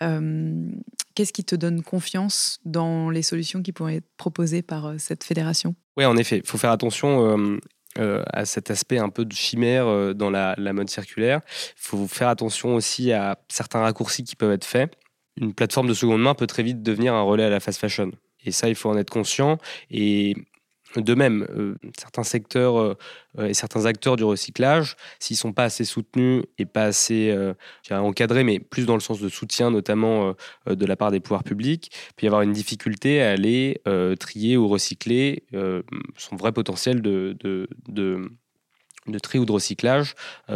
Qu'est-ce 0.00 1.32
qui 1.32 1.44
te 1.44 1.56
donne 1.56 1.82
confiance 1.82 2.60
dans 2.64 3.10
les 3.10 3.22
solutions 3.22 3.62
qui 3.62 3.72
pourraient 3.72 3.96
être 3.96 4.16
proposées 4.16 4.62
par 4.62 4.94
cette 4.98 5.24
fédération? 5.24 5.74
Oui, 5.96 6.04
en 6.04 6.16
effet, 6.16 6.38
il 6.38 6.46
faut 6.46 6.58
faire 6.58 6.70
attention 6.70 7.58
à 7.96 8.44
cet 8.44 8.70
aspect 8.70 8.98
un 8.98 9.08
peu 9.08 9.24
de 9.24 9.32
chimère 9.32 10.14
dans 10.14 10.30
la, 10.30 10.54
la 10.56 10.72
mode 10.72 10.88
circulaire. 10.88 11.40
Il 11.76 11.82
faut 11.82 12.06
faire 12.06 12.28
attention 12.28 12.74
aussi 12.74 13.12
à 13.12 13.38
certains 13.48 13.80
raccourcis 13.80 14.22
qui 14.22 14.36
peuvent 14.36 14.52
être 14.52 14.64
faits. 14.64 14.96
Une 15.40 15.54
plateforme 15.54 15.88
de 15.88 15.94
seconde 15.94 16.22
main 16.22 16.34
peut 16.34 16.46
très 16.46 16.62
vite 16.62 16.82
devenir 16.82 17.14
un 17.14 17.22
relais 17.22 17.44
à 17.44 17.50
la 17.50 17.60
fast 17.60 17.80
fashion. 17.80 18.12
Et 18.44 18.52
ça, 18.52 18.68
il 18.68 18.74
faut 18.74 18.88
en 18.88 18.96
être 18.96 19.10
conscient. 19.10 19.58
Et 19.90 20.36
de 20.96 21.14
même, 21.14 21.46
euh, 21.50 21.74
certains 21.98 22.22
secteurs 22.22 22.78
euh, 22.78 22.96
et 23.38 23.54
certains 23.54 23.84
acteurs 23.84 24.16
du 24.16 24.24
recyclage, 24.24 24.96
s'ils 25.18 25.34
ne 25.34 25.38
sont 25.38 25.52
pas 25.52 25.64
assez 25.64 25.84
soutenus 25.84 26.44
et 26.56 26.64
pas 26.64 26.84
assez 26.84 27.30
euh, 27.30 27.52
encadrés, 27.90 28.42
mais 28.42 28.58
plus 28.58 28.86
dans 28.86 28.94
le 28.94 29.00
sens 29.00 29.20
de 29.20 29.28
soutien, 29.28 29.70
notamment 29.70 30.34
de 30.66 30.86
la 30.86 30.96
part 30.96 31.10
des 31.10 31.20
pouvoirs 31.20 31.44
publics, 31.44 31.92
peut 32.16 32.24
y 32.24 32.26
avoir 32.26 32.42
une 32.42 32.52
difficulté 32.52 33.22
à 33.22 33.30
aller 33.30 33.80
trier 34.18 34.56
ou 34.56 34.68
recycler 34.68 35.44
son 36.16 36.36
vrai 36.36 36.52
potentiel 36.52 37.02
de, 37.02 37.36
de, 37.40 37.68
de, 37.88 39.18
tri 39.18 39.38
ou 39.38 39.44
de 39.44 39.52
recyclage 39.52 40.14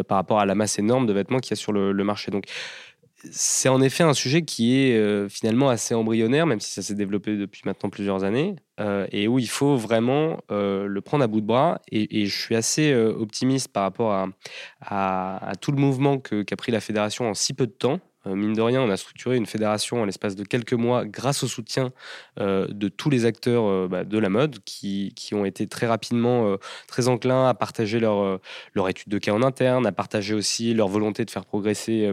par 0.08 0.16
rapport 0.16 0.40
à 0.40 0.46
la 0.46 0.54
masse 0.54 0.78
énorme 0.78 1.06
de 1.06 1.12
vêtements 1.12 1.38
qu'il 1.38 1.52
y 1.52 1.54
a 1.54 1.56
sur 1.56 1.72
le, 1.72 1.92
marché. 2.04 2.30
C'est 3.30 3.68
en 3.68 3.80
effet 3.80 4.02
un 4.02 4.14
sujet 4.14 4.42
qui 4.42 4.76
est 4.80 4.96
euh, 4.96 5.28
finalement 5.28 5.68
assez 5.68 5.94
embryonnaire, 5.94 6.46
même 6.46 6.60
si 6.60 6.72
ça 6.72 6.82
s'est 6.82 6.94
développé 6.94 7.36
depuis 7.36 7.62
maintenant 7.64 7.90
plusieurs 7.90 8.24
années, 8.24 8.56
euh, 8.80 9.06
et 9.12 9.28
où 9.28 9.38
il 9.38 9.48
faut 9.48 9.76
vraiment 9.76 10.40
euh, 10.50 10.86
le 10.86 11.00
prendre 11.00 11.22
à 11.22 11.26
bout 11.26 11.40
de 11.40 11.46
bras. 11.46 11.80
Et, 11.90 12.26
je 12.26 12.40
suis 12.40 12.54
assez 12.54 12.94
optimiste 12.94 13.68
par 13.68 13.84
rapport 13.84 14.12
à, 14.80 15.52
tout 15.60 15.72
le 15.72 15.78
mouvement 15.78 16.18
qu'a 16.18 16.56
pris 16.56 16.72
la 16.72 16.80
fédération 16.80 17.28
en 17.28 17.34
si 17.34 17.54
peu 17.54 17.66
de 17.66 17.72
temps. 17.72 18.00
Euh, 18.26 18.34
mine 18.34 18.52
de 18.52 18.60
rien, 18.60 18.80
on 18.80 18.90
a 18.90 18.96
structuré 18.96 19.36
une 19.36 19.46
fédération 19.46 20.02
en 20.02 20.04
l'espace 20.04 20.36
de 20.36 20.44
quelques 20.44 20.74
mois 20.74 21.04
grâce 21.04 21.42
au 21.42 21.48
soutien 21.48 21.92
euh, 22.40 22.66
de 22.68 22.88
tous 22.88 23.10
les 23.10 23.24
acteurs 23.24 23.64
euh, 23.64 23.88
bah, 23.90 24.04
de 24.04 24.18
la 24.18 24.28
mode 24.28 24.58
qui, 24.64 25.12
ont 25.32 25.44
été 25.44 25.66
très 25.66 25.86
rapidement 25.86 26.56
très 26.86 27.08
enclins 27.08 27.48
à 27.48 27.54
partager 27.54 27.98
leur, 27.98 28.38
leur 28.74 28.88
étude 28.88 29.08
de 29.08 29.18
cas 29.18 29.32
en 29.32 29.42
interne, 29.42 29.86
à 29.86 29.92
partager 29.92 30.34
aussi 30.34 30.74
leur 30.74 30.88
volonté 30.88 31.24
de 31.24 31.30
faire 31.30 31.46
progresser 31.46 32.12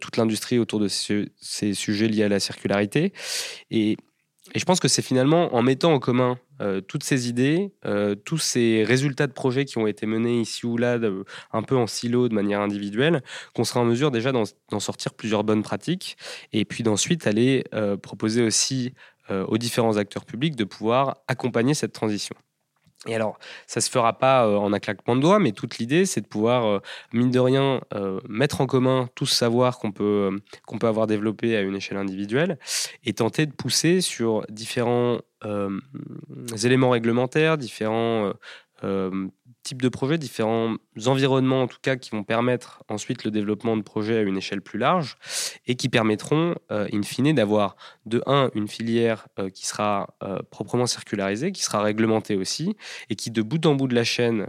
toute 0.00 0.18
l'industrie 0.18 0.58
autour 0.58 0.78
de 0.78 0.88
ces 0.88 1.74
sujets 1.74 2.06
liés 2.06 2.24
à 2.24 2.28
la 2.28 2.38
circularité. 2.38 3.14
Et 3.70 3.96
et 4.54 4.58
je 4.58 4.64
pense 4.64 4.80
que 4.80 4.88
c'est 4.88 5.02
finalement 5.02 5.54
en 5.54 5.62
mettant 5.62 5.92
en 5.92 5.98
commun 5.98 6.38
euh, 6.60 6.80
toutes 6.80 7.04
ces 7.04 7.28
idées, 7.28 7.72
euh, 7.84 8.14
tous 8.14 8.38
ces 8.38 8.84
résultats 8.84 9.26
de 9.26 9.32
projets 9.32 9.64
qui 9.64 9.78
ont 9.78 9.86
été 9.86 10.06
menés 10.06 10.40
ici 10.40 10.66
ou 10.66 10.76
là, 10.76 10.98
un 11.52 11.62
peu 11.62 11.76
en 11.76 11.86
silo, 11.86 12.28
de 12.28 12.34
manière 12.34 12.60
individuelle, 12.60 13.22
qu'on 13.54 13.64
sera 13.64 13.80
en 13.80 13.84
mesure 13.84 14.10
déjà 14.10 14.32
d'en 14.32 14.80
sortir 14.80 15.14
plusieurs 15.14 15.44
bonnes 15.44 15.62
pratiques, 15.62 16.16
et 16.52 16.64
puis 16.64 16.82
d'ensuite 16.82 17.26
aller 17.26 17.64
euh, 17.74 17.96
proposer 17.96 18.42
aussi 18.42 18.94
aux 19.46 19.58
différents 19.58 19.96
acteurs 19.96 20.24
publics 20.24 20.56
de 20.56 20.64
pouvoir 20.64 21.18
accompagner 21.28 21.72
cette 21.72 21.92
transition. 21.92 22.34
Et 23.06 23.14
alors, 23.14 23.38
ça 23.66 23.80
se 23.80 23.88
fera 23.90 24.18
pas 24.18 24.46
euh, 24.46 24.56
en 24.56 24.74
un 24.74 24.78
claquement 24.78 25.16
de 25.16 25.22
doigts, 25.22 25.38
mais 25.38 25.52
toute 25.52 25.78
l'idée, 25.78 26.04
c'est 26.04 26.20
de 26.20 26.26
pouvoir, 26.26 26.66
euh, 26.66 26.80
mine 27.14 27.30
de 27.30 27.38
rien, 27.38 27.80
euh, 27.94 28.20
mettre 28.28 28.60
en 28.60 28.66
commun 28.66 29.08
tout 29.14 29.24
ce 29.24 29.34
savoir 29.34 29.78
qu'on 29.78 29.90
peut, 29.90 30.38
qu'on 30.66 30.78
peut 30.78 30.86
avoir 30.86 31.06
développé 31.06 31.56
à 31.56 31.62
une 31.62 31.74
échelle 31.74 31.96
individuelle 31.96 32.58
et 33.04 33.14
tenter 33.14 33.46
de 33.46 33.52
pousser 33.52 34.02
sur 34.02 34.44
différents 34.50 35.20
éléments 36.62 36.90
réglementaires, 36.90 37.56
différents 37.56 38.34
types 39.62 39.82
de 39.82 39.88
projets, 39.88 40.18
différents 40.18 40.74
environnements 41.06 41.62
en 41.62 41.66
tout 41.66 41.78
cas 41.80 41.96
qui 41.96 42.10
vont 42.10 42.24
permettre 42.24 42.82
ensuite 42.88 43.24
le 43.24 43.30
développement 43.30 43.76
de 43.76 43.82
projets 43.82 44.18
à 44.18 44.22
une 44.22 44.36
échelle 44.36 44.62
plus 44.62 44.78
large 44.78 45.16
et 45.66 45.76
qui 45.76 45.88
permettront 45.88 46.54
euh, 46.70 46.88
in 46.92 47.02
fine 47.02 47.32
d'avoir 47.34 47.76
de 48.06 48.22
un 48.26 48.50
une 48.54 48.68
filière 48.68 49.28
euh, 49.38 49.50
qui 49.50 49.66
sera 49.66 50.14
euh, 50.22 50.40
proprement 50.50 50.86
circularisée, 50.86 51.52
qui 51.52 51.62
sera 51.62 51.82
réglementée 51.82 52.36
aussi 52.36 52.76
et 53.08 53.16
qui 53.16 53.30
de 53.30 53.42
bout 53.42 53.64
en 53.66 53.74
bout 53.74 53.88
de 53.88 53.94
la 53.94 54.04
chaîne, 54.04 54.48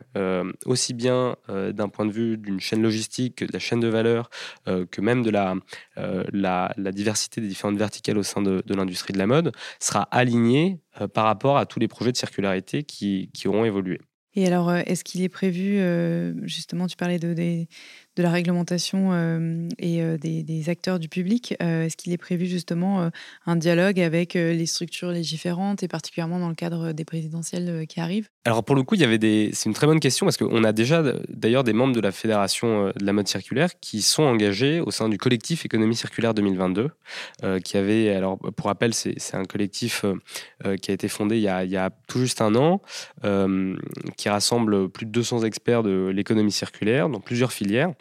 aussi 0.65 0.93
bien 0.93 1.35
d'un 1.47 1.89
point 1.89 2.05
de 2.05 2.11
vue 2.11 2.37
d'une 2.37 2.59
chaîne 2.59 2.81
logistique 2.81 3.35
que 3.35 3.45
de 3.45 3.53
la 3.53 3.59
chaîne 3.59 3.79
de 3.79 3.87
valeur, 3.87 4.29
que 4.65 5.01
même 5.01 5.23
de 5.23 5.29
la, 5.29 6.91
diversité 6.91 7.41
des 7.41 7.47
différentes 7.47 7.77
verticales 7.77 8.17
au 8.17 8.23
sein 8.23 8.41
de, 8.41 8.63
l'industrie 8.67 9.13
de 9.13 9.17
la 9.17 9.27
mode, 9.27 9.51
sera 9.79 10.03
alignée 10.11 10.79
par 11.13 11.25
rapport 11.25 11.57
à 11.57 11.65
tous 11.65 11.79
les 11.79 11.87
projets 11.87 12.11
de 12.11 12.17
circularité 12.17 12.83
qui, 12.83 13.29
qui 13.33 13.47
auront 13.47 13.65
évolué. 13.65 13.99
Et 14.35 14.47
alors, 14.47 14.69
euh, 14.69 14.81
est-ce 14.85 15.03
qu'il 15.03 15.21
est 15.21 15.29
prévu, 15.29 15.77
euh, 15.79 16.33
justement, 16.47 16.87
tu 16.87 16.95
parlais 16.95 17.19
de, 17.19 17.33
des, 17.33 17.67
de 18.17 18.23
la 18.23 18.29
réglementation 18.29 19.09
euh, 19.13 19.69
et 19.79 20.01
euh, 20.01 20.17
des, 20.17 20.69
acteurs 20.69 20.99
du 20.99 21.07
public. 21.07 21.55
Euh, 21.61 21.85
est-ce 21.85 21.95
qu'il 21.97 22.11
est 22.13 22.17
prévu 22.17 22.45
justement 22.45 23.09
un 23.45 23.55
dialogue 23.55 23.99
avec 23.99 24.35
les 24.35 24.65
structures 24.65 25.09
légiférantes 25.09 25.81
et 25.81 25.87
particulièrement 25.87 26.39
dans 26.39 26.49
le 26.49 26.55
cadre 26.55 26.91
des 26.91 27.03
présidentielles 27.03 27.87
qui 27.87 27.99
arrivent? 27.99 28.29
Alors 28.45 28.63
pour 28.63 28.75
le 28.75 28.83
coup, 28.83 28.95
il 28.95 29.01
y 29.01 29.03
avait 29.03 29.17
des... 29.17 29.49
c'est 29.53 29.67
une 29.67 29.73
très 29.73 29.87
bonne 29.87 29.99
question 29.99 30.25
parce 30.25 30.37
qu'on 30.37 30.63
a 30.63 30.71
déjà 30.71 31.03
d'ailleurs 31.29 31.63
des 31.63 31.73
membres 31.73 31.95
de 31.95 31.99
la 31.99 32.11
Fédération 32.11 32.87
de 32.87 33.05
la 33.05 33.13
mode 33.13 33.27
circulaire 33.27 33.79
qui 33.79 34.01
sont 34.01 34.23
engagés 34.23 34.79
au 34.81 34.91
sein 34.91 35.09
du 35.09 35.17
collectif 35.17 35.65
Économie 35.65 35.95
circulaire 35.95 36.33
2022, 36.33 36.89
qui 37.63 37.77
avait, 37.77 38.09
alors 38.09 38.37
pour 38.37 38.67
rappel, 38.67 38.93
c'est 38.93 39.35
un 39.35 39.45
collectif 39.45 40.05
qui 40.81 40.91
a 40.91 40.93
été 40.93 41.07
fondé 41.07 41.37
il 41.37 41.43
y 41.43 41.47
a, 41.47 41.63
il 41.63 41.71
y 41.71 41.77
a, 41.77 41.89
tout 42.07 42.19
juste 42.19 42.41
un 42.41 42.53
an, 42.55 42.81
qui 44.17 44.29
rassemble 44.29 44.89
plus 44.89 45.05
de 45.05 45.11
200 45.11 45.43
experts 45.43 45.83
de 45.83 46.11
l'économie 46.13 46.51
circulaire 46.51 47.09
dans 47.09 47.19
plusieurs 47.19 47.51
filières 47.51 47.93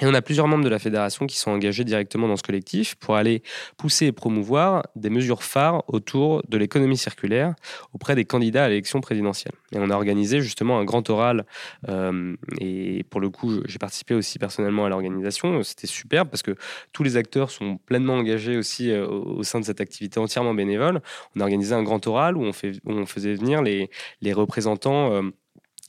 Et 0.00 0.06
on 0.06 0.14
a 0.14 0.22
plusieurs 0.22 0.46
membres 0.46 0.62
de 0.62 0.68
la 0.68 0.78
fédération 0.78 1.26
qui 1.26 1.36
sont 1.36 1.50
engagés 1.50 1.82
directement 1.82 2.28
dans 2.28 2.36
ce 2.36 2.44
collectif 2.44 2.94
pour 2.94 3.16
aller 3.16 3.42
pousser 3.76 4.06
et 4.06 4.12
promouvoir 4.12 4.86
des 4.94 5.10
mesures 5.10 5.42
phares 5.42 5.82
autour 5.88 6.42
de 6.48 6.56
l'économie 6.56 6.96
circulaire 6.96 7.54
auprès 7.92 8.14
des 8.14 8.24
candidats 8.24 8.64
à 8.64 8.68
l'élection 8.68 9.00
présidentielle. 9.00 9.52
Et 9.72 9.78
on 9.78 9.90
a 9.90 9.94
organisé 9.94 10.40
justement 10.40 10.78
un 10.78 10.84
grand 10.84 11.10
oral, 11.10 11.44
euh, 11.88 12.36
et 12.60 13.04
pour 13.10 13.20
le 13.20 13.30
coup, 13.30 13.62
j'ai 13.66 13.78
participé 13.78 14.14
aussi 14.14 14.38
personnellement 14.38 14.86
à 14.86 14.88
l'organisation. 14.88 15.60
C'était 15.64 15.88
super 15.88 16.24
parce 16.24 16.42
que 16.42 16.54
tous 16.92 17.02
les 17.02 17.16
acteurs 17.16 17.50
sont 17.50 17.76
pleinement 17.76 18.14
engagés 18.14 18.56
aussi 18.56 18.92
euh, 18.92 19.08
au 19.08 19.42
sein 19.42 19.58
de 19.58 19.64
cette 19.64 19.80
activité 19.80 20.20
entièrement 20.20 20.54
bénévole. 20.54 21.02
On 21.34 21.40
a 21.40 21.42
organisé 21.42 21.74
un 21.74 21.82
grand 21.82 22.06
oral 22.06 22.36
où 22.36 22.44
on, 22.44 23.06
faisait 23.06 23.34
venir 23.34 23.60
les, 23.60 23.90
les 24.22 24.32
représentants. 24.32 25.12
Euh, 25.12 25.30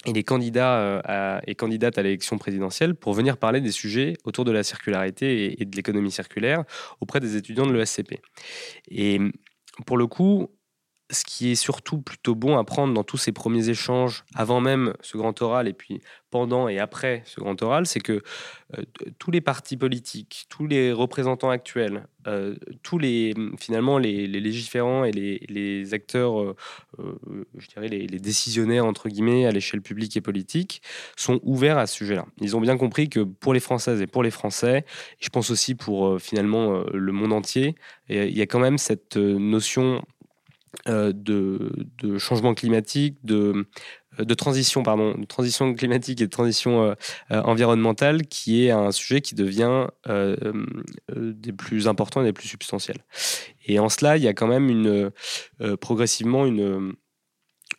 et 0.06 0.14
les 0.14 0.24
candidats 0.24 0.80
euh, 0.80 1.40
et 1.46 1.56
candidates 1.56 1.98
à 1.98 2.04
l'élection 2.04 2.38
présidentielle 2.38 2.96
pour 2.96 3.14
venir 3.14 3.38
parler 3.38 3.62
des 3.62 3.72
sujets 3.72 4.14
autour 4.24 4.46
de 4.46 4.52
la 4.52 4.64
circularité 4.64 5.62
et, 5.62 5.66
de 5.66 5.76
l'économie 5.76 6.12
circulaire 6.12 6.64
auprès 7.02 7.20
des 7.20 7.36
étudiants 7.36 7.68
de 7.68 7.74
l'ESCP. 7.74 8.20
Et 8.90 9.20
pour 9.86 9.98
le 9.98 10.08
coup, 10.08 10.50
ce 11.12 11.24
qui 11.26 11.52
est 11.52 11.56
surtout 11.56 12.00
plutôt 12.00 12.36
bon 12.36 12.58
à 12.58 12.64
prendre 12.64 12.94
dans 12.94 13.04
tous 13.04 13.18
ces 13.18 13.32
premiers 13.32 13.70
échanges, 13.70 14.24
avant 14.36 14.62
même 14.62 14.94
ce 15.02 15.18
grand 15.18 15.40
oral 15.42 15.68
et 15.68 15.74
puis 15.74 16.02
pendant 16.30 16.70
et 16.70 16.80
après 16.80 17.22
ce 17.26 17.42
grand 17.42 17.62
oral, 17.62 17.86
c'est 17.86 18.00
que 18.00 18.24
euh, 18.78 18.84
tous 19.20 19.32
les 19.32 19.42
partis 19.42 19.76
politiques, 19.76 20.46
tous 20.50 20.66
les 20.66 20.94
représentants 20.94 21.50
actuels, 21.50 22.08
euh, 22.28 22.56
tous 22.84 22.98
les 22.98 23.34
finalement 23.60 23.98
les, 23.98 24.28
légiférants 24.28 25.04
et 25.04 25.12
les, 25.12 25.94
acteurs, 25.94 26.42
euh, 26.42 26.56
je 27.58 27.68
dirais 27.68 27.90
les, 27.90 28.08
décisionnaires 28.08 28.86
entre 28.86 29.10
guillemets 29.10 29.46
à 29.46 29.52
l'échelle 29.52 29.82
publique 29.82 30.16
et 30.16 30.22
politique, 30.22 30.82
sont 31.18 31.40
ouverts 31.44 31.78
à 31.78 31.86
ce 31.86 31.96
sujet-là. 31.96 32.26
Ils 32.40 32.56
ont 32.56 32.62
bien 32.62 32.78
compris 32.78 33.10
que 33.10 33.20
pour 33.20 33.54
les 33.54 33.60
Françaises 33.60 34.02
et 34.02 34.08
pour 34.08 34.24
les 34.24 34.32
Français, 34.32 34.86
je 35.20 35.30
pense 35.30 35.52
aussi 35.52 35.76
pour 35.76 36.20
finalement 36.22 36.84
le 36.94 37.12
monde 37.12 37.34
entier, 37.34 37.76
il 38.08 38.38
y 38.38 38.42
a 38.42 38.48
quand 38.48 38.60
même 38.60 38.78
cette 38.78 39.18
notion 39.18 40.02
euh, 40.88 41.12
de, 41.14 42.18
changement 42.18 42.54
climatique, 42.54 43.18
de, 43.24 43.68
euh, 44.20 44.24
de 44.24 44.34
transition, 44.34 44.84
pardon, 44.84 45.16
de 45.18 45.26
transition 45.26 45.74
climatique 45.76 46.22
et 46.22 46.26
de 46.26 46.30
transition 46.30 46.84
euh, 46.84 46.96
environnementale, 47.30 48.26
qui 48.28 48.66
est 48.66 48.72
un 48.72 48.92
sujet 48.92 49.22
qui 49.22 49.36
devient 49.36 49.88
des 50.08 51.54
plus 51.54 51.88
importants 51.88 52.22
et 52.22 52.26
des 52.26 52.34
plus 52.34 52.48
substantiels. 52.48 53.04
Et 53.66 53.80
en 53.80 53.90
cela, 53.90 54.18
il 54.18 54.24
y 54.24 54.28
a 54.28 54.34
quand 54.34 54.48
même 54.48 54.70
une, 54.70 55.12
progressivement 55.78 56.46
une, 56.46 56.94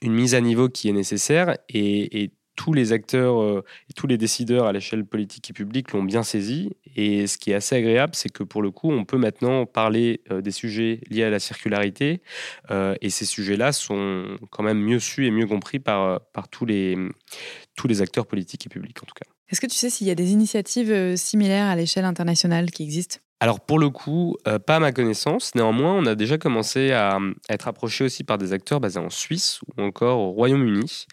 mise 0.02 0.34
à 0.34 0.40
niveau 0.40 0.68
qui 0.68 0.88
est 0.88 0.92
nécessaire 0.92 1.56
et 1.68 2.32
tous 2.56 2.72
les 2.72 2.92
acteurs 2.92 3.40
euh, 3.40 3.64
et 3.90 3.92
tous 3.92 4.06
les 4.06 4.18
décideurs 4.18 4.66
à 4.66 4.72
l'échelle 4.72 5.04
politique 5.04 5.50
et 5.50 5.52
publique 5.52 5.92
l'ont 5.92 6.02
bien 6.02 6.22
saisi. 6.22 6.70
Et 6.96 7.26
ce 7.26 7.38
qui 7.38 7.50
est 7.50 7.54
assez 7.54 7.76
agréable, 7.76 8.14
c'est 8.14 8.28
que 8.28 8.42
pour 8.42 8.62
le 8.62 8.70
coup, 8.70 8.90
on 8.90 9.04
peut 9.04 9.16
maintenant 9.16 9.66
parler 9.66 10.20
euh, 10.30 10.40
des 10.40 10.50
sujets 10.50 11.00
liés 11.10 11.24
à 11.24 11.30
la 11.30 11.38
circularité. 11.38 12.20
Euh, 12.70 12.94
et 13.00 13.10
ces 13.10 13.24
sujets-là 13.24 13.72
sont 13.72 14.36
quand 14.50 14.62
même 14.62 14.80
mieux 14.80 14.98
su 14.98 15.26
et 15.26 15.30
mieux 15.30 15.46
compris 15.46 15.78
par, 15.78 16.20
par 16.32 16.48
tous, 16.48 16.66
les, 16.66 16.96
tous 17.76 17.88
les 17.88 18.02
acteurs 18.02 18.26
politiques 18.26 18.66
et 18.66 18.68
publics, 18.68 19.02
en 19.02 19.06
tout 19.06 19.14
cas. 19.14 19.30
Est-ce 19.48 19.60
que 19.60 19.66
tu 19.66 19.76
sais 19.76 19.90
s'il 19.90 20.06
y 20.06 20.10
a 20.10 20.14
des 20.14 20.32
initiatives 20.32 21.16
similaires 21.16 21.66
à 21.66 21.76
l'échelle 21.76 22.04
internationale 22.04 22.70
qui 22.70 22.82
existent? 22.82 23.18
Alors 23.42 23.58
pour 23.58 23.80
le 23.80 23.90
coup, 23.90 24.36
euh, 24.46 24.60
pas 24.60 24.76
à 24.76 24.78
ma 24.78 24.92
connaissance. 24.92 25.56
Néanmoins, 25.56 25.94
on 25.94 26.06
a 26.06 26.14
déjà 26.14 26.38
commencé 26.38 26.92
à, 26.92 27.18
être 27.48 27.66
approché 27.66 28.04
aussi 28.04 28.22
par 28.22 28.38
des 28.38 28.52
acteurs 28.52 28.78
basés 28.78 29.00
en 29.00 29.10
Suisse 29.10 29.58
ou 29.66 29.82
encore 29.82 30.20
au 30.20 30.30
Royaume-Uni. 30.30 31.06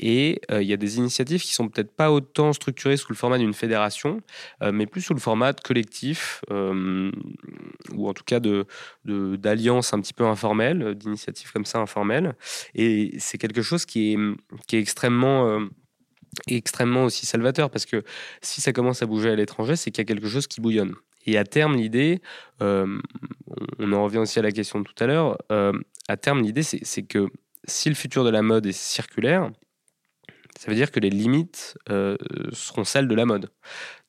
Et 0.00 0.40
euh, 0.50 0.60
il 0.60 0.66
y 0.66 0.72
a 0.72 0.76
des 0.76 0.98
initiatives 0.98 1.42
qui 1.42 1.54
sont 1.54 1.68
peut-être 1.68 1.92
pas 1.94 2.10
autant 2.10 2.52
structurées 2.52 2.96
sous 2.96 3.06
le 3.10 3.14
format 3.14 3.38
d'une 3.38 3.54
fédération, 3.54 4.20
euh, 4.64 4.72
mais 4.72 4.86
plus 4.86 5.00
sous 5.00 5.14
le 5.14 5.20
format 5.20 5.52
de 5.52 5.60
collectif 5.60 6.40
ou 6.50 8.08
en 8.08 8.12
tout 8.14 8.24
cas 8.24 8.40
de 8.40 8.66
d'alliances 9.04 9.94
un 9.94 10.00
petit 10.00 10.12
peu 10.12 10.26
informelles, 10.26 10.96
d'initiatives 10.96 11.52
comme 11.52 11.66
ça 11.66 11.78
informelles. 11.78 12.34
Et 12.74 13.14
c'est 13.20 13.38
quelque 13.38 13.62
chose 13.62 13.86
qui 13.86 14.12
est, 14.12 14.18
qui 14.66 14.74
est 14.74 14.80
extrêmement 14.80 15.60
extrêmement 16.48 17.04
aussi 17.04 17.26
salvateur 17.26 17.70
parce 17.70 17.86
que 17.86 18.02
si 18.42 18.60
ça 18.60 18.72
commence 18.72 19.02
à 19.02 19.06
bouger 19.06 19.30
à 19.30 19.36
l'étranger, 19.36 19.76
c'est 19.76 19.92
qu'il 19.92 20.00
y 20.00 20.06
a 20.06 20.12
quelque 20.12 20.28
chose 20.28 20.48
qui 20.48 20.60
bouillonne. 20.60 20.96
Et 21.26 21.36
à 21.38 21.44
terme, 21.44 21.76
l'idée, 21.76 22.22
euh, 22.62 22.98
on 23.78 23.92
en 23.92 24.04
revient 24.04 24.18
aussi 24.18 24.38
à 24.38 24.42
la 24.42 24.52
question 24.52 24.80
de 24.80 24.84
tout 24.84 25.02
à 25.02 25.06
l'heure, 25.06 25.36
euh, 25.50 25.72
à 26.08 26.16
terme, 26.16 26.42
l'idée, 26.42 26.62
c'est 26.62 27.02
que 27.02 27.28
si 27.64 27.88
le 27.88 27.94
futur 27.94 28.24
de 28.24 28.30
la 28.30 28.42
mode 28.42 28.66
est 28.66 28.72
circulaire, 28.72 29.50
ça 30.58 30.70
veut 30.70 30.76
dire 30.76 30.90
que 30.90 31.00
les 31.00 31.10
limites 31.10 31.76
euh, 31.90 32.16
seront 32.52 32.84
celles 32.84 33.08
de 33.08 33.14
la 33.14 33.26
mode. 33.26 33.50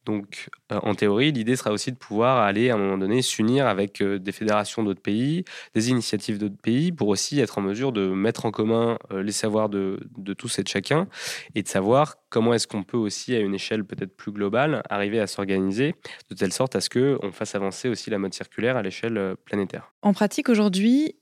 Donc, 0.07 0.47
euh, 0.71 0.79
en 0.83 0.95
théorie, 0.95 1.33
l'idée 1.33 1.57
sera 1.57 1.73
aussi 1.73 1.91
de 1.91 1.97
pouvoir 1.97 2.37
aller 2.37 2.69
à 2.69 2.75
un 2.75 2.77
moment 2.77 2.97
donné 2.97 3.21
s'unir 3.21 3.67
avec 3.67 4.01
euh, 4.01 4.17
des 4.17 4.31
fédérations 4.31 4.81
d'autres 4.81 5.01
pays, 5.01 5.43
des 5.75 5.89
initiatives 5.89 6.37
d'autres 6.37 6.55
pays, 6.55 6.93
pour 6.93 7.09
aussi 7.09 7.41
être 7.41 7.57
en 7.57 7.61
mesure 7.61 7.91
de 7.91 8.07
mettre 8.07 8.45
en 8.45 8.51
commun 8.51 8.97
euh, 9.11 9.21
les 9.21 9.33
savoirs 9.33 9.67
de, 9.67 9.99
tous 10.37 10.59
et 10.59 10.63
de 10.63 10.67
chacun, 10.69 11.09
et 11.55 11.61
de 11.61 11.67
savoir 11.67 12.15
comment 12.29 12.53
est-ce 12.53 12.67
qu'on 12.67 12.83
peut 12.83 12.95
aussi, 12.95 13.35
à 13.35 13.39
une 13.41 13.53
échelle 13.53 13.83
peut-être 13.83 14.15
plus 14.15 14.31
globale, 14.31 14.81
arriver 14.89 15.19
à 15.19 15.27
s'organiser 15.27 15.93
de 16.29 16.35
telle 16.35 16.53
sorte 16.53 16.77
à 16.77 16.79
ce 16.79 16.89
qu'on 16.89 17.33
fasse 17.33 17.55
avancer 17.55 17.89
aussi 17.89 18.09
la 18.09 18.17
mode 18.17 18.33
circulaire 18.33 18.77
à 18.77 18.81
l'échelle 18.81 19.35
planétaire. 19.43 19.91
En 20.01 20.13
pratique 20.13 20.49
aujourd'hui, 20.49 21.15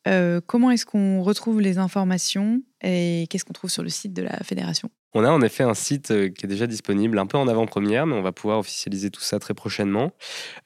comment 0.47 0.71
est-ce 0.71 0.85
qu'on 0.85 1.21
retrouve 1.23 1.61
les 1.61 1.77
informations 1.77 2.61
et 2.81 3.25
qu'est-ce 3.29 3.45
qu'on 3.45 3.53
trouve 3.53 3.69
sur 3.69 3.83
le 3.83 3.89
site 3.89 4.13
de 4.13 4.21
la 4.21 4.38
fédération? 4.43 4.89
On 5.17 5.23
a 5.23 5.31
en 5.31 5.41
effet 5.41 5.63
un 5.63 5.73
site 5.73 6.11
euh, 6.11 6.27
qui 6.27 6.45
est 6.45 6.49
déjà 6.49 6.67
disponible, 6.67 7.17
un 7.17 7.25
peu 7.25 7.38
en 7.38 7.47
avant-première, 7.47 8.05
mais 8.05 8.15
on 8.15 8.21
va 8.21 8.33
pouvoir 8.33 8.59
officialiser 8.59 9.09
tout 9.09 9.21
ça 9.21 9.39
très 9.39 9.53
prochainement. 9.53 10.11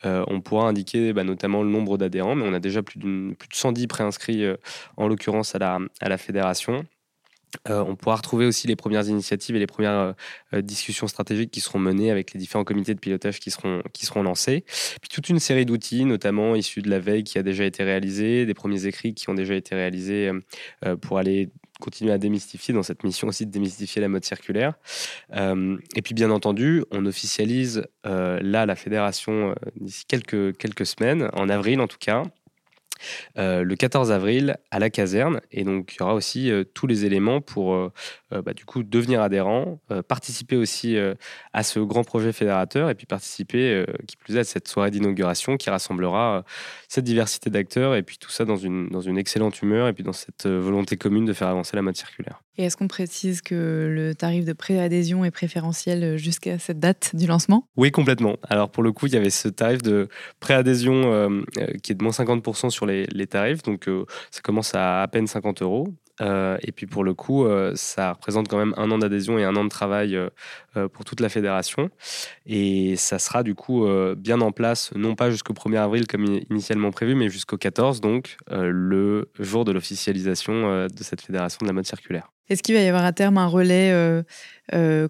Euh, 0.05 0.25
on 0.27 0.41
pourra 0.41 0.67
indiquer 0.67 1.13
bah, 1.13 1.23
notamment 1.23 1.61
le 1.61 1.69
nombre 1.69 1.99
d'adhérents, 1.99 2.33
mais 2.33 2.45
on 2.47 2.53
a 2.53 2.59
déjà 2.59 2.81
plus, 2.81 2.97
de 2.97 3.35
110 3.53 3.85
préinscrits, 3.85 4.43
euh, 4.43 4.55
en 4.97 5.07
l'occurrence 5.07 5.53
à 5.53 5.59
la 5.59 6.17
fédération. 6.17 6.83
On 7.67 7.95
pourra 7.95 8.15
retrouver 8.15 8.45
aussi 8.45 8.67
les 8.67 8.75
premières 8.75 9.07
initiatives 9.07 9.55
et 9.55 9.59
les 9.59 9.67
premières 9.67 10.13
discussions 10.53 11.07
stratégiques 11.07 11.51
qui 11.51 11.61
seront 11.61 11.79
menées 11.79 12.11
avec 12.11 12.33
les 12.33 12.39
différents 12.39 12.63
comités 12.63 12.93
de 12.93 12.99
pilotage 12.99 13.39
qui 13.39 13.51
seront, 13.51 13.81
qui 13.93 14.05
seront 14.05 14.23
lancés. 14.23 14.63
Puis 15.01 15.09
toute 15.11 15.29
une 15.29 15.39
série 15.39 15.65
d'outils, 15.65 16.05
notamment 16.05 16.55
issus 16.55 16.81
de 16.81 16.89
la 16.89 16.99
veille 16.99 17.23
qui 17.23 17.37
a 17.37 17.43
déjà 17.43 17.65
été 17.65 17.83
réalisée, 17.83 18.45
des 18.45 18.53
premiers 18.53 18.85
écrits 18.85 19.13
qui 19.13 19.29
ont 19.29 19.33
déjà 19.33 19.55
été 19.55 19.75
réalisés 19.75 20.31
pour 21.01 21.17
aller 21.17 21.49
continuer 21.79 22.11
à 22.11 22.17
démystifier 22.17 22.73
dans 22.73 22.83
cette 22.83 23.03
mission 23.03 23.27
aussi 23.27 23.45
de 23.45 23.51
démystifier 23.51 24.01
la 24.01 24.09
mode 24.09 24.25
circulaire. 24.25 24.73
Euh, 25.35 25.77
et 25.95 26.01
puis 26.01 26.13
bien 26.13 26.29
entendu, 26.29 26.83
on 26.91 27.05
officialise 27.05 27.83
euh, 28.05 28.39
là 28.41 28.65
la 28.65 28.75
fédération 28.75 29.51
euh, 29.51 29.53
d'ici 29.75 30.05
quelques, 30.05 30.57
quelques 30.57 30.85
semaines, 30.85 31.29
en 31.33 31.49
avril 31.49 31.79
en 31.79 31.87
tout 31.87 31.97
cas, 31.99 32.23
euh, 33.37 33.63
le 33.63 33.75
14 33.75 34.11
avril 34.11 34.57
à 34.71 34.79
la 34.79 34.89
caserne. 34.89 35.41
Et 35.51 35.63
donc, 35.63 35.95
il 35.95 35.99
y 35.99 36.03
aura 36.03 36.13
aussi 36.13 36.51
euh, 36.51 36.63
tous 36.63 36.87
les 36.87 37.05
éléments 37.05 37.41
pour 37.41 37.73
euh, 37.73 37.91
bah, 38.31 38.53
du 38.53 38.65
coup 38.65 38.83
devenir 38.83 39.21
adhérent, 39.21 39.79
participer 40.07 40.55
aussi 40.55 40.97
à 41.53 41.63
ce 41.63 41.79
grand 41.79 42.03
projet 42.03 42.31
fédérateur 42.31 42.89
et 42.89 42.95
puis 42.95 43.05
participer, 43.05 43.85
qui 44.07 44.17
plus 44.17 44.35
est, 44.35 44.39
à 44.39 44.43
cette 44.43 44.67
soirée 44.67 44.91
d'inauguration 44.91 45.57
qui 45.57 45.69
rassemblera 45.69 46.43
cette 46.87 47.05
diversité 47.05 47.49
d'acteurs 47.49 47.95
et 47.95 48.03
puis 48.03 48.17
tout 48.17 48.29
ça 48.29 48.45
dans 48.45 48.55
une, 48.55 48.89
dans 48.89 49.01
une 49.01 49.17
excellente 49.17 49.61
humeur 49.61 49.87
et 49.87 49.93
puis 49.93 50.03
dans 50.03 50.13
cette 50.13 50.45
volonté 50.47 50.97
commune 50.97 51.25
de 51.25 51.33
faire 51.33 51.47
avancer 51.47 51.75
la 51.75 51.81
mode 51.81 51.97
circulaire. 51.97 52.41
Et 52.59 52.63
est-ce 52.63 52.75
qu'on 52.75 52.89
précise 52.89 53.41
que 53.41 53.89
le 53.89 54.13
tarif 54.13 54.43
de 54.43 54.51
préadhésion 54.51 55.23
est 55.23 55.31
préférentiel 55.31 56.17
jusqu'à 56.17 56.59
cette 56.59 56.77
date 56.77 57.15
du 57.15 57.25
lancement? 57.25 57.63
Oui, 57.77 57.89
complètement. 57.89 58.35
Alors 58.49 58.69
pour 58.69 58.83
le 58.83 58.91
coup, 58.91 59.07
il 59.07 59.13
y 59.13 59.15
avait 59.15 59.29
ce 59.29 59.47
tarif 59.47 59.81
de 59.81 60.09
préadhésion 60.41 61.41
qui 61.81 61.93
est 61.93 61.95
de 61.95 62.03
moins 62.03 62.11
50% 62.11 62.69
sur 62.69 62.85
les, 62.85 63.27
tarifs. 63.27 63.63
Donc, 63.63 63.87
euh, 63.87 64.03
ça 64.29 64.41
commence 64.41 64.75
à 64.75 65.01
à 65.01 65.07
peine 65.07 65.25
50 65.25 65.61
euros. 65.61 65.87
Euh, 66.19 66.57
et 66.61 66.73
puis 66.73 66.85
pour 66.85 67.05
le 67.05 67.13
coup, 67.13 67.45
euh, 67.45 67.71
ça 67.75 68.11
représente 68.11 68.49
quand 68.49 68.57
même 68.57 68.73
un 68.75 68.91
an 68.91 68.97
d'adhésion 68.97 69.39
et 69.39 69.45
un 69.45 69.55
an 69.55 69.63
de 69.63 69.69
travail 69.69 70.19
pour 70.91 71.05
toute 71.05 71.21
la 71.21 71.29
fédération. 71.29 71.89
Et 72.45 72.97
ça 72.97 73.19
sera 73.19 73.41
du 73.41 73.55
coup 73.55 73.87
bien 74.17 74.41
en 74.41 74.51
place, 74.51 74.91
non 74.95 75.15
pas 75.15 75.31
jusqu'au 75.31 75.53
1er 75.53 75.77
avril 75.77 76.07
comme 76.07 76.25
initialement 76.49 76.91
prévu, 76.91 77.15
mais 77.15 77.29
jusqu'au 77.29 77.55
14, 77.55 78.01
donc 78.01 78.35
le 78.51 79.31
jour 79.39 79.63
de 79.63 79.71
l'officialisation 79.71 80.87
de 80.87 81.03
cette 81.03 81.21
fédération 81.21 81.59
de 81.61 81.67
la 81.67 81.73
mode 81.73 81.85
circulaire. 81.85 82.29
Est-ce 82.49 82.63
qu'il 82.63 82.75
va 82.75 82.81
y 82.81 82.87
avoir 82.87 83.05
à 83.05 83.13
terme 83.13 83.37
un 83.37 83.47
relais, 83.47 83.93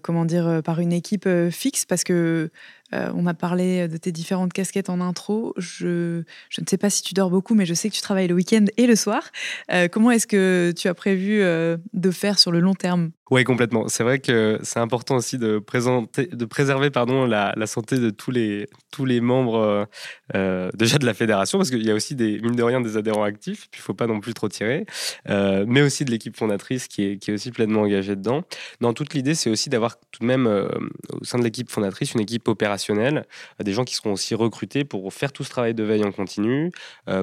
comment 0.02 0.24
dire, 0.24 0.62
par 0.64 0.80
une 0.80 0.92
équipe 0.92 1.28
fixe? 1.50 1.84
Parce 1.84 2.04
que 2.04 2.50
euh, 2.92 3.10
on 3.14 3.22
m'a 3.22 3.34
parlé 3.34 3.88
de 3.88 3.96
tes 3.96 4.12
différentes 4.12 4.52
casquettes 4.52 4.90
en 4.90 5.00
intro. 5.00 5.54
Je, 5.56 6.18
ne 6.58 6.66
sais 6.68 6.78
pas 6.78 6.90
si 6.90 7.02
tu 7.02 7.14
dors 7.14 7.30
beaucoup, 7.30 7.54
mais 7.54 7.66
je 7.66 7.74
sais 7.74 7.88
que 7.88 7.94
tu 7.94 8.02
travailles 8.02 8.28
le 8.28 8.34
week-end 8.34 8.64
et 8.76 8.86
le 8.86 8.96
soir. 8.96 9.22
Euh, 9.70 9.88
comment 9.88 10.10
est-ce 10.10 10.26
que 10.26 10.72
tu 10.76 10.88
as 10.88 10.94
prévu 10.94 11.42
euh, 11.42 11.76
de 11.92 12.10
faire 12.10 12.38
sur 12.38 12.50
le 12.50 12.60
long 12.60 12.74
terme? 12.74 13.10
Oui, 13.30 13.44
complètement. 13.44 13.88
C'est 13.88 14.02
vrai 14.02 14.18
que 14.18 14.58
c'est 14.62 14.80
important 14.80 15.16
aussi 15.16 15.38
de, 15.38 15.60
présenter, 15.60 16.26
de 16.26 16.44
préserver 16.44 16.90
pardon, 16.90 17.26
la, 17.26 17.54
santé 17.66 17.98
de 17.98 18.10
tous 18.10 18.32
les, 18.32 18.68
tous 18.90 19.04
les 19.04 19.20
membres 19.20 19.86
déjà 20.74 20.98
de 20.98 21.06
la 21.06 21.14
fédération, 21.14 21.58
parce 21.58 21.70
qu'il 21.70 21.86
y 21.86 21.90
a 21.90 21.94
aussi, 21.94 22.16
des, 22.16 22.40
mine 22.40 22.56
de 22.56 22.62
rien, 22.62 22.80
des 22.80 22.96
adhérents 22.96 23.22
actifs, 23.22 23.68
puis 23.70 23.78
il 23.78 23.82
ne 23.82 23.84
faut 23.84 23.94
pas 23.94 24.08
non 24.08 24.18
plus 24.18 24.34
trop 24.34 24.48
tirer, 24.48 24.84
mais 25.28 25.82
aussi 25.82 26.04
de 26.04 26.10
l'équipe 26.10 26.36
fondatrice 26.36 26.88
qui 26.88 27.04
est, 27.04 27.18
qui 27.18 27.30
est 27.30 27.34
aussi 27.34 27.52
pleinement 27.52 27.82
engagée 27.82 28.16
dedans. 28.16 28.42
Dans 28.80 28.92
toute 28.92 29.14
l'idée, 29.14 29.34
c'est 29.34 29.50
aussi 29.50 29.70
d'avoir 29.70 29.96
tout 30.10 30.20
de 30.20 30.26
même, 30.26 30.46
au 30.46 31.24
sein 31.24 31.38
de 31.38 31.44
l'équipe 31.44 31.70
fondatrice, 31.70 32.14
une 32.14 32.20
équipe 32.20 32.48
opérationnelle 32.48 33.26
des 33.62 33.72
gens 33.72 33.84
qui 33.84 33.94
seront 33.94 34.12
aussi 34.12 34.34
recrutés 34.34 34.84
pour 34.84 35.12
faire 35.12 35.32
tout 35.32 35.44
ce 35.44 35.50
travail 35.50 35.74
de 35.74 35.84
veille 35.84 36.04
en 36.04 36.12
continu, 36.12 36.72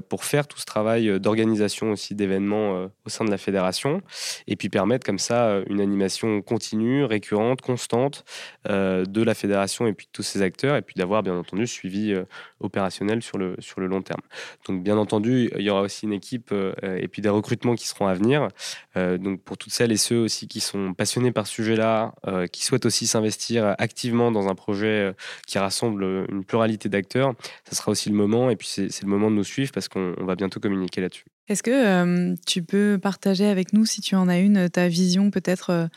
pour 0.07 0.23
faire 0.23 0.47
tout 0.47 0.59
ce 0.59 0.65
travail 0.65 1.19
d'organisation 1.19 1.91
aussi 1.91 2.15
d'événements 2.15 2.87
au 3.05 3.09
sein 3.09 3.25
de 3.25 3.31
la 3.31 3.37
fédération, 3.37 4.01
et 4.47 4.55
puis 4.55 4.69
permettre 4.69 5.05
comme 5.05 5.19
ça 5.19 5.59
une 5.67 5.81
animation 5.81 5.96
continue, 6.45 7.03
récurrente, 7.03 7.61
constante 7.61 8.23
de 8.65 9.23
la 9.23 9.33
fédération 9.33 9.87
et 9.87 9.93
puis 9.93 10.07
de 10.07 10.11
tous 10.11 10.23
ses 10.23 10.41
acteurs, 10.41 10.75
et 10.75 10.81
puis 10.81 10.95
d'avoir 10.95 11.23
bien 11.23 11.35
entendu 11.37 11.67
suivi 11.67 12.13
opérationnel 12.59 13.21
sur 13.21 13.37
le, 13.37 13.55
sur 13.59 13.79
le 13.79 13.87
long 13.87 14.01
terme. 14.01 14.21
Donc 14.67 14.83
bien 14.83 14.97
entendu, 14.97 15.49
il 15.57 15.63
y 15.63 15.69
aura 15.69 15.81
aussi 15.81 16.05
une 16.05 16.13
équipe 16.13 16.53
et 16.83 17.07
puis 17.07 17.21
des 17.21 17.29
recrutements 17.29 17.75
qui 17.75 17.87
seront 17.87 18.07
à 18.07 18.13
venir. 18.13 18.47
donc 18.95 19.41
pour 19.41 19.57
toutes 19.57 19.73
celles 19.73 19.91
et 19.91 19.97
ceux 19.97 20.19
aussi 20.19 20.47
qui 20.47 20.59
sont 20.59 20.93
passionnés 20.93 21.31
par 21.31 21.47
ce 21.47 21.53
sujet-là, 21.53 22.13
qui 22.51 22.63
souhaitent 22.63 22.85
aussi 22.85 23.07
s'investir 23.07 23.75
activement 23.77 24.31
dans 24.31 24.47
un 24.47 24.55
projet 24.55 25.13
qui 25.45 25.57
rassemble 25.57 26.25
une 26.29 26.43
pluralité 26.43 26.89
d'acteurs, 26.89 27.33
ça 27.69 27.75
sera 27.75 27.91
aussi 27.91 28.09
le 28.09 28.15
moment, 28.15 28.49
et 28.49 28.55
puis 28.55 28.67
c'est 28.67 29.01
le 29.03 29.09
moment 29.09 29.29
de 29.29 29.35
nous 29.35 29.43
suivre 29.43 29.71
parce 29.71 29.87
qu'on 29.87 30.13
va 30.19 30.35
bientôt 30.35 30.59
communiquer 30.59 31.01
là-dessus. 31.01 31.25
Est-ce 31.47 31.63
que 31.63 32.35
tu 32.45 32.61
peux 32.61 32.99
partager 33.01 33.45
avec 33.45 33.71
nous, 33.73 33.85
si 33.85 34.01
tu 34.01 34.15
en 34.15 34.27
as 34.27 34.39
une, 34.39 34.69
ta 34.69 34.87
vision 34.87 35.31
peut-être 35.31 35.89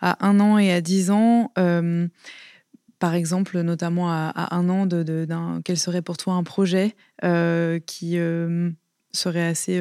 à 0.00 0.26
un 0.26 0.40
an 0.40 0.58
et 0.58 0.72
à 0.72 0.80
dix 0.80 1.10
ans 1.10 1.52
par 2.98 3.14
exemple, 3.14 3.60
notamment 3.60 4.10
à, 4.10 4.54
un 4.54 4.68
an, 4.68 4.88
quel 5.64 5.76
serait 5.76 6.02
pour 6.02 6.16
toi 6.16 6.34
un 6.34 6.42
projet 6.42 6.96
qui 7.86 8.18
serait 9.12 9.46
assez 9.46 9.80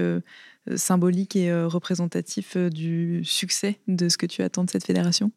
symbolique 0.76 1.36
et 1.36 1.54
représentatif 1.64 2.58
du 2.58 3.24
succès 3.24 3.80
de 3.88 4.10
ce 4.10 4.18
que 4.18 4.26
tu 4.26 4.42
attends 4.44 4.64
de 4.64 4.70
cette 4.70 4.86
fédération? 4.86 5.32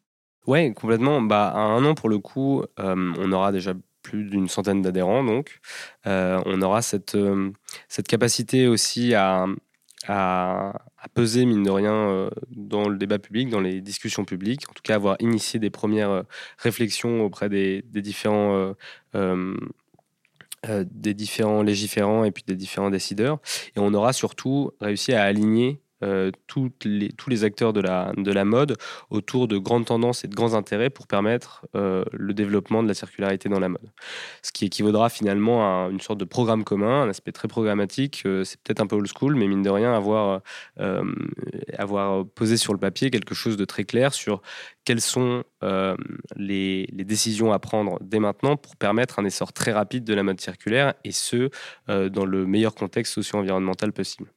Oui, 0.47 0.73
complètement. 0.73 1.21
Bah, 1.21 1.49
à 1.49 1.59
un 1.59 1.85
an, 1.85 1.93
pour 1.93 2.09
le 2.09 2.19
coup, 2.19 2.63
on 2.77 3.31
aura 3.31 3.51
déjà 3.51 3.73
plus 4.03 4.25
d'une 4.25 4.47
centaine 4.47 4.81
d'adhérents, 4.81 5.23
donc 5.23 5.59
on 6.05 6.61
aura 6.61 6.81
cette, 6.81 7.17
cette 7.87 8.07
capacité 8.07 8.67
aussi 8.67 9.13
à, 9.15 9.45
à, 10.07 10.73
peser, 11.09 11.45
mine 11.45 11.63
de 11.63 11.69
rien, 11.69 11.93
euh, 11.93 12.29
dans 12.51 12.87
le 12.87 12.97
débat 12.97 13.19
public, 13.19 13.49
dans 13.49 13.59
les 13.59 13.81
discussions 13.81 14.25
publiques, 14.25 14.69
en 14.69 14.73
tout 14.73 14.83
cas 14.83 14.95
avoir 14.95 15.17
initié 15.19 15.59
des 15.59 15.69
premières 15.69 16.09
euh, 16.11 16.23
réflexions 16.57 17.23
auprès 17.23 17.49
des, 17.49 17.83
différents... 17.93 18.75
Euh, 19.15 19.53
des 20.85 21.15
différents 21.15 21.63
légiférants 21.63 22.23
et 22.23 22.29
puis 22.29 22.43
des 22.45 22.55
différents 22.55 22.91
décideurs. 22.91 23.39
Et 23.75 23.79
on 23.79 23.95
aura 23.95 24.13
surtout 24.13 24.69
réussi 24.79 25.11
à 25.11 25.23
aligner 25.23 25.81
euh, 26.03 26.31
les, 26.83 27.09
tous 27.09 27.29
les 27.29 27.43
acteurs 27.43 27.73
de 27.73 27.81
la, 27.81 28.11
de 28.17 28.31
la 28.31 28.45
mode 28.45 28.77
autour 29.09 29.47
de 29.47 29.57
grandes 29.57 29.85
tendances 29.85 30.23
et 30.23 30.27
de 30.27 30.35
grands 30.35 30.53
intérêts 30.53 30.89
pour 30.89 31.07
permettre 31.07 31.65
euh, 31.75 32.03
le 32.11 32.33
développement 32.33 32.83
de 32.83 32.87
la 32.87 32.93
circularité 32.93 33.49
dans 33.49 33.59
la 33.59 33.69
mode. 33.69 33.91
Ce 34.41 34.51
qui 34.51 34.65
équivaudra 34.65 35.09
finalement 35.09 35.85
à 35.85 35.89
une 35.89 36.01
sorte 36.01 36.19
de 36.19 36.25
programme 36.25 36.63
commun, 36.63 37.03
un 37.03 37.09
aspect 37.09 37.31
très 37.31 37.47
programmatique. 37.47 38.23
Euh, 38.25 38.43
c'est 38.43 38.59
peut-être 38.61 38.81
un 38.81 38.87
peu 38.87 38.95
old 38.95 39.07
school, 39.07 39.35
mais 39.35 39.47
mine 39.47 39.61
de 39.61 39.69
rien, 39.69 39.93
avoir, 39.93 40.41
avoir 41.77 42.25
posé 42.25 42.57
sur 42.57 42.73
le 42.73 42.79
papier 42.79 43.09
quelque 43.09 43.35
chose 43.35 43.57
de 43.57 43.65
très 43.65 43.83
clair 43.83 44.13
sur 44.13 44.41
quelles 44.83 45.01
sont 45.01 45.43
les, 46.35 46.87
les, 46.91 47.03
décisions 47.03 47.51
à 47.51 47.59
prendre 47.59 47.99
dès 48.01 48.19
maintenant 48.19 48.57
pour 48.57 48.75
permettre 48.75 49.19
un 49.19 49.25
essor 49.25 49.53
très 49.53 49.71
rapide 49.71 50.03
de 50.03 50.13
la 50.13 50.23
mode 50.23 50.41
circulaire 50.41 50.93
et 51.03 51.11
ce, 51.11 51.49
dans 51.87 52.25
le 52.25 52.45
meilleur 52.45 52.73
contexte 52.73 53.13
socio-environnemental 53.13 53.93
possible. 53.93 54.31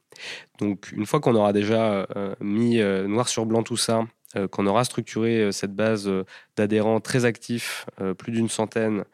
Donc 0.59 0.93
une 0.93 1.07
fois 1.07 1.21
qu'on 1.21 1.35
aura 1.35 1.53
déjà 1.53 2.07
euh, 2.17 2.35
mis 2.41 2.81
euh, 2.81 3.07
noir 3.07 3.29
sur 3.29 3.47
blanc 3.47 3.63
tout 3.63 3.77
ça, 3.77 4.05
euh, 4.37 4.49
qu'on 4.49 4.67
aura 4.67 4.85
structuré 4.85 5.51
cette 5.53 5.75
base 5.75 6.11
d'adhérents 6.57 7.01
très 7.01 7.25
actifs, 7.25 7.87
plus 8.19 8.33
d'une 8.33 8.49
centaine, 8.49 9.05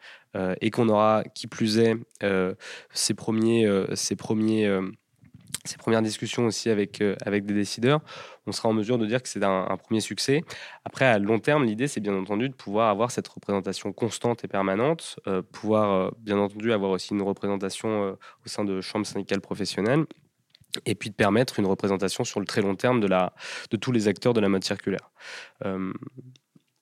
et 0.61 0.71
qu'on 0.71 0.87
aura, 0.87 1.23
qui 1.35 1.47
plus 1.47 1.77
est, 1.77 1.95
ces, 2.93 3.13
premiers, 3.13 3.67
premiers, 4.17 4.79
ces 5.65 5.77
premières 5.77 6.01
discussions 6.01 6.45
aussi 6.45 6.69
avec, 6.69 7.03
avec 7.25 7.45
des 7.45 7.53
décideurs, 7.53 7.99
on 8.47 8.53
sera 8.53 8.69
en 8.69 8.73
mesure 8.73 8.97
de 8.97 9.05
dire 9.05 9.21
que 9.21 9.27
c'est 9.27 9.43
un, 9.43 9.75
premier 9.75 9.99
succès. 9.99 10.41
Après, 10.85 11.03
à 11.03 11.19
long 11.19 11.39
terme, 11.39 11.65
l'idée, 11.65 11.89
c'est 11.89 11.99
bien 11.99 12.15
entendu 12.15 12.47
de 12.47 12.53
pouvoir 12.53 12.89
avoir 12.89 13.11
cette 13.11 13.27
représentation 13.27 13.91
constante 13.91 14.45
et 14.45 14.47
permanente, 14.47 15.19
pouvoir 15.51 16.13
bien 16.17 16.37
entendu 16.37 16.71
avoir 16.71 16.91
aussi 16.91 17.13
une 17.13 17.21
représentation 17.21 18.11
au 18.11 18.47
sein 18.47 18.63
de 18.63 18.79
chambres 18.79 19.05
syndicales 19.05 19.41
professionnelles 19.41 20.05
et 20.85 20.95
puis 20.95 21.09
de 21.09 21.15
permettre 21.15 21.59
une 21.59 21.65
représentation 21.65 22.23
sur 22.23 22.39
le 22.39 22.45
très 22.45 22.61
long 22.61 22.75
terme 22.75 22.99
de, 22.99 23.77
tous 23.77 23.91
les 23.91 24.07
acteurs 24.07 24.33
de 24.33 24.39
la 24.39 24.49
mode 24.49 24.63
circulaire. 24.63 25.11
Euh, 25.65 25.93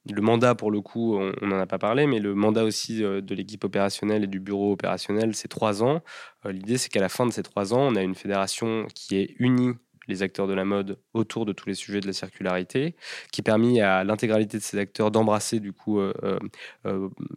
le 0.10 0.22
mandat, 0.22 0.56
pour 0.56 0.72
le 0.72 0.82
coup, 0.82 1.18
on 1.18 1.46
n'en 1.46 1.60
a 1.60 1.68
pas 1.68 1.78
parlé, 1.78 2.08
mais 2.08 2.20
le 2.20 2.34
mandat 2.34 2.64
aussi 2.64 3.04
euh, 3.04 3.22
de 3.22 3.36
l'équipe 3.36 3.64
opérationnelle 3.64 4.24
et 4.24 4.28
du 4.28 4.40
bureau 4.40 4.72
opérationnel, 4.72 5.36
c'est 5.36 5.48
trois 5.48 5.84
ans. 5.84 6.02
Euh, 6.46 6.52
l'idée, 6.52 6.78
c'est 6.78 6.90
qu'à 6.90 7.02
la 7.02 7.10
fin 7.10 7.26
de 7.26 7.32
ces 7.32 7.44
trois 7.44 7.74
ans, 7.74 7.82
on 7.82 7.96
a 7.96 8.02
une 8.02 8.16
fédération 8.16 8.88
qui 8.96 9.18
est 9.18 9.36
unie 9.40 9.74
les 10.08 10.24
acteurs 10.24 10.48
de 10.48 10.56
la 10.56 10.66
mode 10.66 10.98
autour 11.14 11.46
de 11.46 11.54
tous 11.54 11.70
les 11.70 11.76
sujets 11.76 12.00
de 12.00 12.08
la 12.08 12.14
circularité, 12.14 12.96
qui 13.32 13.44
permet 13.44 13.80
à 13.82 14.04
l'intégralité 14.04 14.58
de 14.58 14.64
ces 14.64 14.80
acteurs 14.80 15.12
d'embrasser 15.12 15.60
du 15.60 15.72
coup 15.72 16.02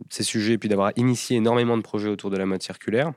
ces 0.09 0.23
sujets 0.23 0.55
et 0.55 0.59
puis 0.59 0.71
d'avoir 0.71 0.91
initié 0.97 1.37
énormément 1.37 1.77
de 1.77 1.83
projets 1.83 2.09
autour 2.09 2.31
de 2.31 2.39
la 2.39 2.47
mode 2.47 2.63
circulaire. 2.63 3.13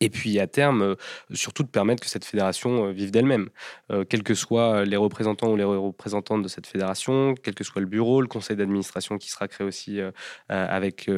Et 0.00 0.08
puis 0.08 0.38
à 0.40 0.46
terme, 0.46 0.82
euh, 0.82 0.94
surtout 1.32 1.62
de 1.62 1.68
permettre 1.68 2.02
que 2.02 2.08
cette 2.08 2.24
fédération 2.24 2.86
euh, 2.86 2.92
vive 2.92 3.10
d'elle-même, 3.10 3.50
euh, 3.92 4.04
quels 4.04 4.22
que 4.22 4.34
soient 4.34 4.84
les 4.84 4.96
représentants 4.96 5.52
ou 5.52 5.56
les 5.56 5.64
représentantes 5.64 6.42
de 6.42 6.48
cette 6.48 6.66
fédération, 6.66 7.34
quel 7.42 7.54
que 7.54 7.64
soit 7.64 7.80
le 7.80 7.86
bureau, 7.86 8.22
le 8.22 8.26
conseil 8.26 8.56
d'administration 8.56 9.18
qui 9.18 9.30
sera 9.30 9.48
créé 9.48 9.66
aussi 9.66 10.00
avec 10.48 11.10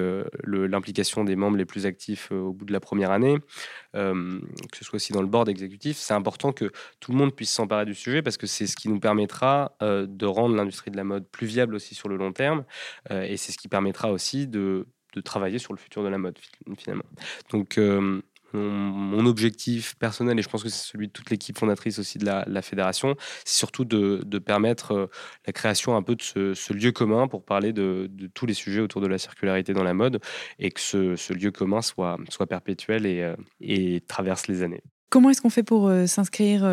l'implication 0.45 1.25
des 1.25 1.37
membres 1.37 1.57
les 1.57 1.64
plus 1.64 1.87
actifs 1.87 2.31
au 2.33 2.53
bout 2.53 2.64
de 2.64 2.73
la 2.73 2.81
première 2.81 3.11
année, 3.11 3.37
que 3.93 4.77
ce 4.77 4.85
soit 4.85 4.97
aussi 4.97 5.12
dans 5.12 5.21
le 5.21 5.29
board 5.29 5.49
exécutif, 5.49 5.97
c'est 5.97 6.14
important 6.14 6.53
que 6.53 6.71
tout 7.01 7.12
le 7.12 7.19
monde 7.19 7.35
puisse 7.35 7.51
s'emparer 7.51 7.85
du 7.85 7.95
sujet 7.95 8.23
parce 8.23 8.37
que 8.37 8.47
c'est 8.47 8.67
ce 8.67 8.77
qui 8.77 8.89
nous 8.89 9.01
permettra 9.01 9.77
de 9.81 10.27
rendre 10.27 10.57
l'industrie 10.57 10.91
de 10.91 10.97
la 10.97 11.05
mode 11.05 11.27
plus 11.29 11.47
viable 11.47 11.75
aussi 11.75 11.95
sur 11.95 12.09
le 12.09 12.17
long 12.17 12.33
terme 12.33 12.64
et 13.11 13.37
c'est 13.37 13.53
ce 13.53 13.59
qui 13.59 13.69
permettra 13.69 14.11
aussi 14.11 14.47
de, 14.47 14.87
travailler 15.25 15.59
sur 15.59 15.73
le 15.73 15.79
futur 15.79 16.03
de 16.03 16.09
la 16.09 16.19
mode 16.19 16.39
finalement. 16.77 17.07
Donc 17.51 17.79
mon, 18.57 19.26
objectif 19.26 19.96
personnel, 19.96 20.38
et 20.38 20.42
je 20.42 20.48
pense 20.48 20.62
que 20.62 20.68
c'est 20.68 20.90
celui 20.90 21.09
de 21.09 21.12
toute 21.12 21.30
l'équipe 21.30 21.59
fondatrice 21.59 21.98
aussi 21.98 22.18
de 22.18 22.24
la, 22.24 22.62
fédération, 22.62 23.16
c'est 23.44 23.57
surtout 23.57 23.84
de, 23.84 24.38
permettre 24.38 24.92
euh, 24.92 25.11
la 25.46 25.52
création 25.52 25.96
un 25.96 26.02
peu 26.02 26.14
de 26.14 26.22
ce, 26.22 26.72
lieu 26.72 26.92
commun 26.92 27.28
pour 27.28 27.44
parler 27.44 27.72
de, 27.72 28.11
tous 28.34 28.46
les 28.46 28.54
sujets 28.54 28.80
autour 28.80 29.00
de 29.00 29.07
la 29.07 29.18
circularité 29.18 29.72
dans 29.72 29.82
la 29.82 29.94
mode 29.94 30.20
et 30.59 30.70
que 30.70 30.80
ce, 30.80 31.32
lieu 31.32 31.50
commun 31.50 31.82
soit, 31.82 32.18
soit 32.30 32.46
perpétuel 32.46 33.07
et, 33.07 33.22
euh, 33.22 33.36
et 33.61 34.00
traverse 34.07 34.46
les 34.46 34.62
années. 34.62 34.82
Comment 35.11 35.30
est-ce 35.30 35.42
qu'on 35.42 35.50
fait 35.50 35.62
pour 35.62 35.88
euh, 35.88 36.07
s'inscrire 36.07 36.64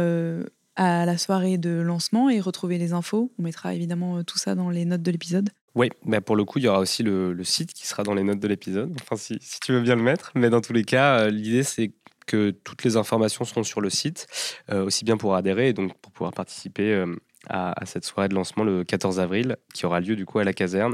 à 0.75 1.05
la 1.05 1.17
soirée 1.17 1.57
de 1.57 1.81
lancement 1.81 2.29
et 2.29 2.39
retrouver 2.39 2.77
les 2.77 2.93
infos? 2.93 3.31
On 3.39 3.43
mettra 3.43 3.73
évidemment 3.73 4.23
tout 4.23 4.37
ça 4.37 4.55
dans 4.55 4.69
les 4.69 4.85
notes 4.85 5.03
de 5.03 5.11
l'épisode. 5.11 5.49
Oui, 5.75 5.89
bah 6.05 6.21
pour 6.21 6.35
le 6.35 6.45
coup, 6.45 6.59
il 6.59 6.65
y 6.65 6.67
aura 6.67 6.79
aussi 6.79 7.01
le, 7.01 7.43
site 7.43 7.73
qui 7.73 7.87
sera 7.87 8.03
dans 8.03 8.13
les 8.13 8.23
notes 8.23 8.39
de 8.39 8.47
l'épisode, 8.47 8.95
enfin 9.01 9.15
si, 9.15 9.39
tu 9.61 9.73
veux 9.73 9.81
bien 9.81 9.95
le 9.95 10.03
mettre. 10.03 10.31
Mais 10.35 10.49
dans 10.49 10.61
tous 10.61 10.73
les 10.73 10.83
cas, 10.83 11.19
euh, 11.19 11.29
l'idée 11.29 11.63
c'est 11.63 11.93
que 12.25 12.51
toutes 12.51 12.83
les 12.83 12.95
informations 12.95 13.43
seront 13.43 13.63
sur 13.63 13.81
le 13.81 13.89
site, 13.89 14.27
euh, 14.71 14.85
aussi 14.85 15.03
bien 15.03 15.17
pour 15.17 15.35
adhérer 15.35 15.69
et 15.69 15.73
donc 15.73 15.93
pour 15.97 16.11
pouvoir 16.11 16.31
participer 16.31 16.93
euh, 16.93 17.15
à, 17.49 17.73
cette 17.85 18.05
soirée 18.05 18.29
de 18.29 18.35
lancement 18.35 18.63
le 18.63 18.83
14 18.83 19.19
avril, 19.19 19.57
qui 19.73 19.85
aura 19.85 19.99
lieu 19.99 20.15
du 20.15 20.25
coup 20.25 20.39
à 20.39 20.43
la 20.43 20.53
caserne, 20.53 20.93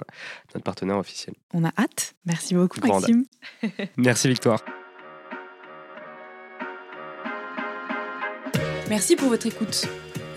notre 0.53 0.63
partenaire 0.63 0.97
officiel. 0.97 1.35
On 1.53 1.63
a 1.65 1.71
hâte. 1.77 2.15
Merci 2.25 2.55
beaucoup, 2.55 2.79
Maxime. 2.79 3.25
Merci, 3.97 4.29
Victoire. 4.29 4.63
Merci 8.89 9.15
pour 9.15 9.27
votre 9.27 9.45
écoute. 9.45 9.87